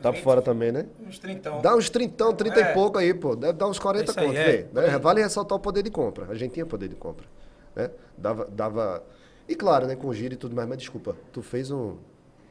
Tá 0.03 0.13
por 0.13 0.21
fora 0.23 0.41
também, 0.43 0.71
né? 0.73 0.87
Uns 1.07 1.19
trintão. 1.19 1.61
Dá 1.61 1.75
uns 1.75 1.91
30, 1.91 2.33
30 2.35 2.61
É. 2.61 2.71
e 2.71 2.75
pouco 2.75 2.99
aí, 2.99 3.13
pô. 3.15 3.35
Deve 3.35 3.55
dar 3.55 3.67
uns 3.69 3.79
40 3.79 4.11
Isso 4.11 4.21
aí, 4.21 4.27
conto. 4.27 4.37
é. 4.39 4.45
vê, 4.45 4.67
né? 4.73 4.99
Vale 4.99 5.21
ressaltar 5.23 5.57
o 5.57 5.61
poder 5.61 5.83
de 5.83 5.91
compra. 5.91 6.27
A 6.31 6.35
gente 6.35 6.53
tinha 6.53 6.65
poder 6.67 6.89
de 6.89 6.95
compra. 6.95 7.27
né? 7.75 7.91
Dava, 8.17 8.47
dava... 8.51 9.03
E 9.49 9.55
claro, 9.55 9.87
né, 9.87 9.97
com 9.97 10.13
giro 10.13 10.35
e 10.35 10.37
tudo 10.37 10.55
mais, 10.55 10.69
mas 10.69 10.79
desculpa, 10.79 11.17
tu 11.33 11.43
fez 11.43 11.71
um... 11.71 11.97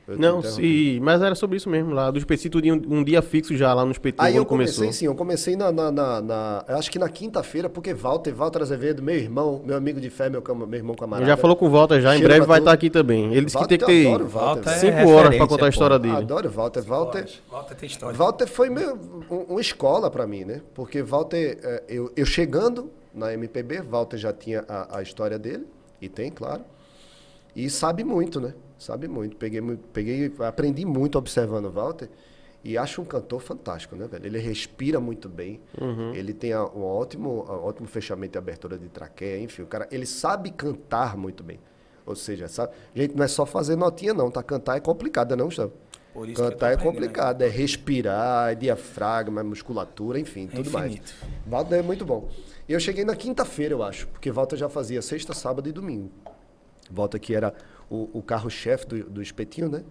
eu 0.08 0.18
Não, 0.18 0.42
sim, 0.42 1.00
mas 1.02 1.22
era 1.22 1.36
sobre 1.36 1.58
isso 1.58 1.70
mesmo, 1.70 1.92
lá 1.92 2.10
do 2.10 2.18
espetinho, 2.18 2.52
tu 2.52 2.62
tinha 2.62 2.74
um, 2.74 2.82
um 3.00 3.04
dia 3.04 3.22
fixo 3.22 3.56
já 3.58 3.74
lá 3.74 3.84
no 3.84 3.92
espetinho 3.92 4.26
Aí 4.26 4.36
eu 4.36 4.46
comecei, 4.46 4.76
começou. 4.76 4.94
sim, 4.94 5.06
eu 5.06 5.14
comecei 5.16 5.56
na, 5.56 5.72
na, 5.72 5.92
na- 5.92 6.22
na- 6.22 6.66
eu 6.68 6.78
acho 6.78 6.90
que 6.90 6.98
na 6.98 7.10
quinta-feira, 7.10 7.70
porque 7.70 7.94
Walter, 7.94 8.34
Walter 8.34 8.62
Azevedo, 8.62 9.04
meu 9.04 9.16
irmão, 9.16 9.62
meu 9.66 9.76
amigo 9.76 10.00
de 10.00 10.10
fé, 10.10 10.30
meu, 10.30 10.42
meu 10.68 10.74
irmão 10.80 10.96
camarada. 10.96 11.28
Já 11.30 11.36
falou 11.36 11.56
com 11.56 11.68
o 11.68 11.70
Walter 11.70 12.00
já, 12.02 12.16
em 12.16 12.22
breve 12.22 12.46
vai 12.46 12.60
estar 12.60 12.72
aqui 12.72 12.90
também. 12.90 13.34
Ele 13.34 13.46
disse 13.46 13.58
que 13.58 13.68
tem 13.68 13.78
Walter, 13.78 13.86
que 13.94 14.02
ter 14.04 14.06
eu 14.06 14.10
adoro 14.16 14.28
Walter. 14.30 14.64
Walter 14.64 14.70
é 14.70 14.80
cinco 14.80 14.94
horas 14.96 15.06
pra 15.08 15.18
referência, 15.24 15.48
contar 15.48 15.56
a 15.56 15.68
pô. 15.68 15.70
história 15.70 16.00
dele. 16.00 16.16
Adoro 16.16 16.50
Walter. 16.50 16.82
Walter, 16.84 17.30
Walter 17.52 17.76
tem 17.76 17.88
história. 17.88 18.18
Walter 18.18 18.48
foi 18.48 18.70
meu, 18.70 18.96
um, 19.30 19.36
uma 19.50 19.62
escola 19.62 20.10
para 20.10 20.26
mim, 20.26 20.46
né? 20.46 20.62
Porque 20.74 21.02
Walter, 21.02 21.60
eh, 21.62 21.84
eu, 21.90 22.12
eu 22.16 22.26
chegando 22.26 22.90
na 23.14 23.34
MPB, 23.34 23.82
Walter 23.82 24.18
já 24.18 24.32
tinha 24.32 24.64
a, 24.70 25.00
a 25.00 25.02
história 25.02 25.38
dele, 25.38 25.66
e 26.02 26.08
tem, 26.08 26.30
claro. 26.32 26.62
E 27.56 27.70
sabe 27.70 28.04
muito, 28.04 28.40
né? 28.40 28.54
Sabe 28.78 29.08
muito. 29.08 29.36
Peguei, 29.38 29.62
muito- 29.62 29.88
peguei, 29.92 30.32
aprendi 30.40 30.86
muito 30.86 31.18
observando 31.18 31.66
o 31.66 31.72
Walter. 31.72 32.10
E 32.64 32.78
acho 32.78 33.02
um 33.02 33.06
cantor 33.06 33.40
fantástico, 33.42 33.96
né, 33.96 34.08
velho? 34.08 34.26
Ele 34.26 34.40
respira 34.40 35.00
muito 35.00 35.30
bem. 35.30 35.62
Ele 36.14 36.34
tem 36.34 36.56
um 36.56 36.84
ótimo, 36.84 37.46
um 37.48 37.66
ótimo 37.66 37.88
fechamento 37.88 38.38
e 38.38 38.40
abertura 38.40 38.78
de 38.78 38.90
traqueia, 38.90 39.40
enfim. 39.42 39.62
O 39.62 39.68
cara, 39.68 39.88
ele 39.92 40.06
sabe 40.06 40.52
cantar 40.52 41.16
muito 41.16 41.44
bem. 41.44 41.60
Ou 42.06 42.16
seja, 42.16 42.48
sabe? 42.48 42.74
Gente, 42.96 43.16
não 43.16 43.24
é 43.24 43.28
só 43.28 43.46
fazer 43.46 43.76
notinha, 43.76 44.14
não, 44.14 44.30
tá? 44.32 44.42
Cantar 44.44 44.78
é 44.78 44.80
complicado, 44.80 45.36
não, 45.36 45.46
Gustavo? 45.46 45.72
Por 46.14 46.28
isso 46.28 46.36
que 46.36 46.42
eu 46.42 46.46
tô 46.46 46.52
Cantar 46.54 46.72
é 46.74 46.78
complicado, 46.78 47.42
é 47.44 47.48
respirar, 47.48 48.52
é 48.52 48.56
diafragma, 48.56 49.42
é 49.42 49.44
musculatura, 49.44 50.20
enfim, 50.20 50.50
É 50.52 50.56
tudo 50.56 50.72
mais. 50.72 50.86
infinito. 50.92 51.14
Walter 51.46 51.76
é 51.76 51.82
muito 51.82 52.06
bom. 52.06 52.28
E 52.68 52.74
eu 52.74 52.80
cheguei 52.80 53.06
na 53.06 53.16
quinta-feira, 53.16 53.74
eu 53.76 53.84
acho, 53.84 54.08
porque 54.08 54.32
Walter 54.32 54.58
já 54.58 54.68
fazia 54.68 55.02
sexta, 55.02 55.34
sábado 55.34 55.70
e 55.70 55.72
domingo. 55.72 56.10
Walter 56.90 57.20
que 57.20 57.36
era 57.36 57.54
o, 57.90 58.10
o 58.20 58.22
carro-chefe 58.22 58.86
do, 58.88 59.04
do 59.10 59.22
espetinho, 59.22 59.70
né? 59.70 59.84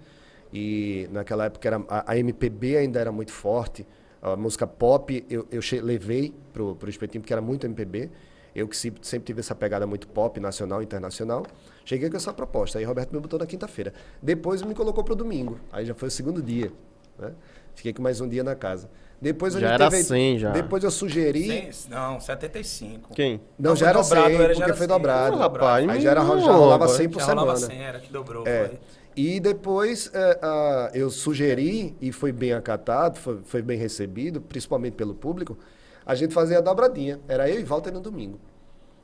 E 0.53 1.09
naquela 1.11 1.47
época 1.47 1.69
era, 1.69 1.85
a, 1.89 2.13
a 2.13 2.19
MPB 2.19 2.77
ainda 2.77 3.01
era 3.01 3.13
muito 3.13 3.33
forte. 3.33 3.87
A 4.23 4.37
música 4.37 4.67
pop 4.67 5.25
eu, 5.29 5.47
eu 5.51 5.61
levei 5.83 6.35
pro, 6.53 6.75
pro 6.77 6.89
espetinho, 6.89 7.23
porque 7.23 7.33
era 7.33 7.43
muito 7.43 7.67
MPB. 7.67 8.11
Eu 8.55 8.67
que 8.67 8.77
sempre, 8.77 9.07
sempre 9.07 9.27
tive 9.27 9.41
essa 9.41 9.55
pegada 9.55 9.87
muito 9.87 10.09
pop, 10.09 10.41
nacional, 10.41 10.83
internacional. 10.83 11.45
Cheguei 11.85 12.09
com 12.09 12.17
essa 12.17 12.33
proposta. 12.33 12.79
Aí 12.79 12.85
Roberto 12.85 13.13
me 13.13 13.21
botou 13.21 13.39
na 13.39 13.47
quinta-feira. 13.47 13.93
Depois 14.23 14.63
me 14.63 14.75
colocou 14.75 15.05
pro 15.05 15.15
domingo. 15.15 15.61
Aí 15.71 15.85
já 15.85 15.95
foi 15.95 16.09
o 16.09 16.11
segundo 16.11 16.43
dia. 16.43 16.73
Né? 17.19 17.35
Fiquei 17.75 17.93
com 17.93 18.03
mais 18.03 18.21
um 18.21 18.29
dia 18.29 18.43
na 18.43 18.55
casa. 18.55 18.89
Depois 19.21 19.57
a 19.57 19.61
Já 19.61 19.73
era 19.73 19.89
teve- 19.91 20.03
100 20.05 20.39
já. 20.39 20.51
Depois 20.53 20.85
eu 20.85 20.91
sugeri. 20.91 21.73
Cem- 21.73 21.91
Não, 21.91 22.21
75. 22.21 23.15
Quem? 23.15 23.41
Não, 23.59 23.71
Não, 23.71 23.77
já 23.77 23.89
era 23.89 24.03
dobrado, 24.03 24.27
100, 24.27 24.35
era- 24.37 24.43
já 24.43 24.49
porque 24.49 24.63
era 24.65 24.75
foi 24.77 24.87
100. 24.87 24.97
dobrado. 24.97 25.37
Rapaz, 25.37 25.89
Aí 25.89 26.01
já, 26.01 26.11
era, 26.11 26.21
já 26.21 26.27
rolava 26.53 26.73
rapaz. 26.85 26.91
100 26.93 27.09
por 27.09 27.21
Já 27.23 27.27
rolava 27.29 27.57
semana. 27.57 27.75
100, 27.75 27.85
era 27.87 28.01
que 28.01 28.13
dobrou. 28.13 28.47
É. 28.47 28.69
Foi. 28.69 28.79
E 29.17 29.41
depois 29.41 30.11
é, 30.13 30.39
ah, 30.43 30.91
eu 30.93 31.09
sugeri, 31.11 31.97
e 32.03 32.13
foi 32.13 32.31
bem 32.33 32.53
acatado, 32.53 33.19
foi, 33.19 33.39
foi 33.45 33.63
bem 33.63 33.79
recebido, 33.79 34.43
principalmente 34.43 34.93
pelo 34.93 35.15
público, 35.15 35.57
a 36.05 36.15
gente 36.15 36.35
fazia 36.35 36.59
a 36.59 36.61
dobradinha. 36.61 37.19
Era 37.27 37.49
eu 37.49 37.59
e 37.59 37.65
Walter 37.65 37.91
no 37.93 38.01
domingo. 38.01 38.39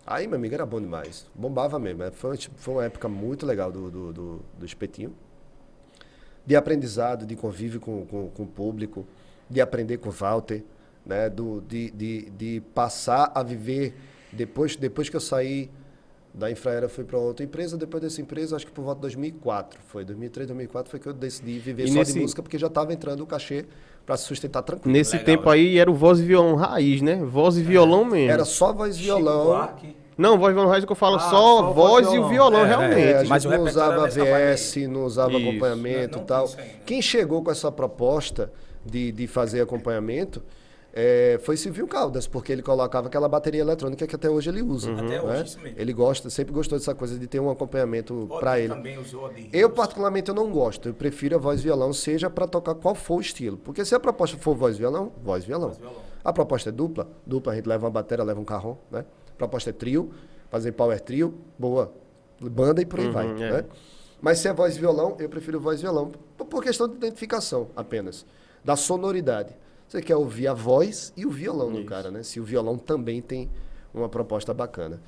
Aí, 0.07 0.27
meu 0.27 0.37
amigo, 0.37 0.53
era 0.55 0.67
bom 0.67 0.81
demais. 0.81 1.27
Bombava 1.35 1.79
mesmo. 1.79 2.03
É, 2.03 2.11
Foi, 2.11 2.37
tipo, 2.37 2.55
foi 2.59 2.75
uma 2.75 2.85
época 2.85 3.09
muito 3.09 3.47
legal 3.47 3.73
do, 3.73 3.91
do, 3.91 4.13
do, 4.13 4.41
do 4.59 4.67
espetinho. 4.67 5.15
De 6.45 6.57
aprendizado, 6.57 7.25
de 7.25 7.37
convívio 7.37 7.81
com, 7.81 8.05
com, 8.05 8.29
com 8.29 8.43
o 8.43 8.47
público, 8.47 9.07
de 9.53 9.61
aprender 9.61 9.99
com 9.99 10.09
o 10.09 10.13
Walter, 10.13 10.63
né? 11.05 11.29
Do, 11.29 11.61
de, 11.69 11.91
de, 11.91 12.31
de 12.31 12.63
passar 12.75 13.31
a 13.35 13.43
viver. 13.43 13.95
Depois, 14.33 14.77
depois 14.77 15.09
que 15.09 15.17
eu 15.17 15.21
saí 15.21 15.71
da 16.35 16.51
Infraera, 16.51 16.89
fui 16.89 17.05
para 17.05 17.19
outra 17.19 17.45
empresa. 17.45 17.77
Depois 17.77 18.03
dessa 18.03 18.21
empresa, 18.21 18.57
acho 18.57 18.65
que 18.67 18.73
por 18.73 18.83
volta 18.83 18.97
de 19.01 19.03
2004. 19.03 19.79
Foi 19.87 20.05
2003, 20.05 20.47
2004 20.49 20.91
foi 20.91 20.99
que 20.99 21.07
eu 21.07 21.13
decidi 21.13 21.59
viver 21.59 21.85
E 21.85 21.89
só 21.89 21.99
nesse- 21.99 22.15
de 22.15 22.21
música, 22.21 22.43
porque 22.43 22.57
já 22.59 22.69
estava 22.69 22.93
entrando 22.95 23.21
o 23.21 23.27
cachê 23.27 23.67
para 24.07 24.17
se 24.17 24.25
sustentar 24.25 24.63
tranquilo. 24.63 24.91
Nesse 24.93 25.13
Legal, 25.13 25.27
tempo 25.27 25.47
né? 25.49 25.53
aí 25.55 25.79
era 25.79 25.91
o 25.91 25.95
voz 25.95 26.19
e 26.19 26.23
violão 26.25 26.55
raiz, 26.55 27.03
né? 27.03 27.17
Voz 27.17 27.57
e 27.59 27.63
violão 27.63 28.05
mesmo. 28.05 28.31
Era 28.31 28.45
só 28.47 28.73
voz 28.73 28.97
e 28.97 29.03
violão. 29.03 29.69
Não, 30.17 30.39
voz 30.39 30.51
e 30.53 30.55
violão 30.55 30.71
raiz 30.71 30.83
é 30.83 30.87
que 30.87 30.93
eu 30.93 30.97
falo 30.97 31.17
Ah, 31.17 31.21
só, 31.21 31.31
só 31.31 31.73
voz 31.73 32.05
voz 32.07 32.15
e 32.15 32.19
o 32.19 32.29
violão. 32.29 32.31
violão, 32.31 32.65
É, 32.65 32.69
realmente. 32.69 33.01
É, 33.01 33.15
a 33.17 33.19
gente 33.21 33.29
Mas 33.29 33.45
não 33.45 33.51
repertório 33.53 34.03
usava 34.05 34.09
VS, 34.09 34.77
não 34.89 35.05
usava 35.05 35.33
Isso. 35.33 35.49
acompanhamento 35.49 36.19
e 36.19 36.23
tal. 36.23 36.47
ainda. 36.49 36.63
Quem 36.87 37.03
chegou 37.03 37.43
com 37.45 37.51
essa 37.51 37.71
proposta 37.71 38.51
de, 38.85 39.13
de 39.13 39.27
fazer 39.27 39.61
acompanhamento 39.61 40.43
é, 40.95 41.41
foi 41.43 41.57
Silvio 41.57 41.87
Caldas, 41.87 42.27
porque 42.27 42.53
ele 42.53 42.61
colocava 42.61 43.07
aquela 43.07 43.27
bateria 43.27 43.63
eletrônica 43.63 44.07
que 44.07 44.15
até 44.15 44.29
hoje 44.29 44.51
ele 44.51 44.61
usa. 44.61 44.93
Até 44.93 45.03
né? 45.03 45.23
hoje, 45.23 45.45
isso 45.45 45.61
mesmo. 45.61 45.81
Ele 45.81 45.93
gosta, 45.93 46.29
sempre 46.29 46.53
gostou 46.53 46.79
dessa 46.79 46.95
coisa 46.95 47.19
de 47.19 47.27
ter 47.27 47.41
um 47.41 47.51
acompanhamento 47.51 48.29
para 48.39 48.61
ele. 48.61 48.75
também 48.75 48.99
usou. 48.99 49.31
Eu, 49.53 49.71
particularmente, 49.71 50.29
eu 50.29 50.35
não 50.35 50.51
gosto. 50.51 50.91
Eu 50.91 50.95
prefiro 50.95 51.37
a 51.37 51.39
voz 51.39 51.63
violão, 51.63 51.95
seja 51.95 52.29
para 52.29 52.47
tocar 52.47 52.75
qual 52.75 52.95
for 52.95 53.17
o 53.17 53.21
estilo. 53.23 53.57
Porque 53.57 53.85
se 53.87 53.95
a 53.95 54.01
proposta 54.01 54.37
for 54.37 54.55
voz 54.55 54.77
violão, 54.77 55.13
voz 55.23 55.45
violão. 55.45 55.73
A 56.23 56.33
proposta 56.33 56.69
é 56.69 56.73
dupla, 56.73 57.09
dupla, 57.27 57.53
a 57.53 57.57
gente 57.57 57.67
leva 57.67 57.87
uma 57.87 57.91
bateria, 57.91 58.23
leva 58.23 58.39
um 58.39 58.45
carrão, 58.45 58.79
né? 58.91 59.05
A 59.31 59.37
proposta 59.37 59.71
é 59.71 59.73
trio, 59.73 60.11
fazer 60.51 60.73
power 60.73 61.01
trio, 61.01 61.35
boa. 61.59 61.93
Banda 62.39 62.83
e 62.83 62.87
por 62.87 63.01
aí 63.01 63.09
vai, 63.09 63.27
é. 63.27 63.33
né? 63.33 63.65
Mas 64.21 64.39
se 64.39 64.47
é 64.47 64.53
voz 64.53 64.77
violão, 64.77 65.17
eu 65.19 65.29
prefiro 65.29 65.59
voz 65.59 65.81
violão. 65.81 66.13
Por 66.37 66.63
questão 66.63 66.87
de 66.87 66.97
identificação 66.97 67.69
apenas. 67.75 68.27
Da 68.65 68.77
sonoridade. 68.77 69.55
Você 69.89 70.01
quer 70.01 70.17
ouvir 70.17 70.47
a 70.49 70.55
voz 70.55 71.13
e 71.17 71.27
o 71.27 71.31
violão 71.31 71.71
do 71.73 71.85
cara, 71.85 72.11
né? 72.11 72.23
Se 72.23 72.41
o 72.41 72.45
violão 72.45 72.79
também 72.79 73.21
tem 73.21 73.51
uma 73.93 74.09
proposta 74.09 74.55
bacana. 74.55 75.01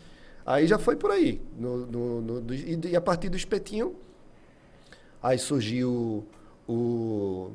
Aí 0.45 0.67
já 0.67 0.79
foi 0.79 0.95
por 0.97 1.11
aí. 1.11 1.41
No, 1.59 1.87
no- 1.87 2.21
no- 2.21 2.55
e, 2.55 2.79
e 2.91 2.97
a 2.97 3.01
partir 3.01 3.29
do 3.31 3.37
espetinho, 3.37 3.95
aí 5.23 5.39
surgiu 5.39 6.27
o, 6.69 7.51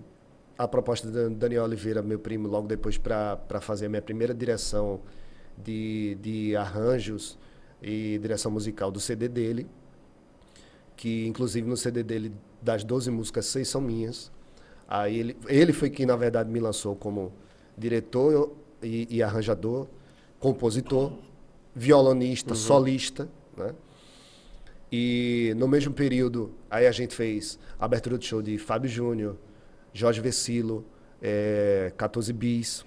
a 0.57 0.67
proposta 0.67 1.07
do 1.09 1.29
Daniel 1.35 1.63
Oliveira, 1.65 2.01
meu 2.01 2.17
primo, 2.17 2.47
logo 2.47 2.67
depois 2.67 2.97
para 2.97 3.37
fazer 3.61 3.85
a 3.85 3.89
minha 3.89 4.01
primeira 4.01 4.33
direção 4.33 5.01
de, 5.57 6.17
de 6.21 6.55
arranjos 6.55 7.37
e 7.81 8.17
direção 8.19 8.51
musical 8.51 8.89
do 8.89 8.99
CD 8.99 9.27
dele. 9.27 9.67
Que, 10.95 11.27
inclusive, 11.27 11.67
no 11.67 11.77
CD 11.77 12.03
dele, 12.03 12.33
das 12.61 12.83
12 12.83 13.09
músicas, 13.11 13.45
seis 13.45 13.67
são 13.69 13.79
minhas. 13.79 14.31
Aí 14.91 15.19
ele, 15.19 15.37
ele 15.47 15.71
foi 15.71 15.91
quem, 15.91 16.03
na 16.03 16.15
verdade, 16.15 16.49
me 16.49 16.59
lançou 16.59 16.95
como 16.95 17.31
diretor 17.77 18.51
e, 18.81 19.07
e 19.17 19.21
arranjador, 19.21 19.85
compositor, 20.39 21.13
violonista, 21.75 22.55
solista, 22.55 23.29
né? 23.55 23.75
E 24.91 25.53
no 25.55 25.67
mesmo 25.67 25.93
período, 25.93 26.51
aí 26.67 26.87
a 26.87 26.91
gente 26.91 27.13
fez 27.13 27.59
a 27.79 27.85
abertura 27.85 28.17
do 28.17 28.25
show 28.25 28.41
de 28.41 28.57
Fábio 28.57 28.89
Júnior, 28.89 29.37
Jorge 29.93 30.19
Vecilo, 30.19 30.83
eh, 31.21 31.93
14 31.95 32.33
Bis, 32.33 32.83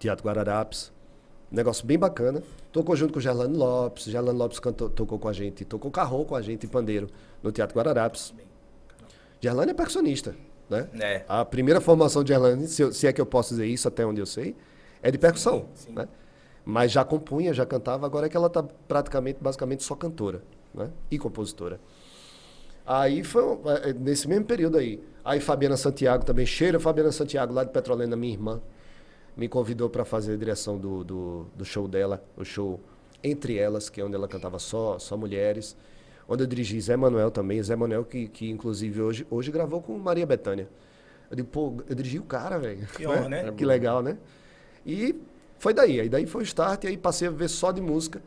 Teatro 0.00 0.26
Guararapes. 0.26 0.92
Um 1.52 1.54
negócio 1.54 1.86
bem 1.86 1.96
bacana. 1.96 2.42
Tocou 2.72 2.96
junto 2.96 3.12
com 3.12 3.20
o 3.20 3.22
Gerlane 3.22 3.56
Lopes. 3.56 4.06
Gerlane 4.06 4.36
Lopes 4.36 4.58
cantou, 4.58 4.90
tocou 4.90 5.20
com 5.20 5.28
a 5.28 5.32
gente, 5.32 5.64
tocou 5.64 5.92
carrom 5.92 6.24
com 6.24 6.34
a 6.34 6.42
gente 6.42 6.66
em 6.66 6.68
pandeiro 6.68 7.06
no 7.40 7.52
Teatro 7.52 7.76
Guararapes. 7.76 8.34
Gerlane 9.40 9.70
é 9.70 9.74
percussionista, 9.74 10.34
né? 10.70 10.88
É. 11.00 11.24
A 11.28 11.44
primeira 11.44 11.80
formação 11.80 12.24
de 12.24 12.28
Gerlane, 12.32 12.68
se, 12.68 12.82
eu- 12.82 12.92
se 12.92 13.06
é 13.06 13.12
que 13.12 13.20
eu 13.20 13.26
posso 13.26 13.50
dizer 13.50 13.66
isso 13.66 13.88
até 13.88 14.06
onde 14.06 14.20
eu 14.20 14.26
sei, 14.26 14.56
é 15.02 15.10
de 15.10 15.18
percussão, 15.18 15.68
né? 15.90 16.08
Mas 16.64 16.92
já 16.92 17.04
compunha, 17.04 17.52
já 17.54 17.66
cantava, 17.66 18.06
agora 18.06 18.26
é 18.26 18.28
que 18.28 18.36
ela 18.36 18.46
está 18.48 18.62
praticamente, 18.62 19.38
basicamente, 19.42 19.82
só 19.82 19.94
cantora, 19.96 20.42
né? 20.74 20.90
E 21.10 21.18
compositora. 21.18 21.80
Aí 22.86 23.22
foi 23.22 23.42
é, 23.84 23.90
é, 23.90 23.92
nesse 23.92 24.28
mesmo 24.28 24.44
período 24.46 24.78
aí. 24.78 25.02
Aí 25.24 25.40
Fabiana 25.40 25.76
Santiago 25.76 26.24
também, 26.24 26.46
cheira 26.46 26.80
Fabiana 26.80 27.12
Santiago, 27.12 27.52
lá 27.52 27.62
de 27.64 27.70
Petrolina, 27.70 28.16
minha 28.16 28.32
irmã, 28.32 28.60
me 29.36 29.48
convidou 29.48 29.88
para 29.90 30.04
fazer 30.04 30.34
a 30.34 30.36
direção 30.36 30.78
do, 30.78 31.04
do, 31.04 31.46
do 31.56 31.64
show 31.64 31.86
dela, 31.88 32.22
o 32.36 32.44
show 32.44 32.80
Entre 33.22 33.58
Elas, 33.58 33.88
que 33.90 34.00
é 34.00 34.04
onde 34.04 34.14
ela 34.16 34.28
cantava 34.28 34.58
só, 34.58 34.98
só 34.98 35.16
mulheres. 35.16 35.76
Onde 36.32 36.44
eu 36.44 36.46
dirigi 36.46 36.80
Zé 36.80 36.96
Manuel 36.96 37.28
também, 37.28 37.60
Zé 37.60 37.74
Manuel 37.74 38.04
que, 38.04 38.28
que 38.28 38.48
inclusive 38.48 39.02
hoje, 39.02 39.26
hoje 39.28 39.50
gravou 39.50 39.82
com 39.82 39.98
Maria 39.98 40.24
Bethânia. 40.24 40.68
Eu 41.28 41.34
digo, 41.34 41.48
pô, 41.48 41.74
eu 41.88 41.94
dirigi 41.96 42.20
o 42.20 42.22
cara, 42.22 42.56
velho. 42.56 42.86
Que 42.86 43.04
honra, 43.04 43.28
né? 43.28 43.50
Que 43.58 43.64
legal, 43.64 44.00
né? 44.00 44.16
E 44.86 45.16
foi 45.58 45.74
daí. 45.74 45.98
Aí 46.00 46.08
daí 46.08 46.26
foi 46.26 46.42
o 46.42 46.44
start, 46.44 46.84
e 46.84 46.86
aí 46.86 46.96
passei 46.96 47.26
a 47.26 47.32
viver 47.32 47.48
só 47.48 47.72
de 47.72 47.80
música, 47.80 48.22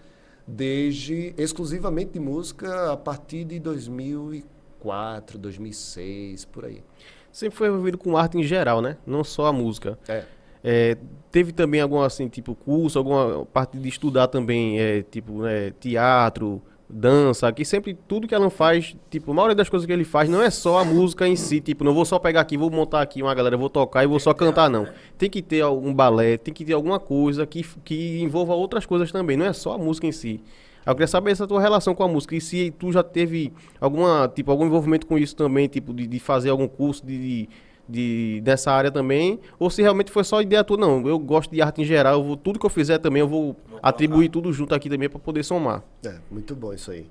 desde 0.45 1.34
exclusivamente 1.38 2.12
de 2.12 2.20
música 2.20 2.91
a 2.91 2.97
partir 2.97 3.45
de 3.45 3.58
2004, 3.58 5.38
2006, 5.38 6.43
por 6.43 6.66
aí. 6.66 6.84
Sempre 7.32 7.58
foi 7.58 7.70
envolvido 7.70 7.97
com 7.97 8.18
arte 8.18 8.38
em 8.38 8.43
geral, 8.43 8.82
né? 8.82 8.97
Não 9.08 9.24
só 9.24 9.45
a 9.45 9.54
música. 9.54 9.97
É. 10.10 10.26
É, 10.62 10.97
teve 11.32 11.54
também 11.54 11.80
algum 11.80 12.01
assim, 12.01 12.28
tipo, 12.28 12.54
curso, 12.54 12.97
alguma 12.97 13.45
parte 13.45 13.78
de 13.78 13.88
estudar 13.88 14.28
também, 14.28 14.80
é, 14.80 15.04
tipo, 15.04 15.41
né, 15.41 15.72
teatro, 15.80 16.62
dança, 16.89 17.51
que 17.51 17.65
sempre 17.65 17.97
tudo 18.07 18.27
que 18.27 18.36
ela 18.36 18.49
faz, 18.49 18.95
tipo, 19.09 19.31
a 19.31 19.34
maioria 19.34 19.55
das 19.55 19.69
coisas 19.69 19.86
que 19.86 19.91
ele 19.91 20.03
faz 20.03 20.29
não 20.29 20.41
é 20.41 20.49
só 20.49 20.79
a 20.79 20.86
música 20.86 21.27
em 21.27 21.36
si, 21.36 21.59
tipo, 21.59 21.84
não 21.84 21.93
vou 21.93 22.05
só 22.05 22.19
pegar 22.19 22.41
aqui, 22.41 22.57
vou 22.57 22.69
montar 22.69 23.01
aqui 23.01 23.21
uma 23.21 23.34
galera, 23.34 23.57
vou 23.57 23.69
tocar 23.69 24.03
e 24.03 24.07
vou 24.07 24.19
só 24.19 24.34
cantar, 24.34 24.69
não. 24.69 24.88
Tem 25.17 25.29
que 25.29 25.41
ter 25.41 25.61
algum 25.61 25.93
balé, 25.93 26.38
tem 26.38 26.53
que 26.53 26.63
ter 26.63 26.73
alguma 26.73 26.99
coisa 26.99 27.45
que, 27.45 27.65
que 27.84 28.21
envolva 28.21 28.53
outras 28.53 28.86
coisas 28.86 29.11
também, 29.11 29.38
não 29.38 29.45
é 29.45 29.53
só 29.53 29.73
a 29.73 29.77
música 29.77 30.07
em 30.07 30.11
si. 30.11 30.41
Eu 30.86 30.93
queria 30.93 31.07
saber 31.07 31.31
essa 31.31 31.47
tua 31.47 31.61
relação 31.61 31.95
com 31.95 32.03
a 32.03 32.07
música 32.07 32.36
e 32.36 32.41
se 32.41 32.71
tu 32.71 32.91
já 32.91 33.01
teve 33.01 33.53
alguma, 33.79 34.29
tipo, 34.34 34.51
algum 34.51 34.65
envolvimento 34.65 35.07
com 35.07 35.17
isso 35.17 35.36
também, 35.36 35.67
tipo, 35.67 35.93
de, 35.93 36.05
de 36.05 36.19
fazer 36.19 36.49
algum 36.49 36.67
curso 36.67 37.05
de, 37.05 37.17
de, 37.17 37.49
de- 37.88 38.41
dessa 38.43 38.71
área 38.71 38.91
também, 38.91 39.39
ou 39.59 39.69
se 39.69 39.81
realmente 39.81 40.11
foi 40.11 40.23
só 40.23 40.41
ideia 40.41 40.63
tua, 40.63 40.77
não, 40.77 41.05
eu 41.07 41.19
gosto 41.19 41.51
de 41.51 41.61
arte 41.61 41.81
em 41.81 41.86
geral, 41.86 42.15
eu 42.19 42.23
vou, 42.23 42.38
tudo 42.38 42.57
que 42.59 42.65
eu 42.65 42.69
fizer 42.69 42.97
também, 42.99 43.19
eu 43.19 43.27
vou 43.27 43.55
atribuir 43.81 44.29
tudo 44.29 44.51
junto 44.53 44.73
aqui 44.73 44.89
também 44.89 45.09
para 45.09 45.19
poder 45.19 45.43
somar. 45.43 45.84
É, 46.05 46.15
muito 46.31 46.55
bom 46.55 46.73
isso 46.73 46.91
aí. 46.91 47.09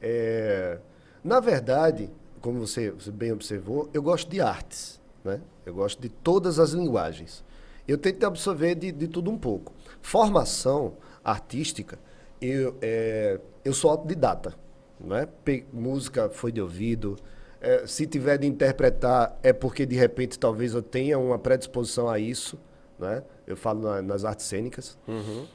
É, 0.00 0.78
na 1.22 1.40
verdade, 1.40 2.10
como 2.40 2.58
você, 2.60 2.90
você 2.90 3.10
bem 3.10 3.32
observou, 3.32 3.88
eu 3.94 4.02
gosto 4.02 4.28
de 4.30 4.40
artes, 4.40 5.00
né? 5.24 5.40
Eu 5.64 5.72
gosto 5.74 6.00
de 6.02 6.08
todas 6.08 6.58
as 6.58 6.72
linguagens. 6.72 7.44
Eu 7.86 7.96
tento 7.96 8.24
absorver 8.24 8.74
de, 8.74 8.90
de 8.92 9.06
tudo 9.08 9.30
um 9.30 9.38
pouco. 9.38 9.72
Formação 10.00 10.94
artística, 11.24 11.98
eu, 12.40 12.76
é, 12.82 13.38
eu 13.64 13.72
sou 13.72 13.90
autodidata, 13.92 14.54
né? 15.00 15.28
Pe- 15.44 15.64
música 15.72 16.28
foi 16.28 16.50
de 16.50 16.60
ouvido. 16.60 17.16
É, 17.62 17.86
se 17.86 18.06
tiver 18.06 18.38
de 18.38 18.46
interpretar, 18.46 19.38
é 19.42 19.52
porque 19.52 19.86
de 19.86 19.94
repente 19.96 20.36
talvez 20.38 20.74
eu 20.74 20.82
tenha 20.82 21.16
uma 21.18 21.38
predisposição 21.38 22.08
a 22.08 22.18
isso, 22.18 22.58
né? 22.98 23.22
Eu 23.46 23.56
falo 23.56 23.80
na- 23.82 24.02
nas 24.02 24.24
artes 24.24 24.46
cênicas. 24.46 24.98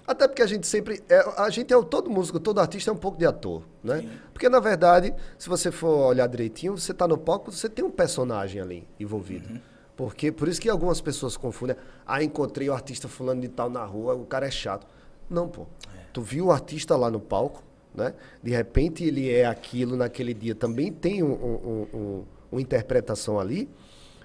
Até 0.05 0.27
porque 0.27 0.41
a 0.41 0.47
gente 0.47 0.65
sempre. 0.67 1.03
É, 1.09 1.19
a 1.37 1.49
gente 1.49 1.73
é 1.73 1.81
todo 1.83 2.09
músico, 2.09 2.39
todo 2.39 2.59
artista 2.59 2.89
é 2.91 2.93
um 2.93 2.97
pouco 2.97 3.17
de 3.17 3.25
ator, 3.25 3.63
né? 3.83 4.07
Porque, 4.33 4.47
na 4.47 4.59
verdade, 4.59 5.13
se 5.37 5.49
você 5.49 5.69
for 5.71 6.07
olhar 6.07 6.27
direitinho, 6.27 6.77
você 6.77 6.91
está 6.93 7.07
no 7.07 7.17
palco, 7.17 7.51
você 7.51 7.67
tem 7.69 7.83
um 7.83 7.91
personagem 7.91 8.61
ali 8.61 8.87
envolvido. 8.99 9.59
Porque, 9.95 10.31
por 10.31 10.47
isso 10.47 10.61
que 10.61 10.69
algumas 10.69 11.01
pessoas 11.01 11.35
confundem. 11.35 11.75
Ah, 12.05 12.21
encontrei 12.23 12.69
o 12.69 12.73
artista 12.73 13.07
fulano 13.07 13.41
de 13.41 13.47
tal 13.49 13.69
na 13.69 13.83
rua, 13.83 14.13
o 14.13 14.25
cara 14.25 14.45
é 14.47 14.51
chato. 14.51 14.85
Não, 15.29 15.47
pô. 15.49 15.65
Tu 16.13 16.21
viu 16.21 16.45
o 16.47 16.51
artista 16.51 16.95
lá 16.95 17.09
no 17.11 17.19
palco, 17.19 17.63
né? 17.97 18.13
De 18.41 18.51
repente 18.51 19.03
ele 19.03 19.29
é 19.29 19.45
aquilo 19.45 19.97
naquele 19.97 20.33
dia. 20.33 20.53
Também 20.55 20.91
tem 20.93 21.23
um- 21.23 21.33
um- 21.33 21.67
um- 21.93 21.97
um- 21.99 22.23
uma 22.51 22.61
interpretação 22.61 23.39
ali. 23.39 23.67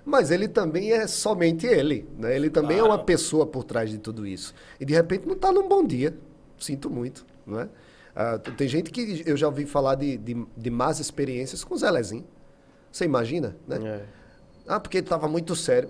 Mas 0.05 0.31
ele 0.33 0.49
também 0.49 0.93
é 0.93 1.07
somente 1.07 1.65
ele, 1.67 2.09
né? 2.19 2.35
Ele 2.37 2.51
também 2.51 2.79
é 2.79 2.83
uma 2.83 2.99
pessoa 2.99 3.47
por 3.47 3.65
trás 3.65 3.89
de 3.89 3.99
tudo 3.99 4.27
isso. 4.27 4.53
E 4.81 4.85
de 4.85 4.93
repente 4.93 5.27
não 5.27 5.35
está 5.35 5.51
num 5.53 5.69
bom 5.69 5.85
dia. 5.87 6.13
Sinto 6.59 6.91
muito, 6.91 7.25
não 7.47 7.61
é? 7.61 7.69
Ah, 8.15 8.37
tem 8.39 8.69
gente 8.69 8.91
que 8.91 9.23
eu 9.25 9.37
já 9.37 9.47
ouvi 9.47 9.65
falar 9.65 9.95
de, 9.95 10.17
de, 10.19 10.47
de 10.57 10.71
más 10.71 11.01
experiências 11.01 11.65
com 11.65 11.75
o 11.75 11.79
Zelezinho. 11.79 12.25
Você 12.91 13.05
imagina, 13.05 13.57
né? 13.67 13.79
É. 13.83 14.05
Ah, 14.67 14.79
porque 14.79 14.99
ele 14.99 15.07
estava 15.07 15.27
muito 15.29 15.57
sério. 15.57 15.89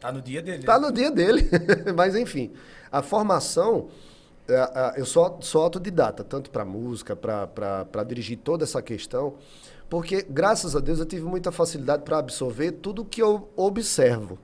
Tá 0.00 0.10
no 0.10 0.20
dia 0.22 0.40
dele. 0.42 0.62
Tá 0.64 0.80
no 0.80 0.90
dia 0.90 1.10
dele. 1.10 1.48
Mas 1.94 2.16
enfim, 2.16 2.50
a 2.90 3.02
formação, 3.02 3.88
eu 4.96 5.04
sou, 5.04 5.38
sou 5.42 5.62
autodidata, 5.62 6.24
tanto 6.24 6.50
para 6.50 6.64
música, 6.64 7.14
para 7.14 8.04
dirigir 8.06 8.38
toda 8.38 8.64
essa 8.64 8.80
questão, 8.80 9.34
porque 9.88 10.24
graças 10.28 10.74
a 10.74 10.80
Deus 10.80 10.98
eu 10.98 11.06
tive 11.06 11.24
muita 11.24 11.52
facilidade 11.52 12.02
para 12.02 12.18
absorver 12.18 12.72
tudo 12.72 13.04
que 13.04 13.22
eu 13.22 13.48
observo. 13.56 14.38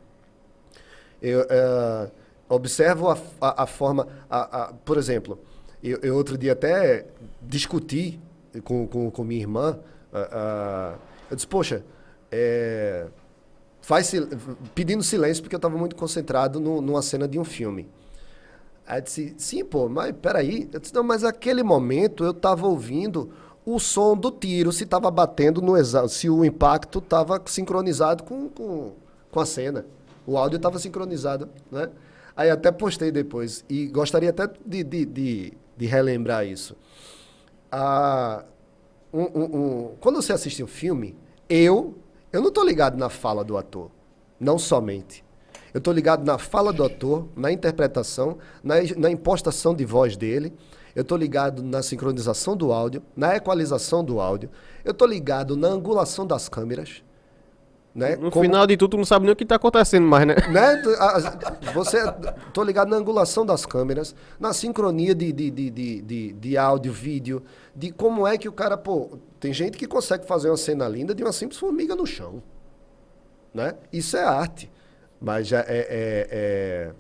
Eu 1.22 1.40
é, 1.48 2.11
observo 2.48 3.09
a, 3.09 3.18
a, 3.40 3.62
a 3.62 3.66
forma, 3.66 4.07
a, 4.28 4.72
por 4.84 4.98
exemplo, 4.98 5.38
eu, 5.82 5.98
eu 6.02 6.16
outro 6.16 6.36
dia 6.36 6.52
até 6.52 7.07
discuti 7.40 8.20
com, 8.62 8.86
com, 8.86 9.11
com 9.11 9.24
minha 9.24 9.40
irmã, 9.40 9.78
eu 11.30 11.34
disse, 11.36 11.46
poxa, 11.46 11.82
é, 12.30 13.07
faz 13.80 14.12
pedindo 14.74 15.02
silêncio 15.02 15.42
porque 15.42 15.55
eu 15.55 15.59
estava 15.59 15.76
muito 15.76 15.96
concentrado 15.96 16.61
no- 16.61 16.80
numa 16.80 17.02
cena 17.02 17.26
de 17.26 17.38
um 17.38 17.44
filme. 17.44 17.88
Aí 18.87 19.01
disse, 19.01 19.35
sim, 19.39 19.64
pô, 19.64 19.89
mas 19.89 20.14
peraí. 20.20 20.68
Eu 20.72 20.80
disse, 20.80 20.95
não, 20.95 21.03
mas 21.03 21.22
naquele 21.22 21.62
momento 21.62 22.24
eu 22.24 22.32
estava 22.32 22.66
ouvindo 22.66 23.30
o 23.64 23.78
som 23.78 24.14
do 24.16 24.30
tiro, 24.30 24.72
se 24.72 24.85
estava 24.85 25.11
batendo 25.11 25.62
no 25.62 25.76
exa 25.76 26.07
se 26.09 26.28
o 26.28 26.45
impacto 26.45 26.99
estava 26.99 27.41
sincronizado 27.47 28.22
com, 28.24 28.49
com, 28.51 28.93
com 29.30 29.41
a 29.41 29.47
cena. 29.47 29.87
O 30.26 30.37
áudio 30.37 30.57
estava 30.57 30.78
sincronizado, 30.78 31.49
né? 31.70 31.91
Aí 32.37 32.51
até 32.51 32.70
postei 32.72 33.11
depois. 33.11 33.64
E 33.68 33.87
gostaria 33.87 34.30
até 34.30 34.49
de, 34.66 34.82
de, 34.85 35.05
de, 35.07 35.53
de 35.76 35.87
relembrar 35.87 36.47
isso. 36.47 36.76
Ah, 37.70 38.45
um- 39.12 39.22
um- 39.41 39.57
um- 39.57 39.91
quando 40.01 40.16
você 40.20 40.32
assiste 40.32 40.62
um 40.62 40.66
filme, 40.66 41.16
eu, 41.49 41.95
eu 42.32 42.41
não 42.41 42.49
estou 42.49 42.64
ligado 42.64 42.97
na 42.99 43.09
fala 43.09 43.45
do 43.45 43.57
ator. 43.57 43.91
Não 44.39 44.59
somente. 44.59 45.24
Eu 45.75 45.79
estou 45.79 45.93
ligado 45.93 46.25
na 46.25 46.39
fala 46.39 46.72
do 46.72 46.85
ator, 46.85 47.27
na 47.35 47.51
interpretação, 47.51 48.39
na, 48.62 48.77
na 48.97 49.11
impostação 49.11 49.75
de 49.75 49.85
voz 49.85 50.16
dele. 50.16 50.53
Eu 50.95 51.03
estou 51.03 51.18
ligado 51.18 51.64
na 51.64 51.83
sincronização 51.83 52.57
do 52.57 52.72
áudio, 52.72 53.03
na 53.16 53.35
equalização 53.35 54.05
do 54.05 54.20
áudio. 54.20 54.49
Eu 54.85 54.93
estou 54.93 55.09
ligado 55.09 55.57
na 55.57 55.66
angulação 55.66 56.25
das 56.25 56.49
câmeras. 56.49 57.03
Né? 57.93 58.14
No 58.14 58.31
Como- 58.31 58.45
final 58.45 58.66
de 58.68 58.77
tudo, 58.77 58.93
tu 58.93 58.97
não 58.99 59.05
sabe 59.05 59.25
nem 59.25 59.33
o 59.33 59.37
que 59.37 59.45
tá 59.45 59.57
acontecendo 59.57 60.07
mais, 60.07 60.27
né? 60.27 60.35
né? 60.53 60.83
Você, 61.72 61.99
tô 62.53 62.62
ligado 62.62 62.89
na 62.89 62.97
angulação 62.97 63.45
das 63.45 63.66
câmeras, 63.66 64.14
na 64.39 64.53
sincronia 64.53 65.14
de, 65.14 65.33
de, 65.33 65.51
de, 65.51 65.70
de, 65.70 66.03
de, 66.03 66.33
de 66.33 66.57
áudio, 66.57 66.93
vídeo, 66.93 67.43
de 67.75 67.91
como 67.91 68.27
é 68.27 68.39
que 68.39 68.49
o 68.49 68.53
cara, 68.53 68.77
pô, 68.77 69.11
tem 69.41 69.53
gente 69.53 69.77
que 69.79 69.87
consegue 69.87 70.25
fazer 70.27 70.51
uma 70.51 70.57
cena 70.57 70.89
linda 70.89 71.14
de 71.14 71.22
uma 71.22 71.33
simples 71.33 71.59
formiga 71.59 71.95
no 71.95 72.05
chão, 72.07 72.43
né? 73.53 73.75
Isso 73.93 74.16
é 74.16 74.25
arte, 74.25 74.68
mas 75.20 75.46
já 75.48 75.60
é, 75.60 75.64
é- 75.68 76.28
é- 76.30 76.92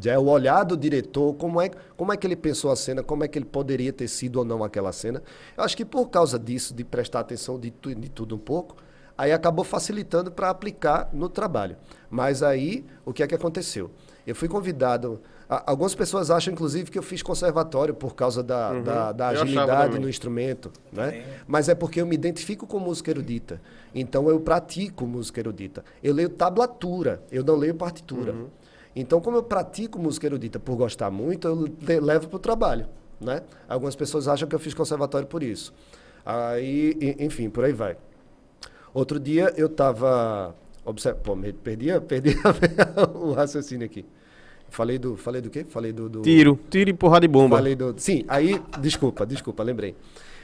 já 0.00 0.12
é 0.12 0.18
o 0.18 0.26
olhar 0.28 0.62
do 0.64 0.76
diretor, 0.76 1.34
como 1.34 1.60
é, 1.60 1.70
como 1.96 2.12
é 2.12 2.16
que 2.16 2.26
ele 2.26 2.36
pensou 2.36 2.70
a 2.70 2.76
cena, 2.76 3.02
como 3.02 3.24
é 3.24 3.28
que 3.28 3.38
ele 3.38 3.44
poderia 3.46 3.92
ter 3.92 4.06
sido 4.08 4.36
ou 4.36 4.44
não 4.44 4.62
aquela 4.62 4.92
cena. 4.92 5.22
Eu 5.56 5.64
acho 5.64 5.76
que 5.76 5.84
por 5.84 6.08
causa 6.08 6.38
disso, 6.38 6.72
de 6.74 6.84
prestar 6.84 7.20
atenção 7.20 7.58
de, 7.58 7.70
tu- 7.72 7.94
de 7.94 8.08
tudo 8.08 8.36
um 8.36 8.38
pouco, 8.38 8.76
aí 9.18 9.32
acabou 9.32 9.64
facilitando 9.64 10.30
para 10.30 10.48
aplicar 10.48 11.10
no 11.12 11.28
trabalho. 11.28 11.76
Mas 12.08 12.42
aí, 12.42 12.84
o 13.04 13.12
que 13.12 13.22
é 13.22 13.26
que 13.26 13.34
aconteceu? 13.34 13.90
Eu 14.30 14.34
fui 14.36 14.48
convidado. 14.48 15.20
a- 15.48 15.64
algumas 15.72 15.94
pessoas 15.96 16.30
acham, 16.30 16.52
inclusive, 16.52 16.90
que 16.90 16.96
eu 16.98 17.02
fiz 17.02 17.22
conservatório 17.22 17.92
por 17.92 18.14
causa 18.14 18.40
da, 18.42 18.72
da, 18.80 19.12
da 19.12 19.28
achava 19.28 19.42
agilidade 19.42 19.98
no 19.98 20.08
instrumento, 20.08 20.70
né? 20.92 21.24
Mas 21.46 21.68
é 21.68 21.74
porque 21.74 22.00
eu 22.00 22.06
me 22.06 22.14
identifico 22.14 22.66
com 22.68 22.78
música 22.78 23.10
erudita. 23.10 23.60
Então 23.92 24.28
eu 24.30 24.38
pratico 24.38 25.04
música 25.04 25.40
erudita. 25.40 25.84
Eu 26.02 26.14
leio 26.14 26.28
tablatura, 26.28 27.20
eu 27.32 27.42
não 27.42 27.56
leio 27.56 27.74
partitura. 27.74 28.32
Então, 28.94 29.20
como 29.20 29.36
eu 29.36 29.42
pratico 29.42 29.98
música 29.98 30.26
erudita 30.26 30.58
por 30.60 30.76
gostar 30.76 31.10
muito, 31.10 31.48
eu 31.48 31.54
le- 31.80 32.00
levo 32.00 32.28
para 32.28 32.36
o 32.36 32.40
trabalho, 32.40 32.86
né? 33.20 33.42
Algumas 33.68 33.96
pessoas 33.96 34.28
acham 34.28 34.48
que 34.48 34.54
eu 34.54 34.58
fiz 34.60 34.72
conservatório 34.74 35.26
por 35.26 35.42
isso. 35.42 35.72
Aí, 36.24 36.96
e- 37.00 37.24
enfim, 37.24 37.50
por 37.50 37.64
aí 37.64 37.72
vai. 37.72 37.96
Outro 38.94 39.18
dia 39.18 39.52
eu 39.56 39.66
estava 39.66 40.54
Pô, 41.22 41.36
me- 41.36 41.52
perdi, 41.52 41.88
perdi 42.02 42.30
a- 42.44 43.10
o 43.16 43.32
raciocínio 43.32 43.84
aqui. 43.86 44.04
Falei 44.70 44.98
do, 44.98 45.16
falei 45.16 45.40
do 45.42 45.50
quê? 45.50 45.64
Falei 45.68 45.92
do, 45.92 46.08
do... 46.08 46.22
Tiro, 46.22 46.58
tiro 46.70 46.90
e 46.90 46.92
porrada 46.92 47.22
de 47.26 47.28
bomba. 47.28 47.56
Falei 47.56 47.74
do... 47.74 47.92
Sim, 47.98 48.24
aí, 48.28 48.60
desculpa, 48.80 49.26
desculpa, 49.26 49.62
lembrei. 49.62 49.94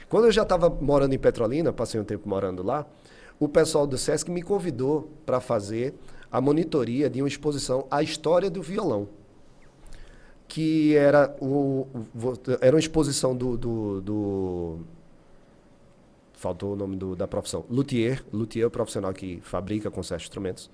Quando 0.09 0.25
eu 0.25 0.31
já 0.31 0.43
estava 0.43 0.69
morando 0.69 1.13
em 1.13 1.17
Petrolina, 1.19 1.71
passei 1.73 1.99
um 1.99 2.03
tempo 2.03 2.27
morando 2.27 2.61
lá, 2.61 2.85
o 3.39 3.47
pessoal 3.47 3.87
do 3.87 3.97
SESC 3.97 4.29
me 4.29 4.41
convidou 4.41 5.09
para 5.25 5.39
fazer 5.39 5.93
a 6.31 6.41
monitoria 6.41 7.09
de 7.09 7.21
uma 7.21 7.27
exposição 7.27 7.87
A 7.89 8.03
História 8.03 8.49
do 8.49 8.61
Violão. 8.61 9.07
Que 10.47 10.95
era, 10.95 11.35
o, 11.41 11.87
o- 12.15 12.33
era 12.61 12.75
uma 12.75 12.79
exposição 12.79 13.35
do, 13.35 13.57
do, 13.57 14.01
do- 14.01 14.79
Faltou 16.33 16.73
o 16.73 16.75
nome 16.75 16.95
do- 16.95 17.15
da 17.15 17.27
profissão. 17.27 17.65
Luthier. 17.69 18.23
Luthier 18.31 18.63
é 18.63 18.67
o 18.67 18.71
profissional 18.71 19.11
que 19.13 19.39
fabrica, 19.41 19.89
conserta 19.91 20.23
instrumentos. 20.23 20.69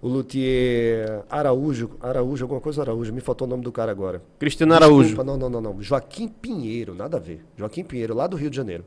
O 0.00 0.06
luthier 0.06 1.24
Araújo, 1.28 1.90
Araújo, 2.00 2.44
alguma 2.44 2.60
coisa 2.60 2.82
Araújo, 2.82 3.12
me 3.12 3.20
faltou 3.20 3.46
o 3.46 3.50
nome 3.50 3.62
do 3.64 3.72
cara 3.72 3.90
agora. 3.90 4.22
Cristiano 4.38 4.72
Araújo. 4.74 5.08
Desculpa, 5.08 5.24
não, 5.24 5.36
não, 5.36 5.50
não, 5.50 5.60
não. 5.60 5.82
Joaquim 5.82 6.28
Pinheiro, 6.28 6.94
nada 6.94 7.16
a 7.16 7.20
ver. 7.20 7.44
Joaquim 7.56 7.82
Pinheiro, 7.82 8.14
lá 8.14 8.26
do 8.28 8.36
Rio 8.36 8.48
de 8.50 8.56
Janeiro. 8.56 8.84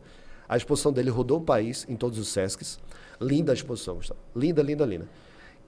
A 0.47 0.55
exposição 0.55 0.91
dele 0.91 1.09
rodou 1.09 1.39
o 1.39 1.41
país, 1.41 1.85
em 1.89 1.95
todos 1.97 2.17
os 2.17 2.29
Sescs. 2.29 2.79
Linda 3.19 3.51
a 3.51 3.55
exposição, 3.55 3.95
Gustavo. 3.95 4.19
Linda, 4.35 4.61
linda, 4.61 4.85
linda. 4.85 5.07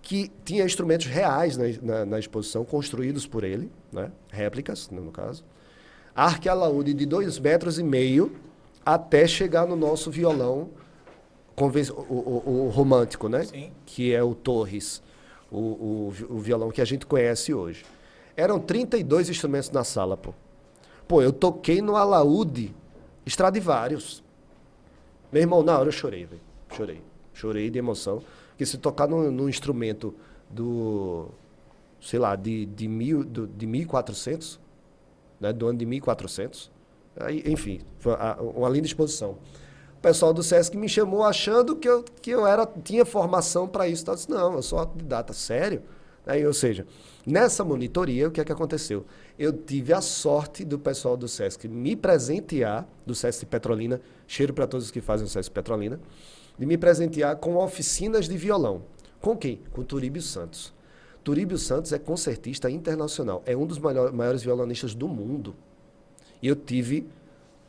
Que 0.02 0.32
tinha 0.46 0.64
instrumentos 0.66 1.08
reais 1.08 1.58
na, 1.58 1.66
na- 1.82 2.06
na 2.06 2.20
exposição, 2.20 2.64
construídos 2.66 3.26
por 3.28 3.44
ele, 3.44 3.70
né? 3.91 4.12
réplicas, 4.30 4.89
no 4.89 5.12
caso. 5.12 5.44
Arque 6.16 6.48
alaúde 6.48 6.94
de 6.94 7.06
dois 7.06 7.38
metros 7.39 7.80
e 7.80 7.84
meio 7.84 8.34
até 8.86 9.26
chegar 9.28 9.66
no 9.66 9.76
nosso 9.76 10.10
violão 10.12 10.70
o, 11.56 11.64
o- 12.14 12.66
o 12.66 12.70
romântico, 12.70 13.28
né? 13.30 13.44
Sim. 13.46 13.72
Que 13.86 14.14
é 14.14 14.22
o 14.24 14.34
Torres, 14.36 15.02
o, 15.54 15.58
o, 15.60 16.14
o 16.36 16.39
violão 16.39 16.72
que 16.72 16.82
a 16.82 16.86
gente 16.86 17.06
conhece 17.06 17.54
hoje. 17.54 17.86
Eram 18.36 18.60
32 18.60 19.30
instrumentos 19.30 19.70
na 19.70 19.84
sala, 19.84 20.18
pô. 20.18 20.34
Pô, 21.08 21.22
eu 21.22 21.32
toquei 21.32 21.82
no 21.82 21.95
alaúde 21.95 22.74
Stradivarius. 23.26 24.24
Meu 25.32 25.41
irmão, 25.41 25.62
na 25.64 25.78
hora 25.78 25.88
eu 25.88 25.91
chorei, 25.91 26.26
velho. 26.26 26.41
Chorei. 26.76 27.01
Chorei 27.34 27.70
de 27.70 27.78
emoção. 27.80 28.22
Porque 28.49 28.66
se 28.66 28.78
tocar 28.78 29.08
num, 29.08 29.32
num 29.32 29.47
instrumento 29.49 30.14
do, 30.49 31.28
sei 32.01 32.20
lá, 32.20 32.36
de, 32.36 32.66
de, 32.66 32.88
mil, 32.88 33.24
do, 33.24 33.47
de 33.47 33.66
1400, 33.68 34.60
né? 35.39 35.54
do 35.54 35.68
ano 35.68 35.78
de 35.80 35.86
1400, 35.86 36.72
Aí, 37.16 37.43
enfim, 37.45 37.80
foi 37.99 38.14
a- 38.14 38.38
uma 38.41 38.68
linda 38.68 38.88
exposição. 38.88 39.38
Pessoal 40.04 40.34
do 40.34 40.43
Sesc 40.43 40.76
me 40.76 40.89
chamou 40.89 41.24
achando 41.24 41.78
que 41.78 41.88
eu, 41.88 42.04
que 42.22 42.30
eu 42.30 42.45
era, 42.45 42.66
tinha 42.84 43.06
formação 43.06 43.70
para 43.70 43.88
isso. 43.88 44.04
Eu 44.06 44.16
disse, 44.16 44.30
não, 44.30 44.54
eu 44.54 44.62
sou 44.62 44.78
autodidata, 44.78 45.32
sério? 45.32 45.82
Aí, 46.26 46.45
ou 46.45 46.51
seja, 46.51 46.86
nessa 47.26 47.64
monitoria, 47.64 48.28
o 48.28 48.32
que 48.32 48.41
é 48.41 48.43
que 48.43 48.51
aconteceu? 48.51 49.06
Eu 49.39 49.54
tive 49.54 49.93
a 49.93 50.01
sorte 50.01 50.66
do 50.66 50.78
pessoal 50.78 51.16
do 51.16 51.26
Sesc 51.30 51.70
me 51.70 51.95
presentear, 51.95 52.86
do 53.06 53.16
Sesc 53.16 53.45
Petrolina, 53.45 54.01
cheiro 54.28 54.54
para 54.54 54.68
todos 54.68 54.88
os 54.88 54.91
que 54.91 54.99
fazem 54.99 55.26
o 55.26 55.30
Sesc 55.30 55.49
Petrolina, 55.49 55.97
de 56.60 56.66
me 56.66 56.78
presentear 56.78 57.38
com 57.38 57.56
oficinas 57.56 58.28
de 58.28 58.36
violão. 58.38 58.82
Com 59.22 59.38
quem? 59.38 59.62
Com 59.72 59.84
Turíbio 59.84 60.22
Santos. 60.22 60.74
Turíbio 61.24 61.58
Santos 61.58 61.93
é 61.93 61.97
concertista 61.97 62.70
internacional, 62.70 63.41
é 63.45 63.56
um 63.56 63.66
dos 63.66 63.80
maior- 63.80 64.12
maiores 64.12 64.43
violonistas 64.43 64.93
do 64.93 65.08
mundo. 65.08 65.56
E 66.41 66.47
eu 66.49 66.58
tive 66.58 67.08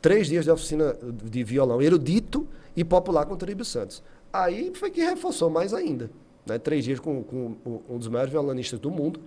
três 0.05 0.27
dias 0.27 0.45
de 0.45 0.51
oficina 0.51 0.95
de 1.23 1.43
violão 1.43 1.81
erudito 1.81 2.47
e 2.75 2.83
popular 2.83 3.25
com 3.25 3.33
o 3.33 3.37
Turíbio 3.37 3.65
Santos. 3.65 4.03
Aí 4.31 4.71
foi 4.75 4.91
que 4.91 5.01
reforçou 5.01 5.49
mais 5.49 5.73
ainda. 5.73 6.11
Né? 6.45 6.59
Três 6.59 6.85
dias 6.85 6.99
com, 6.99 7.23
com 7.23 7.55
um 7.89 7.97
dos 7.97 8.07
maiores 8.07 8.31
violonistas 8.31 8.79
do 8.79 8.91
mundo. 8.91 9.19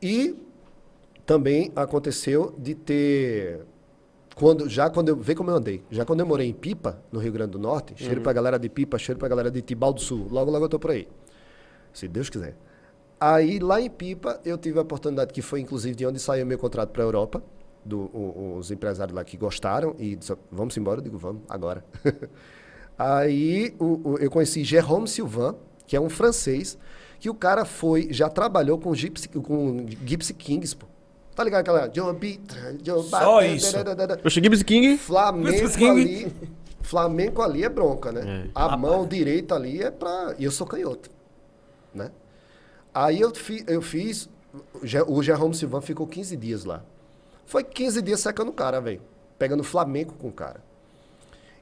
E 0.00 0.34
também 1.26 1.70
aconteceu 1.76 2.54
de 2.56 2.74
ter. 2.74 3.60
Quando, 4.34 4.66
já 4.66 4.88
quando 4.88 5.10
eu. 5.10 5.16
Vê 5.16 5.34
como 5.34 5.50
eu 5.50 5.56
andei. 5.56 5.82
Já 5.90 6.06
quando 6.06 6.20
eu 6.20 6.26
morei 6.26 6.48
em 6.48 6.54
Pipa, 6.54 6.98
no 7.12 7.20
Rio 7.20 7.32
Grande 7.32 7.50
do 7.50 7.58
Norte, 7.58 7.92
cheiro 8.02 8.22
pra 8.22 8.32
galera 8.32 8.58
de 8.58 8.70
Pipa, 8.70 8.96
cheiro 8.96 9.18
pra 9.18 9.28
galera 9.28 9.50
de 9.50 9.60
Tibau 9.60 9.92
do 9.92 10.00
Sul. 10.00 10.26
Logo, 10.30 10.50
logo 10.50 10.64
eu 10.64 10.68
tô 10.70 10.78
por 10.78 10.92
aí. 10.92 11.06
Se 11.92 12.08
Deus 12.08 12.30
quiser. 12.30 12.56
Aí, 13.20 13.58
lá 13.58 13.78
em 13.78 13.90
Pipa, 13.90 14.40
eu 14.42 14.56
tive 14.56 14.78
a 14.78 14.82
oportunidade, 14.82 15.34
que 15.34 15.42
foi 15.42 15.60
inclusive 15.60 15.94
de 15.94 16.06
onde 16.06 16.18
saiu 16.18 16.46
meu 16.46 16.56
contrato 16.56 16.88
para 16.88 17.02
a 17.02 17.06
Europa. 17.06 17.42
Do, 17.84 17.98
o- 18.12 18.56
os 18.58 18.70
empresários 18.70 19.14
lá 19.16 19.24
que 19.24 19.36
gostaram 19.36 19.94
e 19.98 20.14
disseram, 20.16 20.40
vamos 20.52 20.76
embora? 20.76 20.98
Eu 21.00 21.04
digo, 21.04 21.16
vamos, 21.18 21.42
agora. 21.48 21.82
Aí 22.98 23.74
o- 23.78 24.10
o- 24.12 24.18
eu 24.18 24.30
conheci 24.30 24.62
Jérôme 24.64 25.08
Sylvain, 25.08 25.54
que 25.86 25.96
é 25.96 26.00
um 26.00 26.10
francês, 26.10 26.76
que 27.18 27.30
o 27.30 27.34
cara 27.34 27.64
foi, 27.64 28.08
já 28.12 28.28
trabalhou 28.28 28.78
com 28.78 28.94
Gypsy, 28.94 29.28
com 29.28 29.86
Gypsy 30.04 30.34
Kings, 30.34 30.76
pô. 30.76 30.86
Tá 31.34 31.44
ligado 31.44 31.60
aquela... 31.62 31.88
Só 33.24 33.42
isso. 33.42 33.66
Oxe, 34.26 34.40
Gibbs 34.42 34.62
King. 34.62 34.98
Flamengo 34.98 35.56
Gypsy 35.56 35.78
King. 35.78 36.00
ali... 36.00 36.32
Flamengo 36.82 37.40
ali 37.42 37.64
é 37.64 37.68
bronca, 37.68 38.10
né? 38.12 38.46
É. 38.46 38.50
A 38.54 38.76
mão 38.76 39.06
direita 39.06 39.54
ali 39.54 39.82
é 39.82 39.90
pra... 39.90 40.34
E 40.38 40.44
eu 40.44 40.50
sou 40.50 40.66
canhoto, 40.66 41.08
né? 41.94 42.10
Aí 42.92 43.20
eu, 43.20 43.34
fi- 43.34 43.64
eu 43.66 43.80
fiz... 43.80 44.28
O 45.06 45.22
Jerome 45.22 45.54
Silvan 45.54 45.80
ficou 45.80 46.06
15 46.06 46.36
dias 46.36 46.64
lá. 46.64 46.82
Foi 47.50 47.64
15 47.64 48.00
dias 48.00 48.20
secando 48.20 48.50
o 48.50 48.52
cara, 48.52 48.80
velho. 48.80 49.02
Pegando 49.36 49.64
Flamengo 49.64 50.14
com 50.14 50.28
o 50.28 50.32
cara. 50.32 50.62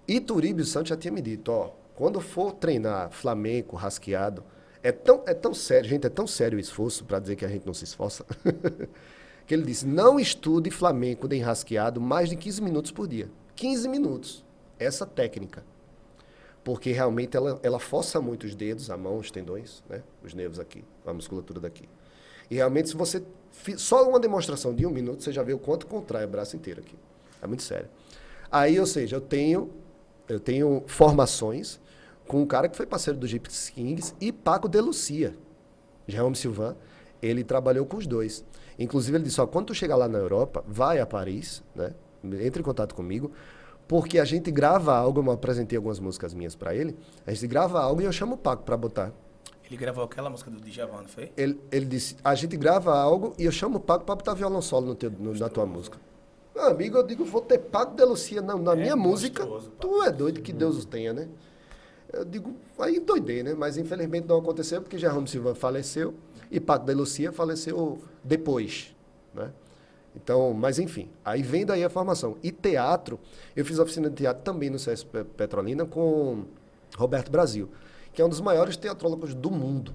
E 0.07 0.21
Turíbio 0.21 0.63
Santos 0.63 0.91
já 0.91 0.99
tinha 0.99 1.11
me 1.11 1.23
dito, 1.23 1.51
ó, 1.51 1.71
quando 1.95 2.21
for 2.21 2.53
treinar 2.53 3.11
Flamengo, 3.11 3.75
rasqueado, 3.75 4.45
é 4.83 4.93
tão, 4.93 5.23
é 5.25 5.33
tão 5.33 5.55
sério, 5.55 5.89
gente, 5.89 6.07
é 6.07 6.11
tão 6.11 6.27
sério 6.27 6.59
o 6.59 6.61
esforço 6.61 7.07
para 7.07 7.19
dizer 7.19 7.37
que 7.37 7.45
a 7.45 7.49
gente 7.49 7.65
não 7.65 7.73
se 7.73 7.85
esforça, 7.85 8.23
que 9.47 9.55
ele 9.55 9.63
disse, 9.63 9.87
não 9.87 10.21
estude 10.21 10.71
Flamengo 10.71 11.27
nem 11.27 11.41
rasqueado 11.41 12.03
mais 12.03 12.29
de 12.29 12.37
15 12.37 12.61
minutos 12.61 12.91
por 12.91 13.09
dia. 13.09 13.31
15 13.57 13.89
minutos. 13.89 14.45
Essa 14.79 15.07
técnica. 15.07 15.65
Porque 16.63 16.93
realmente 16.93 17.35
ela, 17.35 17.59
ela 17.63 17.79
força 17.79 18.21
muito 18.21 18.45
os 18.45 18.55
dedos, 18.55 18.91
a 18.91 18.97
mão, 18.99 19.17
os 19.17 19.31
tendões, 19.31 19.83
né? 19.89 20.03
os 20.23 20.35
nervos 20.35 20.61
aqui, 20.61 20.85
a 21.07 21.15
musculatura 21.15 21.61
daqui. 21.61 21.89
E 22.51 22.57
realmente, 22.57 22.91
se 22.91 22.97
você. 22.97 23.23
Só 23.77 24.09
uma 24.09 24.21
demonstração 24.21 24.75
de 24.75 24.87
um 24.87 24.91
minuto, 24.91 25.23
você 25.23 25.33
já 25.33 25.43
vê 25.43 25.53
o 25.53 25.59
quanto 25.59 25.87
contrai 25.87 26.25
o 26.25 26.29
braço 26.29 26.57
inteiro 26.57 26.81
aqui. 26.81 26.97
É 27.43 27.47
muito 27.47 27.63
sério. 27.63 27.89
Aí, 28.51 28.79
ou 28.79 28.87
seja, 28.87 29.17
eu 29.17 29.21
tenho, 29.21 29.71
eu 30.29 30.41
tenho 30.41 30.83
formações 30.87 31.81
com 32.27 32.43
um 32.43 32.47
cara 32.47 32.69
que 32.69 32.77
foi 32.77 32.87
parceiro 32.87 33.19
do 33.19 33.27
Gypsy 33.27 33.73
Kings 33.73 34.15
e 34.21 34.33
Paco 34.33 34.69
de 34.69 34.81
Lucia. 34.81 35.35
Jérôme 36.07 36.37
Silvan, 36.37 36.77
ele 37.21 37.45
trabalhou 37.45 37.85
com 37.85 37.97
os 37.97 38.07
dois. 38.07 38.45
Inclusive, 38.79 39.17
ele 39.17 39.25
disse: 39.25 39.41
ó, 39.41 39.47
quando 39.47 39.67
tu 39.67 39.75
chegar 39.75 39.97
lá 39.97 40.09
na 40.09 40.19
Europa, 40.19 40.65
vai 40.67 41.01
a 41.01 41.07
Paris, 41.07 41.63
né? 41.75 41.93
entre 42.25 42.61
em 42.61 42.65
contato 42.65 42.95
comigo, 42.95 43.31
porque 43.87 44.19
a 44.19 44.25
gente 44.25 44.51
grava 44.51 44.97
algo. 44.97 45.21
Eu 45.21 45.31
apresentei 45.31 45.77
algumas 45.77 45.99
músicas 45.99 46.33
minhas 46.35 46.55
para 46.55 46.75
ele. 46.75 46.97
A 47.27 47.33
gente 47.33 47.47
grava 47.47 47.81
algo 47.81 48.01
e 48.01 48.05
eu 48.05 48.13
chamo 48.13 48.35
o 48.35 48.39
Paco 48.39 48.63
para 48.63 48.77
botar. 48.77 49.13
Ele 49.69 49.77
gravou 49.77 50.03
aquela 50.05 50.31
música 50.31 50.51
do 50.51 50.61
Djavan, 50.61 51.03
não 51.03 51.09
foi? 51.09 51.31
Ele, 51.37 51.61
ele 51.71 51.85
disse: 51.87 52.17
a 52.25 52.35
gente 52.35 52.57
grava 52.57 52.97
algo 52.99 53.35
e 53.39 53.45
eu 53.45 53.53
chamo 53.53 53.77
o 53.77 53.81
Paco 53.81 54.05
para 54.05 54.15
botar 54.15 54.35
violão 54.35 54.63
solo 54.63 54.87
no 54.87 54.95
teu, 54.95 55.11
no- 55.11 55.35
na 55.35 55.49
tua 55.49 55.67
música. 55.67 55.99
Meu 56.55 56.67
amigo, 56.67 56.97
eu 56.97 57.03
digo: 57.07 57.25
vou 57.25 57.41
ter 57.43 57.59
Paco 57.59 57.95
de 57.95 58.05
Lucia 58.05 58.41
na, 58.41 58.57
na 58.57 58.75
minha 58.75 58.97
música. 58.97 59.45
Tu 59.79 60.03
é 60.05 60.11
doido 60.11 60.41
que 60.41 60.53
Deus 60.53 60.77
os 60.79 60.85
tenha, 60.85 61.13
né? 61.13 61.29
Eu 62.11 62.25
digo, 62.25 62.55
aí 62.79 62.99
doidei, 62.99 63.43
né? 63.43 63.53
Mas 63.55 63.77
infelizmente 63.77 64.27
não 64.27 64.39
aconteceu 64.39 64.81
porque 64.81 64.97
Jerome 64.97 65.29
Silva 65.29 65.55
faleceu 65.55 66.15
e 66.51 66.59
Paco 66.59 66.87
de 66.87 66.95
Lucia 66.95 67.31
faleceu 67.33 67.99
depois, 68.25 68.97
né? 69.35 69.53
Então, 70.17 70.55
mas 70.55 70.79
enfim, 70.79 71.11
aí 71.23 71.43
vem 71.43 71.67
daí 71.67 71.85
a 71.85 71.91
formação. 71.91 72.39
E 72.43 72.51
teatro, 72.51 73.21
eu 73.55 73.63
fiz 73.65 73.79
oficina 73.79 74.09
de 74.09 74.17
teatro 74.17 74.43
também 74.43 74.71
no 74.71 74.79
CS 74.79 75.05
Pe- 75.05 75.23
Petrolina 75.23 75.85
com 75.85 76.45
Roberto 76.97 77.31
Brasil, 77.31 77.69
que 78.19 78.23
é 78.23 78.25
um 78.25 78.29
dos 78.29 78.41
maiores 78.41 78.77
teatrólogos 78.77 79.33
do 79.33 79.49
mundo. 79.49 79.95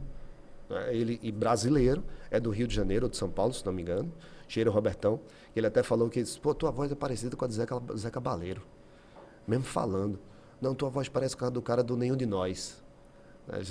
né? 0.69 0.95
Ele 0.95 1.19
e 1.21 1.29
brasileiro, 1.29 2.01
é 2.31 2.39
do 2.39 2.51
Rio 2.51 2.65
de 2.65 2.73
Janeiro 2.73 3.07
ou 3.07 3.09
de 3.09 3.17
São 3.17 3.29
Paulo, 3.29 3.53
se 3.53 3.65
não 3.65 3.73
me 3.73 3.81
engano. 3.81 4.09
Cheiro 4.47 4.71
Robertão. 4.71 5.19
Ele 5.53 5.67
até 5.67 5.83
falou 5.83 6.09
que, 6.09 6.23
disse, 6.23 6.39
pô, 6.39 6.55
tua 6.55 6.71
voz 6.71 6.89
é 6.89 6.95
parecida 6.95 7.35
com 7.35 7.43
a 7.43 7.49
de 7.49 7.53
Zé, 7.55 7.65
Cab- 7.65 7.93
Zé 7.97 8.09
Cabaleiro. 8.09 8.61
Mesmo 9.45 9.65
falando. 9.65 10.17
Não, 10.61 10.73
tua 10.73 10.89
voz 10.89 11.09
parece 11.09 11.35
com 11.35 11.43
a 11.43 11.49
do 11.49 11.61
cara 11.61 11.83
do 11.83 11.97
Nenhum 11.97 12.15
de 12.15 12.25
Nós. 12.25 12.81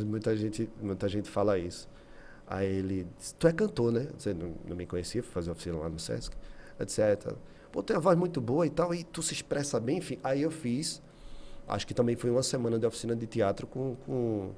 Muita 0.05 0.37
gente, 0.37 0.69
muita 0.83 1.09
gente 1.09 1.31
fala 1.31 1.59
isso. 1.59 1.89
Aí 2.47 2.67
ele 2.67 3.07
disse, 3.17 3.35
tu 3.37 3.49
é 3.49 3.53
cantor, 3.55 3.91
né? 3.91 4.09
Você 4.19 4.35
não, 4.35 4.53
não 4.69 4.77
me 4.77 4.85
conhecia, 4.85 5.23
fui 5.23 5.33
fazer 5.33 5.51
oficina 5.51 5.79
lá 5.79 5.89
no 5.89 5.99
Sesc, 5.99 6.37
etc. 6.79 7.33
Pô, 7.73 7.83
tem 7.83 7.97
uma 7.97 8.03
voz 8.03 8.19
muito 8.19 8.39
boa 8.39 8.67
e 8.67 8.71
tal, 8.71 8.93
e 8.95 9.03
tu 9.03 9.23
se 9.23 9.33
expressa 9.33 9.81
bem, 9.81 9.97
enfim. 9.97 10.19
Aí 10.23 10.43
eu 10.43 10.51
fiz, 10.51 11.01
acho 11.67 11.87
que 11.87 11.95
também 11.95 12.17
foi 12.17 12.31
uma 12.31 12.43
semana 12.43 12.79
de 12.79 12.87
oficina 12.87 13.15
de 13.15 13.27
teatro 13.27 13.67
com, 13.67 13.97
com, 14.07 14.51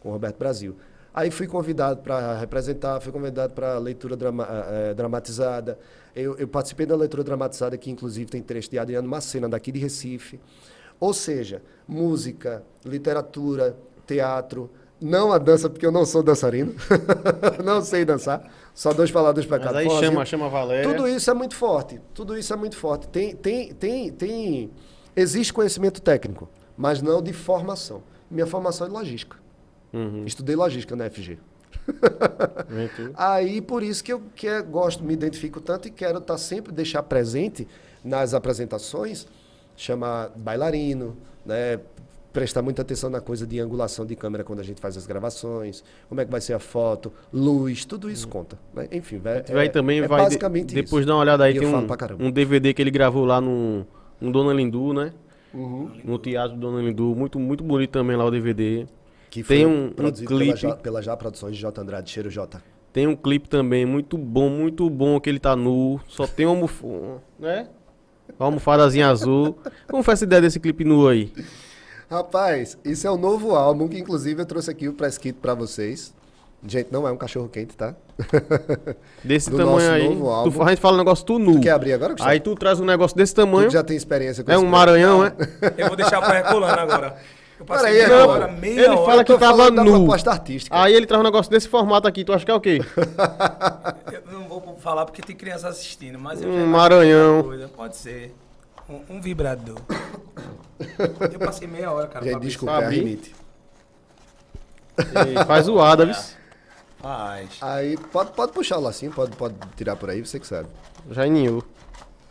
com 0.00 0.08
o 0.08 0.12
Roberto 0.12 0.38
Brasil. 0.38 0.76
Aí 1.14 1.30
fui 1.30 1.46
convidado 1.46 2.00
para 2.00 2.38
representar, 2.38 2.98
fui 3.00 3.12
convidado 3.12 3.52
para 3.52 3.76
leitura 3.78 4.16
drama, 4.16 4.46
eh, 4.48 4.94
dramatizada. 4.94 5.78
Eu, 6.16 6.36
eu 6.38 6.48
participei 6.48 6.86
da 6.86 6.96
leitura 6.96 7.22
dramatizada, 7.22 7.76
que 7.76 7.90
inclusive 7.90 8.30
tem 8.30 8.40
trecho 8.40 8.70
de 8.70 8.78
Adriano 8.78 9.06
Macena, 9.06 9.46
daqui 9.46 9.70
de 9.70 9.78
Recife. 9.78 10.40
Ou 10.98 11.12
seja, 11.12 11.62
música, 11.86 12.62
literatura, 12.84 13.76
teatro, 14.06 14.70
não 15.02 15.32
a 15.32 15.38
dança, 15.38 15.68
porque 15.68 15.84
eu 15.84 15.92
não 15.92 16.06
sou 16.06 16.22
dançarino, 16.22 16.74
não 17.62 17.82
sei 17.82 18.04
dançar, 18.04 18.48
só 18.72 18.92
dois 18.92 19.10
palavras 19.10 19.44
para 19.44 19.58
Mas 19.58 19.66
cada 19.66 19.78
aí 19.80 19.84
forrozinho. 19.86 20.12
chama, 20.12 20.24
chama 20.24 20.46
a 20.46 20.48
Valéria. 20.48 20.90
Tudo 20.90 21.08
isso 21.08 21.30
é 21.30 21.34
muito 21.34 21.56
forte. 21.56 22.00
Tudo 22.14 22.38
isso 22.38 22.52
é 22.52 22.56
muito 22.56 22.76
forte. 22.76 23.08
Tem, 23.08 23.34
tem, 23.34 23.74
tem, 23.74 24.12
tem. 24.12 24.70
Existe 25.14 25.52
conhecimento 25.52 26.00
técnico, 26.00 26.48
mas 26.76 27.02
não 27.02 27.22
de 27.22 27.32
formação. 27.32 28.02
Minha 28.30 28.46
formação 28.46 28.86
é 28.86 28.90
de 28.90 28.96
logística. 28.96 29.36
Uhum. 29.92 30.24
Estudei 30.24 30.56
logística 30.56 30.96
na 30.96 31.08
FG. 31.10 31.38
Aí 33.16 33.60
por 33.60 33.82
isso 33.82 34.02
que 34.02 34.12
eu 34.12 34.22
que 34.34 34.46
eu 34.46 34.64
gosto, 34.64 35.02
me 35.04 35.12
identifico 35.12 35.60
tanto 35.60 35.88
e 35.88 35.90
quero 35.90 36.18
estar 36.18 36.38
sempre 36.38 36.72
deixar 36.72 37.02
presente 37.02 37.66
nas 38.04 38.34
apresentações, 38.34 39.26
chamar 39.76 40.30
bailarino, 40.36 41.16
né? 41.44 41.80
Prestar 42.32 42.62
muita 42.62 42.80
atenção 42.80 43.10
na 43.10 43.20
coisa 43.20 43.46
de 43.46 43.60
angulação 43.60 44.06
de 44.06 44.16
câmera 44.16 44.42
quando 44.42 44.60
a 44.60 44.62
gente 44.62 44.80
faz 44.80 44.96
as 44.96 45.06
gravações, 45.06 45.84
como 46.08 46.18
é 46.18 46.24
que 46.24 46.30
vai 46.30 46.40
ser 46.40 46.54
a 46.54 46.58
foto, 46.58 47.12
luz, 47.30 47.84
tudo 47.84 48.10
isso 48.10 48.26
conta. 48.26 48.58
né? 48.72 48.88
Enfim, 48.90 49.18
vai, 49.18 49.42
Vai 49.42 49.68
também, 49.68 49.98
é 50.00 50.08
vai 50.08 50.20
de- 50.20 50.24
basicamente 50.24 50.74
depois 50.74 51.02
isso. 51.02 51.08
dá 51.08 51.14
uma 51.14 51.20
olhada 51.20 51.44
aí, 51.44 51.54
E 51.54 51.58
tem 51.58 51.68
um, 51.68 51.86
um 52.26 52.30
DVD 52.30 52.72
que 52.72 52.80
ele 52.80 52.90
gravou 52.90 53.26
lá 53.26 53.38
no, 53.38 53.86
no 54.22 54.32
Dona 54.32 54.52
Lindu, 54.52 54.92
né? 54.92 55.12
Uhum. 55.52 55.90
No 56.04 56.18
Teatro 56.18 56.56
Dona 56.56 56.80
Lindu, 56.80 57.14
muito, 57.14 57.38
muito 57.38 57.62
bonito 57.62 57.90
também 57.90 58.16
lá 58.16 58.24
o 58.24 58.30
DVD. 58.30 58.86
Que 59.30 59.42
Tem 59.42 59.66
um- 59.66 59.86
um 59.86 59.90
pela 59.90 60.12
clipe. 60.12 60.56
Já, 60.60 60.76
pela 60.76 61.02
Já 61.02 61.16
Produções 61.16 61.54
de 61.56 61.60
J. 61.60 61.80
Andrade, 61.80 62.10
Cheiro 62.10 62.30
J. 62.30 62.62
Tem 62.92 63.06
um 63.06 63.16
clipe 63.16 63.48
também 63.48 63.86
muito 63.86 64.18
bom, 64.18 64.50
muito 64.50 64.88
bom, 64.90 65.18
que 65.18 65.28
ele 65.30 65.38
tá 65.38 65.56
nu, 65.56 65.98
só 66.06 66.26
tem 66.26 66.44
uma 66.46 66.54
almofada, 66.54 67.22
né? 67.38 67.68
Uma 68.38 68.46
almofadazinha 68.46 69.08
azul. 69.08 69.56
Como 69.88 70.02
foi 70.02 70.14
essa 70.14 70.24
ideia 70.24 70.42
desse 70.42 70.60
clipe 70.60 70.84
nu 70.84 71.08
aí? 71.08 71.32
Rapaz, 72.10 72.76
isso 72.84 73.06
é 73.06 73.10
o 73.10 73.16
novo 73.16 73.54
álbum 73.54 73.88
que 73.88 73.98
inclusive 73.98 74.42
eu 74.42 74.46
trouxe 74.46 74.70
aqui 74.70 74.88
o 74.88 74.92
press 74.92 75.16
kit 75.16 75.38
pra 75.40 75.54
vocês. 75.54 76.14
Gente, 76.64 76.92
não 76.92 77.08
é 77.08 77.10
um 77.10 77.16
cachorro 77.16 77.48
quente, 77.48 77.76
tá? 77.76 77.94
Desse 79.24 79.50
Do 79.50 79.56
tamanho 79.56 79.90
aí. 79.90 80.08
novo 80.08 80.30
álbum. 80.30 80.50
Tu, 80.52 80.62
a 80.62 80.68
gente 80.68 80.80
fala 80.80 80.94
um 80.94 80.98
negócio 80.98 81.24
tu 81.26 81.38
nu. 81.38 81.54
Tu 81.54 81.60
quer 81.62 81.70
abrir 81.70 81.92
agora, 81.92 82.12
Gustavo? 82.12 82.30
Aí 82.30 82.38
tu 82.38 82.54
traz 82.54 82.78
um 82.78 82.84
negócio 82.84 83.16
desse 83.16 83.34
Tu 83.34 83.36
tamanho. 83.42 83.66
que 83.66 83.72
já 83.72 83.82
tem 83.82 83.96
experiência 83.96 84.44
com 84.44 84.52
É 84.52 84.56
um 84.56 84.66
maranhão, 84.66 85.24
é? 85.24 85.32
Eu 85.76 85.88
vou 85.88 85.96
deixar 85.96 86.20
o 86.20 86.22
pé 86.22 86.38
agora. 86.38 87.16
Eu 87.58 87.66
passei 87.66 87.92
Peraí, 87.92 88.08
meia 88.08 88.26
hora, 88.26 88.48
meia 88.48 88.80
ele 88.80 88.88
hora. 88.88 89.04
fala 89.06 89.24
que 89.24 89.38
tava 89.38 89.70
nu. 89.70 89.84
proposta 89.84 90.30
artística. 90.30 90.76
Aí 90.76 90.94
ele 90.94 91.06
traz 91.06 91.20
um 91.20 91.24
negócio 91.24 91.50
desse 91.50 91.68
formato 91.68 92.06
aqui, 92.08 92.24
tu 92.24 92.32
acha 92.32 92.44
que 92.44 92.50
é 92.50 92.54
o 92.54 92.60
quê? 92.60 92.80
Eu 94.12 94.22
não 94.32 94.48
vou 94.48 94.76
falar 94.80 95.04
porque 95.04 95.22
tem 95.22 95.34
criança 95.36 95.68
assistindo, 95.68 96.18
mas 96.18 96.42
eu 96.42 96.48
Um 96.48 96.66
Maranhão. 96.66 97.44
Pode 97.76 97.96
ser. 97.96 98.34
Um, 98.88 99.16
um 99.16 99.20
vibrador. 99.20 99.76
Eu 101.32 101.38
passei 101.38 101.66
meia 101.68 101.90
hora, 101.90 102.06
cara. 102.08 102.24
Gente, 102.24 102.40
desculpa, 102.40 102.74
é 102.74 102.76
a 102.76 102.78
abrir. 102.86 102.96
rinite. 102.98 103.34
E 104.98 105.44
faz 105.44 105.68
o 105.68 105.80
Adams. 105.80 106.36
Faz. 107.02 107.58
Aí, 107.60 107.96
pode, 108.12 108.32
pode 108.32 108.52
puxar 108.52 108.78
o 108.78 108.80
lacinho, 108.80 109.10
pode, 109.12 109.36
pode 109.36 109.54
tirar 109.76 109.96
por 109.96 110.08
aí, 110.08 110.24
você 110.24 110.38
que 110.38 110.46
sabe. 110.46 110.68
Já 111.10 111.26
inhou. 111.26 111.62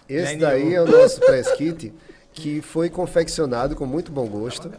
Esse 0.07 0.37
daí 0.37 0.73
é 0.73 0.81
o 0.81 0.85
nosso 0.87 1.19
press 1.19 1.51
kit, 1.53 1.93
que 2.33 2.61
foi 2.61 2.89
confeccionado 2.89 3.75
com 3.75 3.85
muito 3.85 4.11
bom 4.11 4.25
gosto 4.27 4.71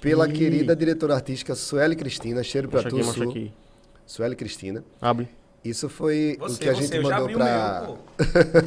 pela 0.00 0.28
Ih. 0.28 0.32
querida 0.32 0.74
diretora 0.74 1.14
artística 1.14 1.54
Sueli 1.54 1.94
Cristina. 1.96 2.42
Cheiro 2.42 2.68
pra 2.68 2.82
tu, 2.82 2.96
aqui. 2.98 3.52
Sueli 4.06 4.34
Cristina. 4.36 4.84
Abre. 5.00 5.28
Isso 5.64 5.88
foi 5.88 6.36
o 6.40 6.48
Você, 6.48 6.58
que 6.64 6.68
a 6.68 6.72
gente 6.74 6.88
você, 6.88 7.00
mandou 7.00 7.26
o 7.28 7.32
pra, 7.32 7.82
meu. 7.86 7.98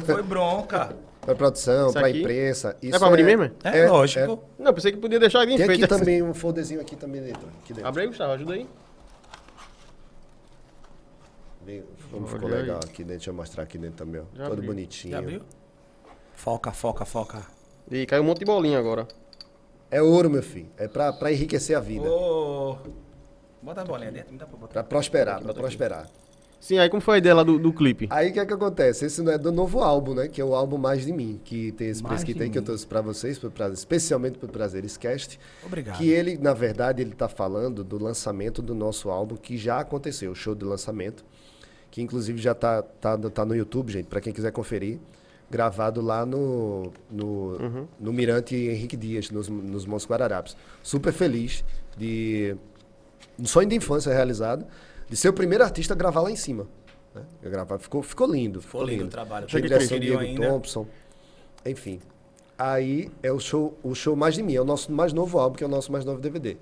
Foi 0.06 0.22
bronca. 0.22 0.96
pra 1.20 1.34
produção, 1.34 1.88
Isso 1.90 1.98
pra 1.98 2.06
aqui? 2.06 2.20
imprensa. 2.20 2.74
Isso 2.82 2.98
pra 2.98 3.08
abrir 3.08 3.22
mesmo, 3.22 3.44
é? 3.44 3.50
É, 3.64 3.78
É, 3.80 3.88
lógico. 3.90 4.42
Não, 4.58 4.72
pensei 4.72 4.92
que 4.92 4.96
podia 4.98 5.20
deixar 5.20 5.40
alguém 5.40 5.58
Tem 5.58 5.66
aqui 5.66 5.76
feito. 5.76 5.98
também 5.98 6.22
um 6.22 6.32
folderzinho 6.32 6.80
aqui 6.80 6.96
também 6.96 7.20
dentro. 7.20 7.46
Aqui 7.62 7.74
dentro. 7.74 7.86
Abre 7.86 8.00
aí, 8.00 8.08
Gustavo, 8.08 8.32
ajuda 8.32 8.54
aí. 8.54 8.66
Bem, 11.66 11.82
como 12.12 12.28
ficou 12.28 12.48
Olha 12.48 12.58
aí. 12.58 12.62
legal 12.62 12.76
aqui 12.76 12.98
dentro. 12.98 13.06
Deixa 13.16 13.30
eu 13.30 13.34
mostrar 13.34 13.64
aqui 13.64 13.76
dentro 13.76 13.96
também, 13.96 14.20
ó. 14.20 14.24
Já 14.36 14.44
Todo 14.44 14.52
abri. 14.52 14.66
bonitinho. 14.68 15.10
Já 15.12 15.18
abriu? 15.18 15.42
Foca, 16.34 16.70
foca, 16.70 17.04
foca. 17.04 17.42
E 17.90 18.06
caiu 18.06 18.22
um 18.22 18.26
monte 18.26 18.38
de 18.38 18.44
bolinha 18.44 18.78
agora. 18.78 19.08
É 19.90 20.00
ouro, 20.00 20.30
meu 20.30 20.44
filho. 20.44 20.68
É 20.76 20.86
pra, 20.86 21.12
pra 21.12 21.32
enriquecer 21.32 21.76
a 21.76 21.80
vida. 21.80 22.08
Ô. 22.08 22.76
Bota 23.60 23.80
a 23.80 23.84
bolinha 23.84 24.12
dentro, 24.12 24.30
não 24.30 24.38
dá 24.38 24.46
pra 24.46 24.56
botar. 24.56 24.72
Pra 24.74 24.84
prosperar, 24.84 25.42
pra 25.42 25.52
prosperar. 25.52 26.08
Sim, 26.60 26.78
aí 26.78 26.88
como 26.88 27.00
foi 27.02 27.16
a 27.16 27.18
ideia 27.18 27.34
lá 27.34 27.42
do, 27.42 27.58
do 27.58 27.72
clipe? 27.72 28.06
Aí 28.10 28.30
o 28.30 28.32
que 28.32 28.40
é 28.40 28.46
que 28.46 28.52
acontece? 28.52 29.04
Esse 29.04 29.20
não 29.22 29.32
é 29.32 29.38
do 29.38 29.52
novo 29.52 29.80
álbum, 29.80 30.14
né? 30.14 30.28
Que 30.28 30.40
é 30.40 30.44
o 30.44 30.54
álbum 30.54 30.78
Mais 30.78 31.04
de 31.04 31.12
Mim, 31.12 31.40
que 31.44 31.72
tem 31.72 31.88
esse 31.88 32.02
Mais 32.02 32.24
de 32.24 32.42
aí 32.42 32.48
que 32.50 32.58
eu 32.58 32.62
trouxe 32.62 32.86
pra 32.86 33.00
vocês, 33.00 33.38
pro 33.38 33.50
prazer, 33.50 33.74
especialmente 33.74 34.38
pro 34.38 34.48
Prazeres 34.48 34.96
Cast. 34.96 35.38
Obrigado. 35.64 35.98
Que 35.98 36.10
ele, 36.10 36.38
na 36.38 36.54
verdade, 36.54 37.02
ele 37.02 37.12
tá 37.14 37.28
falando 37.28 37.84
do 37.84 38.02
lançamento 38.02 38.62
do 38.62 38.74
nosso 38.74 39.10
álbum, 39.10 39.36
que 39.36 39.56
já 39.58 39.80
aconteceu, 39.80 40.32
o 40.32 40.34
show 40.34 40.54
de 40.54 40.64
lançamento, 40.64 41.24
que 41.96 42.02
inclusive 42.02 42.38
já 42.38 42.54
tá, 42.54 42.82
tá, 42.82 43.16
no- 43.16 43.30
tá 43.30 43.42
no 43.42 43.56
YouTube, 43.56 43.90
gente, 43.90 44.04
pra 44.04 44.20
quem 44.20 44.30
quiser 44.30 44.52
conferir. 44.52 44.98
Gravado 45.50 46.02
lá 46.02 46.26
no, 46.26 46.92
no, 47.10 47.88
no 47.98 48.12
Mirante 48.12 48.54
Henrique 48.54 48.98
Dias, 48.98 49.30
nos, 49.30 49.48
nos 49.48 49.86
Montes 49.86 50.06
Guararapes. 50.06 50.54
Super 50.82 51.10
feliz 51.10 51.64
de 51.96 52.54
um 53.38 53.46
sonho 53.46 53.66
de 53.66 53.74
infância 53.76 54.12
realizado, 54.12 54.66
de 55.08 55.16
ser 55.16 55.30
o 55.30 55.32
primeiro 55.32 55.64
artista 55.64 55.94
a 55.94 55.96
gravar 55.96 56.20
lá 56.20 56.30
em 56.30 56.36
cima. 56.36 56.66
Né? 57.14 57.22
Eu 57.42 57.50
gravar, 57.50 57.78
ficou, 57.78 58.02
ficou 58.02 58.30
lindo. 58.30 58.60
Ficou, 58.60 58.82
lindo 58.82 58.92
lindo. 58.92 59.06
o 59.06 59.10
trabalho. 59.10 59.48
Você 59.48 59.58
direção 59.62 59.98
Diego 59.98 60.18
ainda? 60.18 60.48
Thompson. 60.48 60.86
Enfim. 61.64 61.98
Aí 62.58 63.10
é 63.22 63.32
o 63.32 63.38
show, 63.40 63.74
o 63.82 63.94
show 63.94 64.14
mais 64.14 64.34
de 64.34 64.42
mim, 64.42 64.54
é 64.54 64.60
o 64.60 64.64
nosso 64.66 64.92
mais 64.92 65.14
novo 65.14 65.38
álbum, 65.38 65.56
que 65.56 65.64
é 65.64 65.66
o 65.66 65.70
nosso 65.70 65.90
mais 65.90 66.04
novo 66.04 66.20
DVD. 66.20 66.58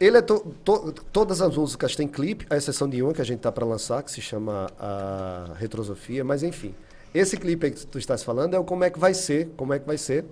Ele 0.00 0.16
é 0.18 0.22
to- 0.22 0.54
to- 0.64 0.94
todas 1.12 1.40
as 1.42 1.56
músicas 1.56 1.96
têm 1.96 2.06
clipe, 2.06 2.46
à 2.48 2.56
exceção 2.56 2.88
de 2.88 3.02
uma 3.02 3.12
que 3.12 3.20
a 3.20 3.24
gente 3.24 3.40
tá 3.40 3.50
para 3.50 3.66
lançar, 3.66 4.02
que 4.02 4.10
se 4.12 4.20
chama 4.20 4.68
a 4.78 5.50
Retrosofia, 5.56 6.24
mas 6.24 6.42
enfim. 6.42 6.74
Esse 7.12 7.36
clipe 7.36 7.66
aí 7.66 7.72
que 7.72 7.84
tu 7.86 7.98
estás 7.98 8.22
falando 8.22 8.54
é 8.54 8.58
o 8.58 8.64
como 8.64 8.84
é 8.84 8.90
que 8.90 8.98
vai 8.98 9.12
ser, 9.14 9.48
como 9.56 9.74
é 9.74 9.78
que 9.78 9.86
vai 9.86 9.98
ser, 9.98 10.24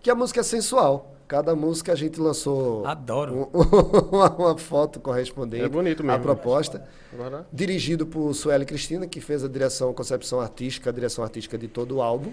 que 0.00 0.10
a 0.10 0.14
música 0.14 0.40
é 0.40 0.42
sensual. 0.44 1.12
Cada 1.26 1.54
música 1.56 1.92
a 1.92 1.94
gente 1.96 2.20
lançou 2.20 2.84
Adoro. 2.86 3.48
um- 3.52 4.10
uma, 4.16 4.30
uma 4.32 4.58
foto 4.58 5.00
correspondente 5.00 5.64
É 5.64 5.68
bonito 5.68 6.02
à 6.02 6.06
mesmo. 6.06 6.22
proposta. 6.22 6.84
Agora. 7.12 7.46
Dirigido 7.52 8.06
por 8.06 8.32
Sueli 8.34 8.64
Cristina, 8.64 9.06
que 9.06 9.20
fez 9.20 9.42
a 9.44 9.48
direção, 9.48 9.90
a 9.90 9.94
concepção 9.94 10.40
artística, 10.40 10.90
a 10.90 10.92
direção 10.92 11.22
artística 11.24 11.56
de 11.58 11.66
todo 11.68 11.96
o 11.96 12.02
álbum. 12.02 12.30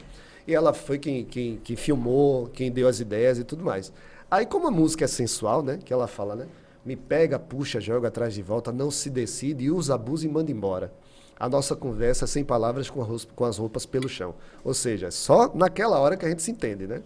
E 0.48 0.54
ela 0.56 0.74
foi 0.74 0.98
quem, 0.98 1.26
quem, 1.26 1.58
quem 1.64 1.76
filmou, 1.76 2.48
quem 2.48 2.72
deu 2.72 2.88
as 2.88 3.00
ideias 3.00 3.38
e 3.38 3.44
tudo 3.44 3.64
mais. 3.64 3.92
Aí, 4.32 4.46
como 4.46 4.68
a 4.68 4.72
música 4.72 5.06
é 5.06 5.08
sensual, 5.08 5.62
né? 5.62 5.78
Que 5.84 5.94
ela 5.94 6.08
fala, 6.08 6.36
né? 6.36 6.46
Me 6.88 6.96
pega, 6.96 7.38
puxa, 7.38 7.82
joga 7.82 8.08
atrás 8.08 8.34
de 8.34 8.42
volta, 8.42 8.72
não 8.72 8.90
se 8.90 9.10
decide, 9.10 9.70
usa, 9.70 9.96
abusa 9.96 10.26
e 10.26 10.30
manda 10.30 10.50
embora. 10.54 10.90
A 11.38 11.50
nossa 11.50 11.76
conversa 11.76 12.24
é 12.24 12.28
sem 12.30 12.46
palavras 12.46 12.90
com, 12.90 13.06
com 13.36 13.44
as 13.44 13.58
roupas 13.58 13.86
pelo 13.86 14.08
chão. 14.08 14.34
Ou 14.64 14.74
seja, 14.74 15.12
só 15.12 15.54
naquela 15.54 16.00
hora 16.00 16.16
que 16.16 16.26
a 16.26 16.30
gente 16.30 16.42
se 16.42 16.50
entende, 16.50 16.88
né? 16.88 17.02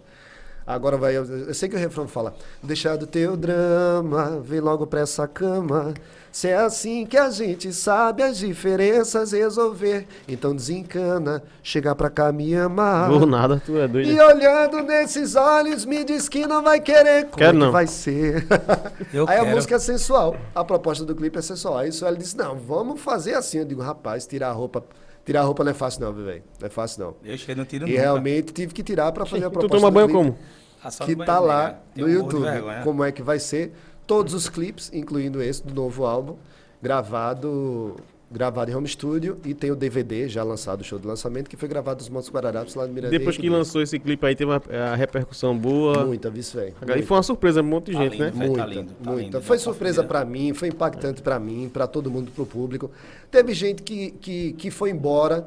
Agora 0.66 0.96
vai, 0.96 1.16
eu, 1.16 1.24
eu 1.24 1.54
sei 1.54 1.68
que 1.68 1.76
o 1.76 1.78
refrão 1.78 2.06
fala: 2.06 2.34
Deixa 2.62 2.96
do 2.96 3.06
teu 3.06 3.36
drama, 3.36 4.40
vem 4.42 4.60
logo 4.60 4.86
pra 4.86 5.00
essa 5.00 5.26
cama. 5.26 5.94
Se 6.30 6.48
é 6.48 6.56
assim 6.56 7.04
que 7.04 7.18
a 7.18 7.28
gente 7.28 7.74
sabe 7.74 8.22
as 8.22 8.38
diferenças 8.38 9.32
resolver, 9.32 10.06
então 10.26 10.56
desencana, 10.56 11.42
chegar 11.62 11.94
pra 11.94 12.08
cá 12.08 12.32
me 12.32 12.56
amar. 12.56 13.10
Vou 13.10 13.26
nada, 13.26 13.60
tu 13.64 13.76
é 13.76 13.86
doido. 13.86 14.08
E 14.08 14.18
olhando 14.18 14.82
nesses 14.82 15.36
olhos, 15.36 15.84
me 15.84 16.02
diz 16.04 16.30
que 16.30 16.46
não 16.46 16.62
vai 16.62 16.80
querer. 16.80 17.24
Como 17.24 17.36
Quero 17.36 17.50
é 17.50 17.52
que 17.52 17.58
não. 17.58 17.70
vai 17.70 17.86
ser? 17.86 18.46
Eu 19.12 19.28
Aí 19.28 19.36
a 19.36 19.40
quero. 19.40 19.54
música 19.54 19.74
é 19.74 19.78
sensual. 19.78 20.34
A 20.54 20.64
proposta 20.64 21.04
do 21.04 21.14
clipe 21.14 21.38
é 21.38 21.42
sensual. 21.42 21.76
Aí 21.76 21.90
o 21.90 22.06
ela 22.06 22.16
disse: 22.16 22.36
Não, 22.36 22.56
vamos 22.56 23.00
fazer 23.00 23.34
assim. 23.34 23.58
Eu 23.58 23.64
digo: 23.66 23.82
Rapaz, 23.82 24.26
tirar 24.26 24.48
a 24.48 24.52
roupa. 24.52 24.82
Tirar 25.24 25.40
a 25.42 25.44
roupa 25.44 25.62
não 25.62 25.70
é 25.70 25.74
fácil, 25.74 26.00
não, 26.00 26.12
velho? 26.12 26.42
Não 26.60 26.66
é 26.66 26.70
fácil, 26.70 27.04
não. 27.04 27.16
Eu 27.24 27.38
cheguei 27.38 27.54
no 27.54 27.64
tiro 27.64 27.86
E 27.86 27.90
nunca. 27.90 28.00
realmente 28.00 28.52
tive 28.52 28.74
que 28.74 28.82
tirar 28.82 29.12
pra 29.12 29.24
fazer 29.24 29.44
a 29.44 29.50
Tu 29.50 29.52
proposta. 29.52 29.76
toma 29.76 29.90
do 29.90 29.94
banho 29.94 30.08
clipe 30.08 30.18
como? 30.18 30.38
Ah, 30.82 30.90
que 30.90 31.14
tá 31.14 31.38
lá 31.38 31.68
né? 31.68 31.76
no 31.96 32.06
um 32.06 32.08
YouTube. 32.08 32.42
vergonha. 32.42 32.82
Como 32.82 33.04
é 33.04 33.12
que 33.12 33.22
vai 33.22 33.38
ser? 33.38 33.72
Todos 34.04 34.34
os 34.34 34.48
clipes, 34.48 34.90
incluindo 34.92 35.40
esse 35.40 35.64
do 35.64 35.72
novo 35.72 36.04
álbum, 36.04 36.36
gravado, 36.82 37.96
gravado 38.32 38.70
em 38.70 38.74
home 38.74 38.88
studio 38.88 39.38
e 39.44 39.52
tem 39.52 39.70
o 39.70 39.76
DVD 39.76 40.28
já 40.28 40.42
lançado, 40.42 40.80
o 40.80 40.84
show 40.84 40.98
de 40.98 41.06
lançamento, 41.06 41.50
que 41.50 41.56
foi 41.56 41.68
gravado 41.68 41.98
nos 42.00 42.08
Montes 42.08 42.30
Guararapes 42.30 42.74
lá 42.74 42.86
no 42.86 42.92
Miranda. 42.92 43.16
Depois 43.16 43.36
que 43.36 43.48
lançou 43.50 43.82
esse 43.82 43.98
clipe 43.98 44.24
aí, 44.26 44.34
teve 44.34 44.50
uma, 44.50 44.62
a 44.90 44.94
repercussão 44.94 45.56
boa. 45.56 46.06
Muita, 46.06 46.30
vice 46.30 46.56
velho. 46.56 46.74
E 46.96 47.02
foi 47.02 47.16
uma 47.16 47.22
surpresa 47.22 47.60
pra 47.60 47.66
um 47.68 47.70
monte 47.70 47.86
de 47.86 47.92
Tá 47.92 48.02
gente, 48.04 48.12
lindo, 48.12 48.24
né? 48.24 48.30
velho. 48.30 48.46
Muita, 48.48 48.62
tá 48.62 48.66
lindo, 48.66 48.92
tá 48.94 49.10
muita. 49.10 49.22
lindo. 49.24 49.42
Foi 49.42 49.58
surpresa 49.58 50.02
pra 50.02 50.22
pra 50.22 50.24
mim, 50.30 50.52
foi 50.54 50.68
impactante 50.68 51.20
pra 51.22 51.38
mim, 51.38 51.68
pra 51.72 51.86
todo 51.86 52.10
mundo, 52.10 52.30
pro 52.30 52.46
público. 52.46 52.90
Teve 53.30 53.52
gente 53.54 53.82
que, 53.82 54.12
que, 54.12 54.52
que 54.52 54.70
foi 54.70 54.90
embora 54.90 55.46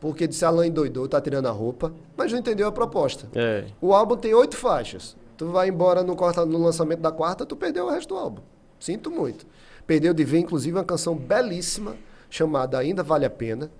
porque 0.00 0.26
disse 0.26 0.44
Alan 0.44 0.66
endoidou, 0.66 1.08
tá 1.08 1.18
tirando 1.20 1.46
a 1.46 1.50
roupa, 1.50 1.92
mas 2.16 2.30
não 2.30 2.38
entendeu 2.38 2.68
a 2.68 2.72
proposta. 2.72 3.26
É. 3.34 3.64
O 3.80 3.94
álbum 3.94 4.16
tem 4.16 4.34
oito 4.34 4.56
faixas. 4.56 5.16
Tu 5.36 5.46
vai 5.46 5.68
embora 5.68 6.02
no, 6.02 6.14
quarta, 6.14 6.44
no 6.44 6.62
lançamento 6.62 7.00
da 7.00 7.10
quarta, 7.10 7.46
tu 7.46 7.56
perdeu 7.56 7.86
o 7.86 7.90
resto 7.90 8.10
do 8.10 8.20
álbum. 8.20 8.42
Sinto 8.78 9.10
muito. 9.10 9.46
Perdeu 9.86 10.12
de 10.12 10.22
ver, 10.22 10.38
inclusive, 10.38 10.76
uma 10.76 10.84
canção 10.84 11.16
belíssima 11.16 11.96
chamada 12.34 12.78
Ainda 12.78 13.02
Vale 13.02 13.24
a 13.24 13.30
Pena, 13.30 13.70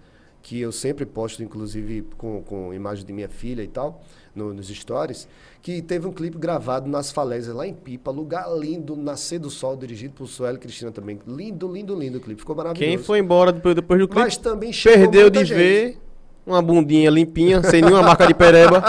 que 0.41 0.61
eu 0.61 0.71
sempre 0.71 1.05
posto, 1.05 1.43
inclusive, 1.43 2.03
com, 2.17 2.43
com 2.43 2.73
imagem 2.73 3.05
de 3.05 3.13
minha 3.13 3.29
filha 3.29 3.63
e 3.63 3.67
tal, 3.67 4.03
no- 4.35 4.53
nos 4.55 4.69
stories, 4.69 5.27
que 5.63 5.81
teve 5.83 6.07
um 6.07 6.13
clipe 6.13 6.37
gravado 6.39 6.89
nas 6.89 7.11
falésias 7.11 7.57
lá 7.57 7.67
em 7.67 7.73
Pipa, 7.75 8.11
lugar 8.11 8.47
lindo, 8.57 8.95
Nascer 8.95 9.41
do 9.41 9.51
Sol, 9.51 9.75
dirigido 9.77 10.15
por 10.15 10.29
Sueli 10.29 10.59
Cristina 10.59 10.93
também. 10.93 11.19
Lindo, 11.27 11.67
lindo, 11.67 11.99
lindo 11.99 12.19
o 12.19 12.21
clipe. 12.21 12.41
Ficou 12.43 12.55
maravilhoso. 12.55 12.89
Quem 12.97 12.99
foi 12.99 13.19
embora 13.19 13.51
depois, 13.53 13.75
depois 13.75 13.99
do 13.99 14.07
clipe 14.07 14.21
Mas 14.23 14.37
também 14.37 14.73
chegou 14.73 14.99
perdeu 15.11 15.31
de 15.31 15.45
gente. 15.47 15.57
ver 15.57 15.99
uma 16.47 16.61
bundinha 16.63 17.11
limpinha, 17.11 17.63
sem 17.63 17.81
nenhuma 17.83 18.03
marca 18.03 18.27
de 18.27 18.35
pereba. 18.35 18.83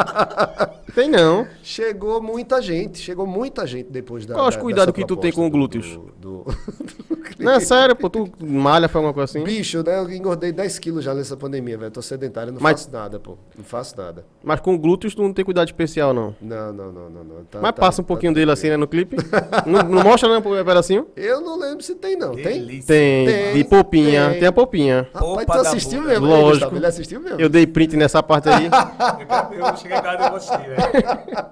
Tem 0.94 1.10
não. 1.10 1.46
Chegou 1.62 2.22
muita 2.22 2.62
gente, 2.62 3.00
chegou 3.00 3.28
muita 3.28 3.66
gente 3.68 3.90
depois 3.90 4.26
da. 4.26 4.34
Qual 4.36 4.48
os 4.48 4.56
da- 4.56 4.62
cuidados 4.62 4.94
que 4.94 5.06
tu 5.06 5.16
tem 5.18 5.32
com 5.32 5.50
proposta 5.50 5.80
glúteos? 5.80 6.00
Do, 6.20 6.44
do-. 6.46 6.46
Não, 7.38 7.52
é 7.52 7.60
sério, 7.60 7.96
pô, 7.98 8.10
tu 8.10 8.30
malha, 8.40 8.88
foi 8.88 9.00
alguma 9.00 9.14
coisa 9.14 9.26
assim? 9.30 9.44
Bicho, 9.44 9.84
né? 9.86 10.00
Eu 10.00 10.10
engordei 10.10 10.54
10 10.54 10.80
quilos 10.80 11.04
já 11.04 11.14
nessa 11.14 11.36
pandemia, 11.36 11.78
velho. 11.78 11.92
Tô 11.92 12.02
sedentário, 12.02 12.54
não 12.54 12.62
Mas- 12.62 12.84
faço 12.84 12.92
nada, 12.94 13.20
pô. 13.20 13.38
Não 13.58 13.64
faço 13.64 13.98
nada. 13.98 14.26
Mas 14.42 14.62
com 14.62 14.78
glúteos 14.78 15.14
tu 15.14 15.22
não 15.22 15.34
tem 15.34 15.44
cuidado 15.44 15.68
especial, 15.68 16.14
não. 16.14 16.34
Não, 16.42 16.72
não, 16.72 16.92
não, 16.94 17.10
não. 17.10 17.24
não. 17.26 17.36
Tá- 17.44 17.60
Mas 17.62 17.76
tá- 17.76 17.82
passa 17.82 18.02
um 18.02 18.06
tá 18.06 18.08
pouquinho 18.08 18.34
dele 18.34 18.50
assim, 18.52 18.70
né, 18.70 18.78
no 18.78 18.88
clipe. 18.88 19.18
não, 19.68 19.84
não 19.84 20.02
mostra 20.04 20.30
não, 20.30 20.38
um 20.40 20.42
pedacinho? 20.66 21.08
Eu 21.16 21.42
não 21.42 21.60
lembro 21.60 21.84
se 21.84 21.94
tem, 21.96 22.16
não. 22.16 22.32
Tem? 22.32 22.66
Tem, 22.66 22.82
Tem, 23.26 23.54
de 23.54 23.64
popinha, 23.66 24.30
tem. 24.30 24.40
tem, 24.40 24.48
a 24.48 24.52
popinha. 24.54 25.08
Rapaz, 25.14 25.32
Opa 25.34 25.54
tu 25.56 25.60
assistiu 25.68 26.02
mesmo, 26.04 26.26
né, 26.28 26.32
Lógico. 26.34 26.52
Gustavo? 26.52 26.76
Ele 26.78 26.86
assistiu 26.86 27.20
mesmo. 27.20 27.42
Eu 27.46 27.50
dei 27.50 27.68
print 27.68 27.96
nessa 27.96 28.24
parte 28.24 28.50
aí. 28.50 28.66
Eu 28.66 29.78
cheguei 29.78 29.98
em 29.98 30.02
casa 30.02 30.26
e 30.26 30.30
vou 30.30 30.38
assistir, 30.38 30.68
velho. 30.68 31.46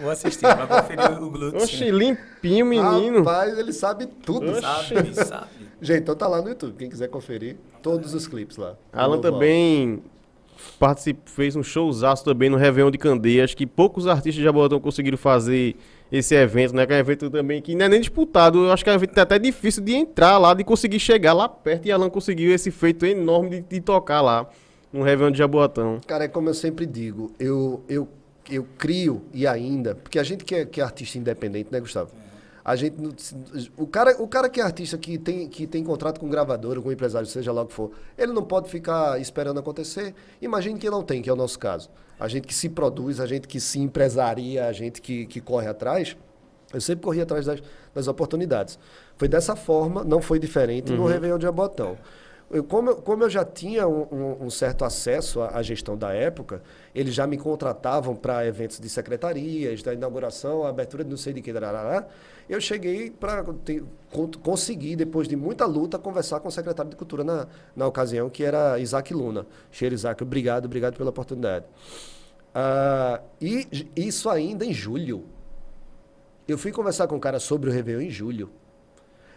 Vou 0.00 0.10
assistir 0.10 0.40
pra 0.40 0.66
conferir 0.66 1.22
o 1.22 1.30
glúteo. 1.30 1.62
Oxe, 1.62 1.90
limpinho, 1.90 2.64
menino. 2.64 3.18
Rapaz, 3.18 3.58
ele 3.58 3.72
sabe 3.72 4.06
tudo. 4.06 4.52
Oxe. 4.52 4.60
Sabe, 4.60 5.14
sabe. 5.14 5.46
Gente, 5.80 6.02
então 6.02 6.14
tá 6.14 6.28
lá 6.28 6.40
no 6.40 6.48
YouTube. 6.48 6.76
Quem 6.78 6.88
quiser 6.88 7.08
conferir, 7.08 7.56
todos 7.82 8.14
os 8.14 8.28
clipes 8.28 8.56
lá. 8.56 8.76
Alan 8.92 9.20
também 9.20 10.00
participou, 10.78 11.24
fez 11.26 11.56
um 11.56 11.62
showzaço 11.62 12.24
também 12.24 12.48
no 12.48 12.56
Réveillon 12.56 12.90
de 12.90 12.98
Candeias, 12.98 13.52
que 13.52 13.66
poucos 13.66 14.06
artistas 14.06 14.34
de 14.34 14.44
Jabotão 14.44 14.78
conseguiram 14.78 15.18
fazer 15.18 15.76
esse 16.10 16.36
evento, 16.36 16.74
né? 16.74 16.86
Que 16.86 16.92
é 16.92 16.96
um 16.96 17.00
evento 17.00 17.30
também 17.30 17.60
que 17.60 17.74
não 17.74 17.86
é 17.86 17.88
nem 17.88 18.00
disputado. 18.00 18.66
Eu 18.66 18.72
acho 18.72 18.84
que 18.84 18.90
é 18.90 18.92
um 18.92 18.96
evento 18.96 19.18
até 19.18 19.40
difícil 19.40 19.82
de 19.82 19.94
entrar 19.94 20.38
lá, 20.38 20.54
de 20.54 20.62
conseguir 20.62 21.00
chegar 21.00 21.32
lá 21.32 21.48
perto. 21.48 21.86
E 21.86 21.90
Alan 21.92 22.08
conseguiu 22.08 22.54
esse 22.54 22.70
feito 22.70 23.04
enorme 23.04 23.50
de, 23.50 23.60
de 23.62 23.80
tocar 23.80 24.20
lá 24.20 24.46
no 24.92 25.02
Réveillon 25.02 25.30
de 25.30 25.38
Jaboatão. 25.38 26.00
Cara, 26.06 26.24
é 26.24 26.28
como 26.28 26.48
eu 26.48 26.54
sempre 26.54 26.84
digo, 26.84 27.32
eu, 27.38 27.82
eu, 27.88 28.08
eu 28.50 28.66
crio 28.78 29.22
e 29.32 29.46
ainda, 29.46 29.94
porque 29.94 30.18
a 30.18 30.22
gente 30.22 30.44
que 30.44 30.54
é, 30.54 30.64
que 30.66 30.80
é 30.80 30.84
artista 30.84 31.18
independente, 31.18 31.68
né, 31.72 31.80
Gustavo? 31.80 32.10
A 32.64 32.76
gente, 32.76 32.94
o, 33.76 33.86
cara, 33.88 34.14
o 34.22 34.28
cara 34.28 34.48
que 34.48 34.60
é 34.60 34.62
artista, 34.62 34.96
que 34.96 35.18
tem, 35.18 35.48
que 35.48 35.66
tem 35.66 35.82
contrato 35.82 36.20
com 36.20 36.28
gravadora, 36.28 36.80
com 36.80 36.92
empresário, 36.92 37.26
seja 37.26 37.50
lá 37.50 37.62
o 37.62 37.66
que 37.66 37.74
for, 37.74 37.90
ele 38.16 38.32
não 38.32 38.44
pode 38.44 38.70
ficar 38.70 39.20
esperando 39.20 39.58
acontecer. 39.58 40.14
Imagine 40.40 40.78
que 40.78 40.88
não 40.88 41.02
tem, 41.02 41.20
que 41.20 41.28
é 41.28 41.32
o 41.32 41.36
nosso 41.36 41.58
caso. 41.58 41.90
A 42.20 42.28
gente 42.28 42.46
que 42.46 42.54
se 42.54 42.68
produz, 42.68 43.18
a 43.18 43.26
gente 43.26 43.48
que 43.48 43.58
se 43.58 43.80
empresaria, 43.80 44.66
a 44.66 44.72
gente 44.72 45.02
que, 45.02 45.26
que 45.26 45.40
corre 45.40 45.66
atrás. 45.66 46.16
Eu 46.72 46.80
sempre 46.80 47.04
corri 47.04 47.20
atrás 47.20 47.46
das, 47.46 47.60
das 47.92 48.06
oportunidades. 48.06 48.78
Foi 49.16 49.26
dessa 49.26 49.56
forma, 49.56 50.04
não 50.04 50.22
foi 50.22 50.38
diferente 50.38 50.92
no 50.92 51.04
Réveillon 51.04 51.38
de 51.38 51.42
Jabotão. 51.42 51.98
Eu, 52.52 52.62
como, 52.62 52.94
como 52.96 53.24
eu 53.24 53.30
já 53.30 53.44
tinha 53.44 53.88
um, 53.88 54.02
um- 54.12 54.44
um 54.46 54.50
certo 54.50 54.84
acesso 54.84 55.40
à, 55.40 55.56
à 55.56 55.62
gestão 55.62 55.96
da 55.96 56.12
época, 56.12 56.62
eles 56.94 57.14
já 57.14 57.26
me 57.26 57.38
contratavam 57.38 58.14
para 58.14 58.46
eventos 58.46 58.78
de 58.78 58.88
secretarias, 58.90 59.82
da 59.82 59.94
inauguração, 59.94 60.64
abertura 60.66 61.02
de 61.02 61.08
não 61.10 61.16
sei 61.16 61.32
de 61.32 61.40
que, 61.40 61.52
darará. 61.52 62.06
eu 62.48 62.60
cheguei 62.60 63.10
para 63.10 63.42
conseguir, 64.42 64.96
depois 64.96 65.26
de 65.26 65.34
muita 65.34 65.64
luta, 65.64 65.98
conversar 65.98 66.40
com 66.40 66.48
o 66.48 66.52
secretário 66.52 66.90
de 66.90 66.96
Cultura 66.96 67.24
na, 67.24 67.46
na 67.74 67.86
ocasião, 67.86 68.28
que 68.28 68.44
era 68.44 68.78
Isaac 68.78 69.14
Luna. 69.14 69.46
Cheiro, 69.70 69.94
Isaac, 69.94 70.22
obrigado, 70.22 70.66
obrigado 70.66 70.96
pela 70.96 71.08
oportunidade. 71.10 71.64
Ah, 72.54 73.20
e 73.40 73.66
isso 73.96 74.28
ainda 74.28 74.64
em 74.64 74.74
julho. 74.74 75.24
Eu 76.46 76.58
fui 76.58 76.70
conversar 76.72 77.06
com 77.06 77.16
o 77.16 77.20
cara 77.20 77.38
sobre 77.40 77.70
o 77.70 77.72
Réveillon 77.72 78.02
em 78.02 78.10
julho. 78.10 78.50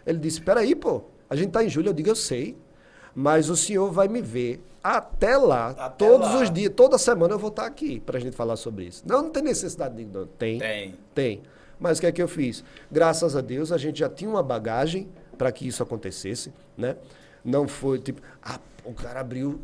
Ele 0.06 0.18
disse: 0.18 0.40
Peraí, 0.40 0.74
pô, 0.74 1.02
a 1.30 1.36
gente 1.36 1.50
tá 1.50 1.64
em 1.64 1.68
julho. 1.68 1.88
Eu 1.88 1.92
digo: 1.94 2.08
Eu 2.10 2.16
sei, 2.16 2.56
mas 3.16 3.48
o 3.48 3.56
senhor 3.56 3.90
vai 3.90 4.06
me 4.08 4.20
ver 4.20 4.62
até 4.84 5.36
lá, 5.38 5.70
Até 5.70 6.06
todos 6.06 6.28
lá. 6.28 6.42
os 6.42 6.50
dias, 6.52 6.70
toda 6.76 6.98
semana 6.98 7.34
eu 7.34 7.38
vou 7.38 7.48
estar 7.48 7.64
aqui 7.64 7.98
pra 7.98 8.20
gente 8.20 8.36
falar 8.36 8.56
sobre 8.56 8.84
isso. 8.84 9.02
Não, 9.06 9.22
não 9.22 9.30
tem 9.30 9.42
necessidade 9.42 9.96
de. 9.96 10.04
Não, 10.04 10.26
tem. 10.26 10.58
Tem. 10.58 10.94
Tem. 11.14 11.42
Mas 11.80 11.96
o 11.98 12.02
que 12.02 12.06
é 12.06 12.12
que 12.12 12.22
eu 12.22 12.28
fiz? 12.28 12.62
Graças 12.92 13.34
a 13.34 13.40
Deus, 13.40 13.72
a 13.72 13.78
gente 13.78 13.98
já 13.98 14.08
tinha 14.08 14.28
uma 14.30 14.42
bagagem 14.42 15.08
para 15.36 15.50
que 15.50 15.66
isso 15.66 15.82
acontecesse, 15.82 16.52
né? 16.76 16.94
Não 17.42 17.66
foi 17.66 17.98
tipo, 17.98 18.20
ah, 18.42 18.60
o 18.84 18.92
cara 18.92 19.20
abriu, 19.20 19.58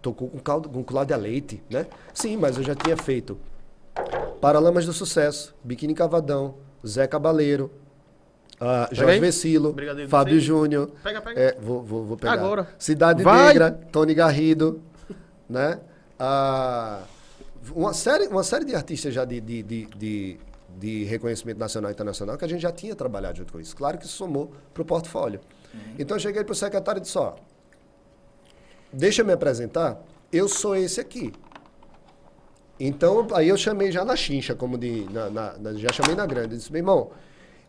tocou 0.00 0.28
com, 0.28 0.38
caldo, 0.38 0.68
com 0.68 0.84
Cláudia 0.84 1.16
Leite, 1.16 1.62
né? 1.70 1.86
Sim, 2.14 2.36
mas 2.36 2.56
eu 2.56 2.62
já 2.62 2.74
tinha 2.74 2.96
feito 2.96 3.38
Paralamas 4.40 4.84
do 4.86 4.92
Sucesso, 4.92 5.54
Biquíni 5.64 5.94
Cavadão, 5.94 6.54
Zé 6.86 7.06
Cabaleiro, 7.06 7.70
ah, 8.60 8.88
Jorge. 8.92 9.20
Vecilo, 9.20 9.72
Brigadeiro 9.72 10.08
Fábio. 10.10 10.40
Júnior. 10.40 10.90
Pega, 11.02 11.20
pega. 11.20 11.40
É, 11.40 11.56
vou, 11.60 11.82
vou, 11.82 12.04
vou 12.04 12.16
pegar. 12.16 12.32
Agora. 12.32 12.66
Cidade 12.78 13.22
Vai. 13.22 13.46
Negra, 13.48 13.70
Tony 13.92 14.14
Garrido, 14.14 14.80
né? 15.48 15.78
Ah, 16.18 17.02
uma, 17.74 17.92
série, 17.92 18.26
uma 18.28 18.42
série 18.42 18.64
de 18.64 18.74
artistas 18.74 19.12
já 19.12 19.24
de, 19.24 19.40
de, 19.40 19.62
de, 19.62 19.86
de, 19.86 20.40
de 20.78 21.04
reconhecimento 21.04 21.58
nacional 21.58 21.90
e 21.90 21.94
internacional 21.94 22.38
que 22.38 22.44
a 22.44 22.48
gente 22.48 22.62
já 22.62 22.72
tinha 22.72 22.94
trabalhado 22.94 23.38
junto 23.38 23.52
com 23.52 23.60
isso. 23.60 23.76
Claro 23.76 23.98
que 23.98 24.06
isso 24.06 24.14
somou 24.16 24.52
para 24.72 24.82
o 24.82 24.86
portfólio. 24.86 25.40
Então 25.98 26.16
eu 26.16 26.20
cheguei 26.20 26.42
para 26.42 26.52
o 26.52 26.56
secretário 26.56 27.00
e 27.00 27.02
disse, 27.02 27.18
ó, 27.18 27.34
deixa 28.90 29.20
eu 29.20 29.26
me 29.26 29.32
apresentar, 29.34 30.02
eu 30.32 30.48
sou 30.48 30.74
esse 30.74 30.98
aqui. 31.00 31.32
Então, 32.78 33.26
aí 33.34 33.48
eu 33.48 33.56
chamei 33.56 33.90
já 33.90 34.04
na 34.04 34.14
chincha, 34.16 34.54
como 34.54 34.76
de. 34.76 35.06
na- 35.10 35.30
na- 35.58 35.72
já 35.74 35.90
chamei 35.92 36.14
na 36.14 36.26
grande. 36.26 36.54
Eu 36.54 36.58
disse, 36.58 36.70
meu 36.70 36.80
irmão, 36.80 37.10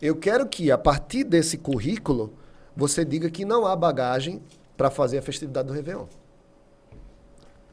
eu 0.00 0.16
quero 0.16 0.46
que, 0.46 0.70
a 0.70 0.78
partir 0.78 1.24
desse 1.24 1.58
currículo, 1.58 2.32
você 2.76 3.04
diga 3.04 3.28
que 3.30 3.44
não 3.44 3.66
há 3.66 3.74
bagagem 3.74 4.40
para 4.76 4.90
fazer 4.90 5.18
a 5.18 5.22
festividade 5.22 5.66
do 5.66 5.74
Réveillon. 5.74 6.06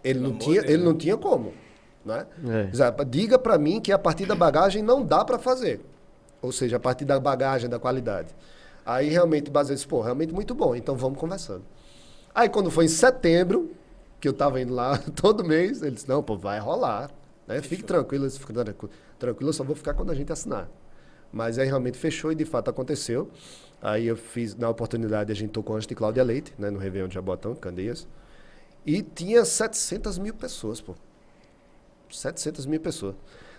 Ele 0.03 0.19
não, 0.19 0.37
tinha, 0.37 0.61
Deus. 0.61 0.73
ele 0.73 0.83
não 0.83 0.95
tinha 0.95 1.17
como. 1.17 1.53
Né? 2.03 2.25
É. 2.47 3.03
Diga 3.05 3.37
para 3.39 3.57
mim 3.57 3.79
que 3.81 3.91
a 3.91 3.97
partir 3.97 4.25
da 4.25 4.35
bagagem 4.35 4.81
não 4.81 5.03
dá 5.03 5.23
para 5.25 5.39
fazer. 5.39 5.81
Ou 6.41 6.51
seja, 6.51 6.77
a 6.77 6.79
partir 6.79 7.05
da 7.05 7.19
bagagem, 7.19 7.69
da 7.69 7.79
qualidade. 7.79 8.35
Aí 8.85 9.09
realmente 9.09 9.51
disse, 9.67 9.87
pô, 9.87 10.01
realmente 10.01 10.31
muito 10.31 10.53
bom, 10.53 10.75
então 10.75 10.95
vamos 10.95 11.19
conversando. 11.19 11.63
Aí 12.33 12.47
quando 12.49 12.69
foi 12.69 12.85
em 12.85 12.89
setembro, 12.89 13.71
que 14.19 14.27
eu 14.27 14.33
tava 14.33 14.61
indo 14.61 14.73
lá 14.73 14.97
todo 15.15 15.43
mês, 15.43 15.81
ele 15.81 15.91
disse, 15.91 16.07
não, 16.07 16.21
pô, 16.21 16.37
vai 16.37 16.59
rolar. 16.59 17.09
Né? 17.47 17.61
Fique 17.61 17.83
tranquilo, 17.83 18.25
eu 18.25 18.27
disse, 18.27 18.39
"Fica 18.39 18.53
tranquilo, 18.53 18.91
tranquilo, 19.17 19.49
eu 19.49 19.53
só 19.53 19.63
vou 19.63 19.75
ficar 19.75 19.93
quando 19.93 20.11
a 20.11 20.15
gente 20.15 20.31
assinar. 20.31 20.69
Mas 21.31 21.57
aí 21.59 21.67
realmente 21.67 21.97
fechou 21.97 22.31
e 22.31 22.35
de 22.35 22.45
fato 22.45 22.69
aconteceu. 22.69 23.29
Aí 23.81 24.07
eu 24.07 24.15
fiz, 24.15 24.55
na 24.55 24.69
oportunidade, 24.69 25.31
a 25.31 25.35
gente 25.35 25.51
tocou 25.51 25.75
antes 25.75 25.87
de 25.87 25.93
Cláudia 25.95 26.23
Leite, 26.23 26.53
né, 26.57 26.69
no 26.69 26.79
Réveillon 26.79 27.07
de 27.07 27.13
Jabotão, 27.15 27.53
Candeias. 27.53 28.07
E 28.85 29.01
tinha 29.01 29.43
700 29.43 30.17
mil 30.17 30.33
pessoas, 30.33 30.79
pô. 30.81 30.95
700 32.09 32.65
mil 32.65 32.79
pessoas. 32.79 33.15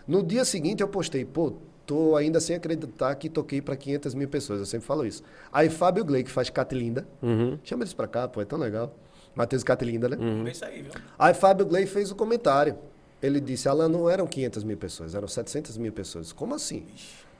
No 0.06 0.22
dia 0.22 0.44
seguinte 0.44 0.80
eu 0.82 0.88
postei, 0.88 1.24
pô, 1.24 1.54
tô 1.84 2.16
ainda 2.16 2.40
sem 2.40 2.56
acreditar 2.56 3.14
que 3.16 3.28
toquei 3.28 3.60
para 3.60 3.76
500 3.76 4.14
mil 4.14 4.28
pessoas. 4.28 4.60
Eu 4.60 4.66
sempre 4.66 4.86
falo 4.86 5.04
isso. 5.04 5.22
Aí 5.52 5.68
Fábio 5.68 6.04
Gley, 6.04 6.22
que 6.24 6.30
faz 6.30 6.48
Catilinda, 6.50 7.06
Uhum. 7.22 7.58
chama 7.64 7.82
eles 7.82 7.92
pra 7.92 8.06
cá, 8.06 8.26
pô, 8.28 8.40
é 8.40 8.44
tão 8.44 8.58
legal. 8.58 8.94
Matheus 9.34 9.62
Catilinda, 9.62 10.08
né? 10.08 10.16
Isso 10.50 10.64
aí, 10.64 10.82
viu? 10.82 10.92
Aí 11.18 11.34
Fábio 11.34 11.66
Gley 11.66 11.86
fez 11.86 12.10
o 12.10 12.14
comentário. 12.14 12.78
Ele 13.22 13.40
disse, 13.40 13.68
Alan, 13.68 13.88
não 13.88 14.08
eram 14.08 14.26
500 14.26 14.62
mil 14.64 14.76
pessoas, 14.76 15.14
eram 15.14 15.26
700 15.28 15.76
mil 15.76 15.92
pessoas. 15.92 16.32
Como 16.32 16.54
assim? 16.54 16.86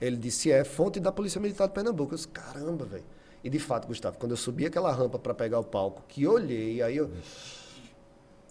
Ele 0.01 0.16
disse, 0.16 0.51
é 0.51 0.62
fonte 0.64 1.01
da 1.01 1.11
Polícia 1.11 1.40
Militar 1.40 1.68
de 1.68 1.74
Pernambuco. 1.74 2.12
Eu 2.12 2.16
disse, 2.16 2.28
caramba, 2.28 2.84
velho. 2.84 3.05
E 3.42 3.49
de 3.51 3.59
fato, 3.59 3.86
Gustavo, 3.86 4.18
quando 4.18 4.32
eu 4.32 4.36
subi 4.36 4.66
aquela 4.66 4.92
rampa 4.92 5.18
para 5.18 5.32
pegar 5.34 5.59
o 5.61 5.64
palco, 5.64 6.03
que 6.09 6.26
olhei, 6.26 6.82
aí 6.82 6.97
eu... 6.97 7.11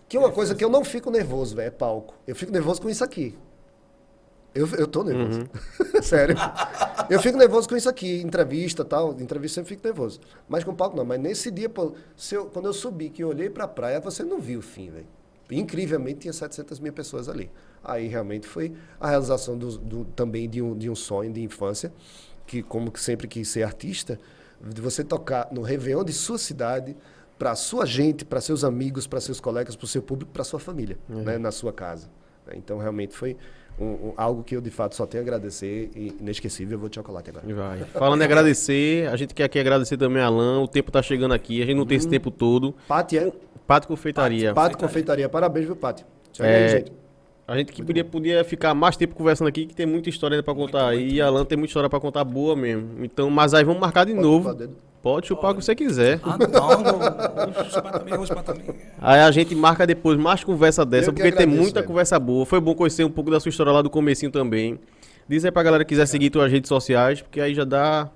Que 0.07 0.17
é 0.17 0.19
uma 0.19 0.31
coisa 0.31 0.53
que 0.55 0.63
eu 0.63 0.69
não 0.69 0.83
fico 0.85 1.09
nervoso, 1.09 1.55
velho, 1.55 1.67
é 1.67 1.71
palco. 1.71 2.13
Eu 2.27 2.35
fico 2.35 2.51
nervoso 2.51 2.81
com 2.81 2.89
isso 2.89 3.03
aqui. 3.03 3.37
Eu, 4.53 4.67
eu 4.77 4.87
tô 4.87 5.03
nervoso. 5.03 5.49
Sério. 6.01 6.35
Eu 7.09 7.19
fico 7.19 7.37
nervoso 7.37 7.67
com 7.67 7.75
isso 7.75 7.89
aqui, 7.89 8.21
entrevista 8.21 8.83
e 8.83 8.85
tal. 8.85 9.11
Entrevista 9.19 9.59
eu 9.59 9.63
sempre 9.65 9.75
fico 9.75 9.85
nervoso. 9.85 10.21
Mas 10.47 10.63
com 10.63 10.73
palco 10.73 10.95
não. 10.95 11.03
Mas 11.03 11.19
nesse 11.19 11.51
dia, 11.51 11.67
pô, 11.67 11.93
eu- 12.31 12.45
quando 12.45 12.65
eu 12.67 12.73
subi, 12.73 13.09
que 13.09 13.21
eu 13.23 13.27
olhei 13.29 13.49
pra 13.49 13.67
praia, 13.67 13.99
você 13.99 14.23
não 14.23 14.39
viu 14.39 14.59
o 14.59 14.61
fim, 14.61 14.89
velho. 14.91 15.07
Incrivelmente 15.51 16.19
tinha 16.21 16.33
700 16.33 16.79
mil 16.79 16.93
pessoas 16.93 17.27
ali. 17.27 17.51
Aí 17.87 18.07
realmente 18.07 18.47
foi 18.47 18.73
a 18.99 19.09
realização 19.09 19.57
do, 19.57 19.77
do- 19.77 20.05
também 20.15 20.49
de 20.49 20.61
um, 20.61 20.75
de 20.77 20.89
um 20.89 20.95
sonho 20.95 21.31
de 21.31 21.41
infância, 21.41 21.91
que 22.47 22.61
como 22.63 22.91
que 22.91 22.99
sempre 22.99 23.27
quis 23.27 23.47
ser 23.47 23.63
artista, 23.63 24.19
de 24.61 24.81
você 24.81 25.03
tocar 25.03 25.47
no 25.51 25.61
Réveillon 25.61 26.03
de 26.03 26.13
sua 26.13 26.37
cidade, 26.37 26.95
para 27.37 27.53
sua 27.55 27.85
gente, 27.85 28.23
para 28.25 28.39
seus 28.41 28.63
amigos, 28.63 29.05
para 29.05 29.19
seus 29.19 29.39
colegas, 29.39 29.75
para 29.75 29.85
o 29.85 29.87
seu 29.87 30.01
público, 30.01 30.31
para 30.31 30.43
sua 30.43 30.59
família, 30.59 30.97
né, 31.09 31.37
na 31.37 31.51
sua 31.51 31.73
casa. 31.73 32.09
Então 32.53 32.77
realmente 32.77 33.13
foi 33.15 33.35
um- 33.77 33.85
um- 34.09 34.13
algo 34.15 34.41
que 34.43 34.55
eu 34.55 34.61
de 34.61 34.69
fato 34.69 34.95
só 34.95 35.05
tenho 35.05 35.21
a 35.21 35.25
agradecer 35.25 35.91
e 35.95 36.15
inesquecível. 36.19 36.75
Eu 36.75 36.79
vou 36.79 36.87
de 36.89 36.95
chocolate 36.95 37.29
agora. 37.29 37.53
Vai. 37.53 37.79
Falando 37.91 38.21
em 38.21 38.23
agradecer, 38.25 39.09
a 39.09 39.15
gente 39.17 39.33
quer 39.33 39.43
aqui 39.45 39.59
agradecer 39.59 39.97
também 39.97 40.21
a 40.21 40.27
Alan. 40.27 40.61
O 40.61 40.67
tempo 40.67 40.91
tá 40.91 41.01
chegando 41.01 41.33
aqui, 41.33 41.61
a 41.61 41.65
gente 41.65 41.75
não 41.75 41.85
tem 41.85 41.97
esse 41.97 42.07
tempo 42.07 42.31
todo. 42.31 42.73
Pati 42.87 43.17
é? 43.17 43.31
Confeitaria. 43.87 44.53
Pati 44.53 44.77
Confeitaria. 44.77 45.27
Parabéns, 45.27 45.65
viu, 45.65 45.75
Pati? 45.75 46.05
Segue 46.31 46.47
É, 46.49 46.67
gente. 46.69 46.91
A 47.47 47.55
gente 47.57 47.71
que 47.71 47.83
podia, 47.83 48.03
podia 48.03 48.43
ficar 48.43 48.73
mais 48.73 48.97
tempo 48.97 49.13
conversando 49.13 49.47
aqui, 49.47 49.67
que 49.67 49.75
tem 49.75 49.85
muita 49.85 50.09
história 50.09 50.35
ainda 50.35 50.43
pra 50.43 50.55
contar 50.55 50.87
aí. 50.87 51.13
E 51.13 51.21
a 51.21 51.27
Alan 51.27 51.45
tem 51.45 51.57
muita 51.57 51.69
história 51.69 51.89
pra 51.89 51.99
contar 51.99 52.23
boa 52.23 52.55
mesmo. 52.55 53.03
Então, 53.03 53.29
mas 53.29 53.53
aí 53.53 53.63
vamos 53.63 53.79
marcar 53.79 54.03
de 54.05 54.13
Pode 54.13 54.23
novo. 54.23 54.49
chupar. 54.49 54.67
Pode 55.03 55.27
chupar 55.27 55.51
o 55.51 55.55
que 55.55 55.63
você 55.63 55.75
quiser. 55.75 56.19
Ah, 56.23 56.35
não. 56.39 57.53
Vou 57.53 57.65
chupar 57.69 57.91
também, 57.99 58.17
vou 58.17 58.25
chupar 58.25 58.43
também. 58.43 58.65
Aí 58.99 59.19
a 59.19 59.29
gente 59.29 59.53
marca 59.53 59.85
depois 59.85 60.17
mais 60.17 60.43
conversa 60.43 60.83
dessa, 60.83 61.09
Eu 61.09 61.13
que 61.13 61.19
porque 61.21 61.31
tem 61.31 61.43
agradeço, 61.43 61.61
muita 61.61 61.79
velho. 61.81 61.87
conversa 61.87 62.19
boa. 62.19 62.43
Foi 62.47 62.59
bom 62.59 62.73
conhecer 62.73 63.03
um 63.03 63.11
pouco 63.11 63.29
da 63.29 63.39
sua 63.39 63.49
história 63.49 63.71
lá 63.71 63.83
do 63.83 63.89
comecinho 63.91 64.31
também. 64.31 64.79
Diz 65.29 65.45
aí 65.45 65.51
pra 65.51 65.61
galera 65.61 65.85
que 65.85 65.89
quiser 65.89 66.07
seguir 66.07 66.31
tuas 66.31 66.51
redes 66.51 66.67
sociais, 66.67 67.21
porque 67.21 67.39
aí 67.39 67.53
já 67.53 67.63
dá 67.63 68.09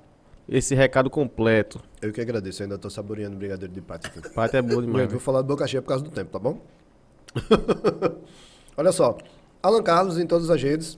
esse 0.47 0.73
recado 0.73 1.07
completo. 1.11 1.79
Eu 2.01 2.11
que 2.11 2.19
agradeço. 2.21 2.63
Eu 2.63 2.65
ainda 2.65 2.79
tô 2.79 2.89
saboreando 2.89 3.35
o 3.35 3.37
brigadeiro 3.37 3.71
de 3.71 3.81
Pati 3.81 4.07
aqui. 4.07 4.27
Pato 4.33 4.57
é 4.57 4.61
boa 4.63 4.77
Eu 4.77 4.81
demais. 4.81 5.01
vou 5.03 5.09
velho. 5.09 5.19
falar 5.19 5.43
de 5.43 5.47
boca 5.47 5.67
cheia 5.67 5.83
por 5.83 5.89
causa 5.89 6.03
do 6.03 6.09
tempo, 6.09 6.31
tá 6.31 6.39
bom? 6.39 6.59
Olha 8.79 8.93
só. 8.93 9.17
Alan 9.61 9.83
Carlos 9.83 10.17
em 10.17 10.25
todas 10.25 10.49
as 10.49 10.63
redes. 10.63 10.97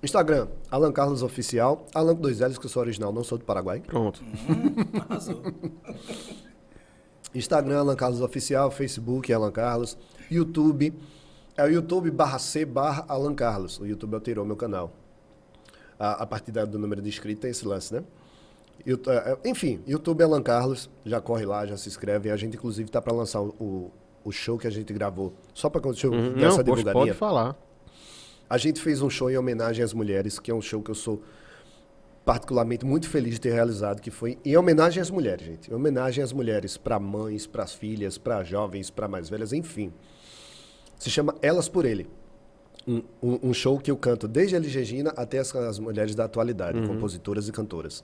Instagram, 0.00 0.46
Alan 0.70 0.92
Carlos 0.92 1.24
Oficial. 1.24 1.84
Alan 1.92 2.14
com 2.14 2.22
dois 2.22 2.38
L's, 2.38 2.56
que 2.56 2.66
eu 2.66 2.70
sou 2.70 2.80
original, 2.80 3.12
não 3.12 3.24
sou 3.24 3.36
do 3.36 3.44
Paraguai. 3.44 3.80
Pronto. 3.84 4.22
Arrasou. 5.10 5.42
Instagram, 7.34 7.80
Alan 7.80 7.96
Carlos 7.96 8.20
Oficial. 8.20 8.70
Facebook, 8.70 9.32
Alan 9.32 9.50
Carlos. 9.50 9.98
YouTube, 10.30 10.94
é 11.56 11.64
o 11.64 11.68
YouTube 11.68 12.12
barra 12.12 12.38
C 12.38 12.64
barra 12.64 13.04
Alan 13.08 13.34
Carlos. 13.34 13.80
O 13.80 13.86
YouTube 13.86 14.14
alterou 14.14 14.44
meu 14.46 14.54
canal. 14.56 14.92
A, 15.98 16.22
a 16.22 16.26
partir 16.26 16.52
da- 16.52 16.64
do 16.64 16.78
número 16.78 17.02
de 17.02 17.08
inscritos 17.08 17.42
tem 17.42 17.50
esse 17.50 17.66
lance, 17.66 17.92
né? 17.92 18.04
É, 18.86 18.92
é, 19.32 19.50
enfim, 19.50 19.80
YouTube 19.84 20.22
Alan 20.22 20.42
Carlos. 20.44 20.88
Já 21.04 21.20
corre 21.20 21.44
lá, 21.44 21.66
já 21.66 21.76
se 21.76 21.88
inscreve. 21.88 22.30
A 22.30 22.36
gente, 22.36 22.56
inclusive, 22.56 22.88
tá 22.88 23.02
para 23.02 23.12
lançar 23.12 23.40
o, 23.42 23.48
o, 23.58 23.90
o 24.24 24.30
show 24.32 24.58
que 24.58 24.66
a 24.66 24.70
gente 24.70 24.92
gravou. 24.92 25.32
Só 25.54 25.68
para 25.70 25.80
deixa 25.80 26.06
eu 26.06 26.12
Uhum. 26.12 26.34
dar 26.34 26.46
essa 26.48 26.62
divulgaria. 26.64 26.92
pode 26.92 27.12
falar. 27.12 27.56
A 28.48 28.58
gente 28.58 28.80
fez 28.80 29.00
um 29.00 29.08
show 29.10 29.30
em 29.30 29.36
homenagem 29.38 29.84
às 29.84 29.92
mulheres, 29.94 30.38
que 30.38 30.50
é 30.50 30.54
um 30.54 30.60
show 30.60 30.82
que 30.82 30.90
eu 30.90 30.94
sou 30.94 31.22
particularmente 32.24 32.84
muito 32.84 33.08
feliz 33.08 33.34
de 33.34 33.40
ter 33.40 33.52
realizado, 33.52 34.00
que 34.00 34.10
foi 34.10 34.38
em 34.44 34.56
homenagem 34.56 35.00
às 35.00 35.10
mulheres, 35.10 35.46
gente. 35.46 35.70
Em 35.70 35.74
homenagem 35.74 36.22
às 36.22 36.32
mulheres, 36.32 36.76
para 36.76 36.98
mães, 36.98 37.46
para 37.46 37.66
filhas, 37.66 38.18
para 38.18 38.42
jovens, 38.44 38.90
para 38.90 39.08
mais 39.08 39.28
velhas, 39.28 39.52
enfim. 39.52 39.92
Se 40.98 41.08
chama 41.10 41.34
Elas 41.40 41.68
por 41.68 41.84
Ele. 41.84 42.06
Um, 42.86 43.02
um- 43.22 43.38
um 43.50 43.54
show 43.54 43.78
que 43.78 43.90
eu 43.90 43.96
canto 43.96 44.26
desde 44.26 44.54
a 44.54 44.58
Elis 44.58 44.74
Regina 44.74 45.12
até 45.16 45.38
as, 45.38 45.54
as 45.54 45.78
mulheres 45.78 46.14
da 46.14 46.24
atualidade, 46.24 46.80
compositoras 46.86 47.48
e 47.48 47.52
cantoras. 47.52 48.02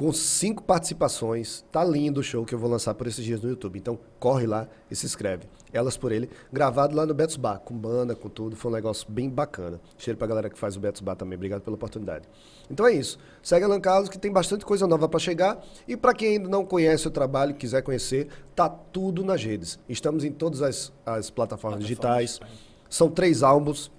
Com 0.00 0.14
cinco 0.14 0.62
participações. 0.62 1.62
Tá 1.70 1.84
lindo 1.84 2.20
o 2.20 2.22
show 2.22 2.42
que 2.46 2.54
eu 2.54 2.58
vou 2.58 2.70
lançar 2.70 2.94
por 2.94 3.06
esses 3.06 3.22
dias 3.22 3.42
no 3.42 3.50
YouTube. 3.50 3.78
Então, 3.78 3.98
corre 4.18 4.46
lá 4.46 4.66
e 4.90 4.96
se 4.96 5.04
inscreve. 5.04 5.44
Elas 5.74 5.98
por 5.98 6.10
ele, 6.10 6.30
gravado 6.50 6.96
lá 6.96 7.04
no 7.04 7.12
Betos 7.12 7.36
Bar, 7.36 7.58
com 7.58 7.76
banda, 7.76 8.16
com 8.16 8.30
tudo. 8.30 8.56
Foi 8.56 8.70
um 8.70 8.74
negócio 8.74 9.06
bem 9.10 9.28
bacana. 9.28 9.78
Cheiro 9.98 10.16
pra 10.16 10.26
galera 10.26 10.48
que 10.48 10.58
faz 10.58 10.74
o 10.74 10.80
Betos 10.80 11.02
Bar 11.02 11.16
também. 11.16 11.36
Obrigado 11.36 11.60
pela 11.60 11.74
oportunidade. 11.76 12.26
Então 12.70 12.86
é 12.86 12.94
isso. 12.94 13.18
Segue 13.42 13.66
Alan 13.66 13.78
Carlos, 13.78 14.08
que 14.08 14.16
tem 14.16 14.32
bastante 14.32 14.64
coisa 14.64 14.86
nova 14.86 15.06
para 15.06 15.20
chegar. 15.20 15.62
E 15.86 15.98
para 15.98 16.14
quem 16.14 16.38
ainda 16.38 16.48
não 16.48 16.64
conhece 16.64 17.06
o 17.06 17.10
trabalho, 17.10 17.54
quiser 17.54 17.82
conhecer, 17.82 18.28
tá 18.56 18.70
tudo 18.70 19.22
nas 19.22 19.44
redes. 19.44 19.78
Estamos 19.86 20.24
em 20.24 20.32
todas 20.32 20.62
as, 20.62 20.90
as 21.04 21.28
plataformas 21.28 21.80
digitais. 21.80 22.40
São 22.88 23.10
três 23.10 23.42
álbuns. 23.42 23.92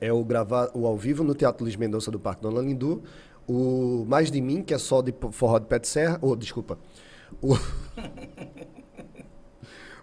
É 0.00 0.12
o 0.12 0.22
gravar 0.22 0.70
o 0.74 0.86
ao 0.86 0.96
vivo 0.96 1.24
no 1.24 1.34
Teatro 1.34 1.64
Luiz 1.64 1.74
Mendonça 1.74 2.08
do 2.08 2.20
Parque 2.20 2.40
Dona 2.40 2.60
Lindu. 2.60 3.02
O 3.46 4.04
Mais 4.08 4.30
de 4.30 4.40
Mim, 4.40 4.62
que 4.62 4.72
é 4.74 4.78
só 4.78 5.02
de 5.02 5.14
forró 5.32 5.58
de 5.58 5.66
pé 5.66 5.78
de 5.78 5.86
serra. 5.88 6.18
Ou, 6.22 6.34
desculpa. 6.34 6.78
O... 7.42 7.54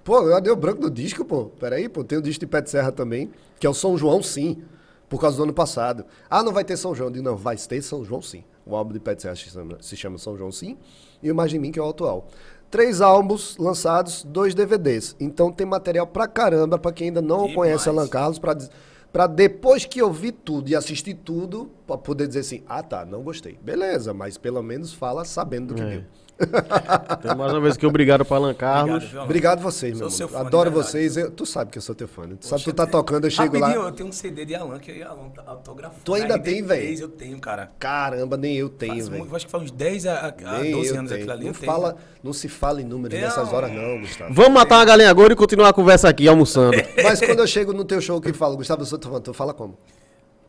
pô, 0.03 0.29
eu 0.29 0.41
dei 0.41 0.51
o 0.51 0.55
branco 0.55 0.81
do 0.81 0.89
disco, 0.89 1.23
pô. 1.25 1.45
Peraí, 1.59 1.87
pô. 1.89 2.03
Tem 2.03 2.17
o 2.17 2.21
disco 2.21 2.39
de 2.41 2.47
pé 2.47 2.61
de 2.61 2.69
serra 2.69 2.91
também, 2.91 3.31
que 3.59 3.67
é 3.67 3.69
o 3.69 3.73
São 3.73 3.97
João, 3.97 4.21
sim. 4.21 4.61
Por 5.09 5.19
causa 5.19 5.37
do 5.37 5.43
ano 5.43 5.53
passado. 5.53 6.05
Ah, 6.29 6.41
não 6.41 6.53
vai 6.53 6.63
ter 6.63 6.77
São 6.77 6.95
João. 6.95 7.09
Eu 7.09 7.13
digo, 7.13 7.25
não, 7.25 7.35
vai 7.35 7.57
ter 7.57 7.81
São 7.81 8.03
João, 8.03 8.21
sim. 8.21 8.43
O 8.65 8.75
álbum 8.75 8.93
de 8.93 8.99
pé 8.99 9.13
de 9.15 9.21
serra 9.23 9.35
se 9.35 9.49
chama, 9.49 9.77
se 9.81 9.97
chama 9.97 10.17
São 10.17 10.37
João, 10.37 10.51
sim. 10.51 10.77
E 11.21 11.29
o 11.31 11.35
Mais 11.35 11.51
de 11.51 11.59
Mim, 11.59 11.71
que 11.71 11.79
é 11.79 11.83
o 11.83 11.89
atual. 11.89 12.27
Três 12.69 13.01
álbuns 13.01 13.57
lançados, 13.57 14.23
dois 14.23 14.55
DVDs. 14.55 15.15
Então 15.19 15.51
tem 15.51 15.67
material 15.67 16.07
pra 16.07 16.27
caramba, 16.27 16.79
pra 16.79 16.93
quem 16.93 17.07
ainda 17.07 17.21
não 17.21 17.51
conhece 17.53 17.89
Alan 17.89 18.07
Carlos, 18.07 18.39
pra, 18.39 18.53
diz- 18.53 18.69
pra 19.12 19.28
depois 19.28 19.86
que 19.86 19.99
eu 20.01 20.12
vi 20.12 20.32
tudo 20.32 20.70
e 20.70 20.76
assistir 20.76 21.14
tudo, 21.16 21.70
pra 21.86 21.97
poder 21.97 22.28
dizer 22.28 22.39
assim, 22.41 22.64
ah 22.68 22.82
tá, 22.82 23.05
não 23.05 23.22
gostei. 23.24 23.57
Beleza, 23.62 24.14
mas 24.14 24.38
pelo 24.38 24.62
menos 24.62 24.93
fala 24.93 25.26
sabendo 25.26 25.68
do 25.74 25.76
que 25.76 25.82
É. 25.82 25.89
viu. 25.89 26.03
Então, 27.19 27.36
mais 27.38 27.51
uma 27.53 27.61
vez 27.61 27.75
aqui, 27.75 27.86
obrigado 27.86 28.25
para 28.25 28.38
Alan 28.38 28.53
Carlos. 28.53 28.95
Obrigado? 29.03 29.23
Obrigado 29.25 29.61
vocês, 29.61 29.97
meu 29.99 30.09
Sou 30.09 30.27
Adoro 30.36 30.71
verdade. 30.71 30.88
vocês. 30.89 31.15
Eu- 31.17 31.29
tu 31.32 31.45
sabe 31.45 31.69
que 31.71 31.77
eu 31.77 31.82
sou 31.82 31.93
teu 31.93 32.07
fã. 32.07 32.25
né? 32.25 32.36
Tu 32.39 32.47
sabe 32.47 32.63
que 32.63 32.71
tu 32.71 32.75
tá 32.75 32.88
tocando, 32.88 33.25
eu 33.25 33.32
chego 33.32 33.59
lá. 33.59 33.71
eu 33.73 33.91
tenho 33.91 34.09
um 34.09 34.11
CD 34.11 34.43
de 34.45 34.55
Alan 34.55 34.79
que 34.79 34.91
eu 34.91 35.07
Alan 35.07 35.29
tá 35.29 35.43
autografou. 35.45 35.99
Tu 36.03 36.13
ainda 36.15 36.39
tem, 36.39 36.61
RD3 36.63 36.65
velho? 36.65 36.99
Eu 37.01 37.09
tenho, 37.09 37.39
cara. 37.39 37.69
Caramba, 37.77 38.38
nem 38.38 38.55
eu 38.55 38.69
tenho, 38.69 39.05
velho. 39.09 39.36
acho 39.36 39.45
que 39.45 39.51
faz 39.51 39.63
uns 39.65 39.71
10 39.71 40.05
a, 40.07 40.34
a 40.45 40.59
Nem 40.61 40.71
12 40.71 40.89
eu 40.89 40.99
anos 40.99 41.11
tenho. 41.11 41.21
aquilo 41.21 41.32
ali. 41.34 41.43
Não, 41.45 41.51
eu 41.51 41.53
tenho. 41.59 41.71
fala, 41.71 41.95
não 42.23 42.34
se 42.34 42.47
fala 42.49 42.82
em 42.82 42.86
números 42.86 43.17
Não. 43.19 43.25
nessas 43.25 43.53
horas, 43.53 43.71
não, 43.71 43.99
Gustavo. 44.01 44.34
Vamos 44.34 44.53
matar 44.53 44.77
uma 44.79 44.86
galinha 44.86 45.09
agora 45.09 45.34
e 45.34 45.36
continuar 45.36 45.69
a 45.69 45.73
conversa 45.73 46.09
aqui, 46.09 46.27
almoçando. 46.27 46.75
Mas 47.03 47.19
quando 47.19 47.39
eu 47.39 47.47
chego 47.47 47.71
no 47.73 47.86
teu 47.86 48.01
show 48.01 48.19
que 48.19 48.34
falo, 48.34 48.57
Gustavo, 48.57 48.82
eu 48.82 48.86
sou 48.86 48.97
teu 48.97 49.11
fã, 49.11 49.21
tu 49.21 49.34
fala 49.34 49.53
como? 49.53 49.77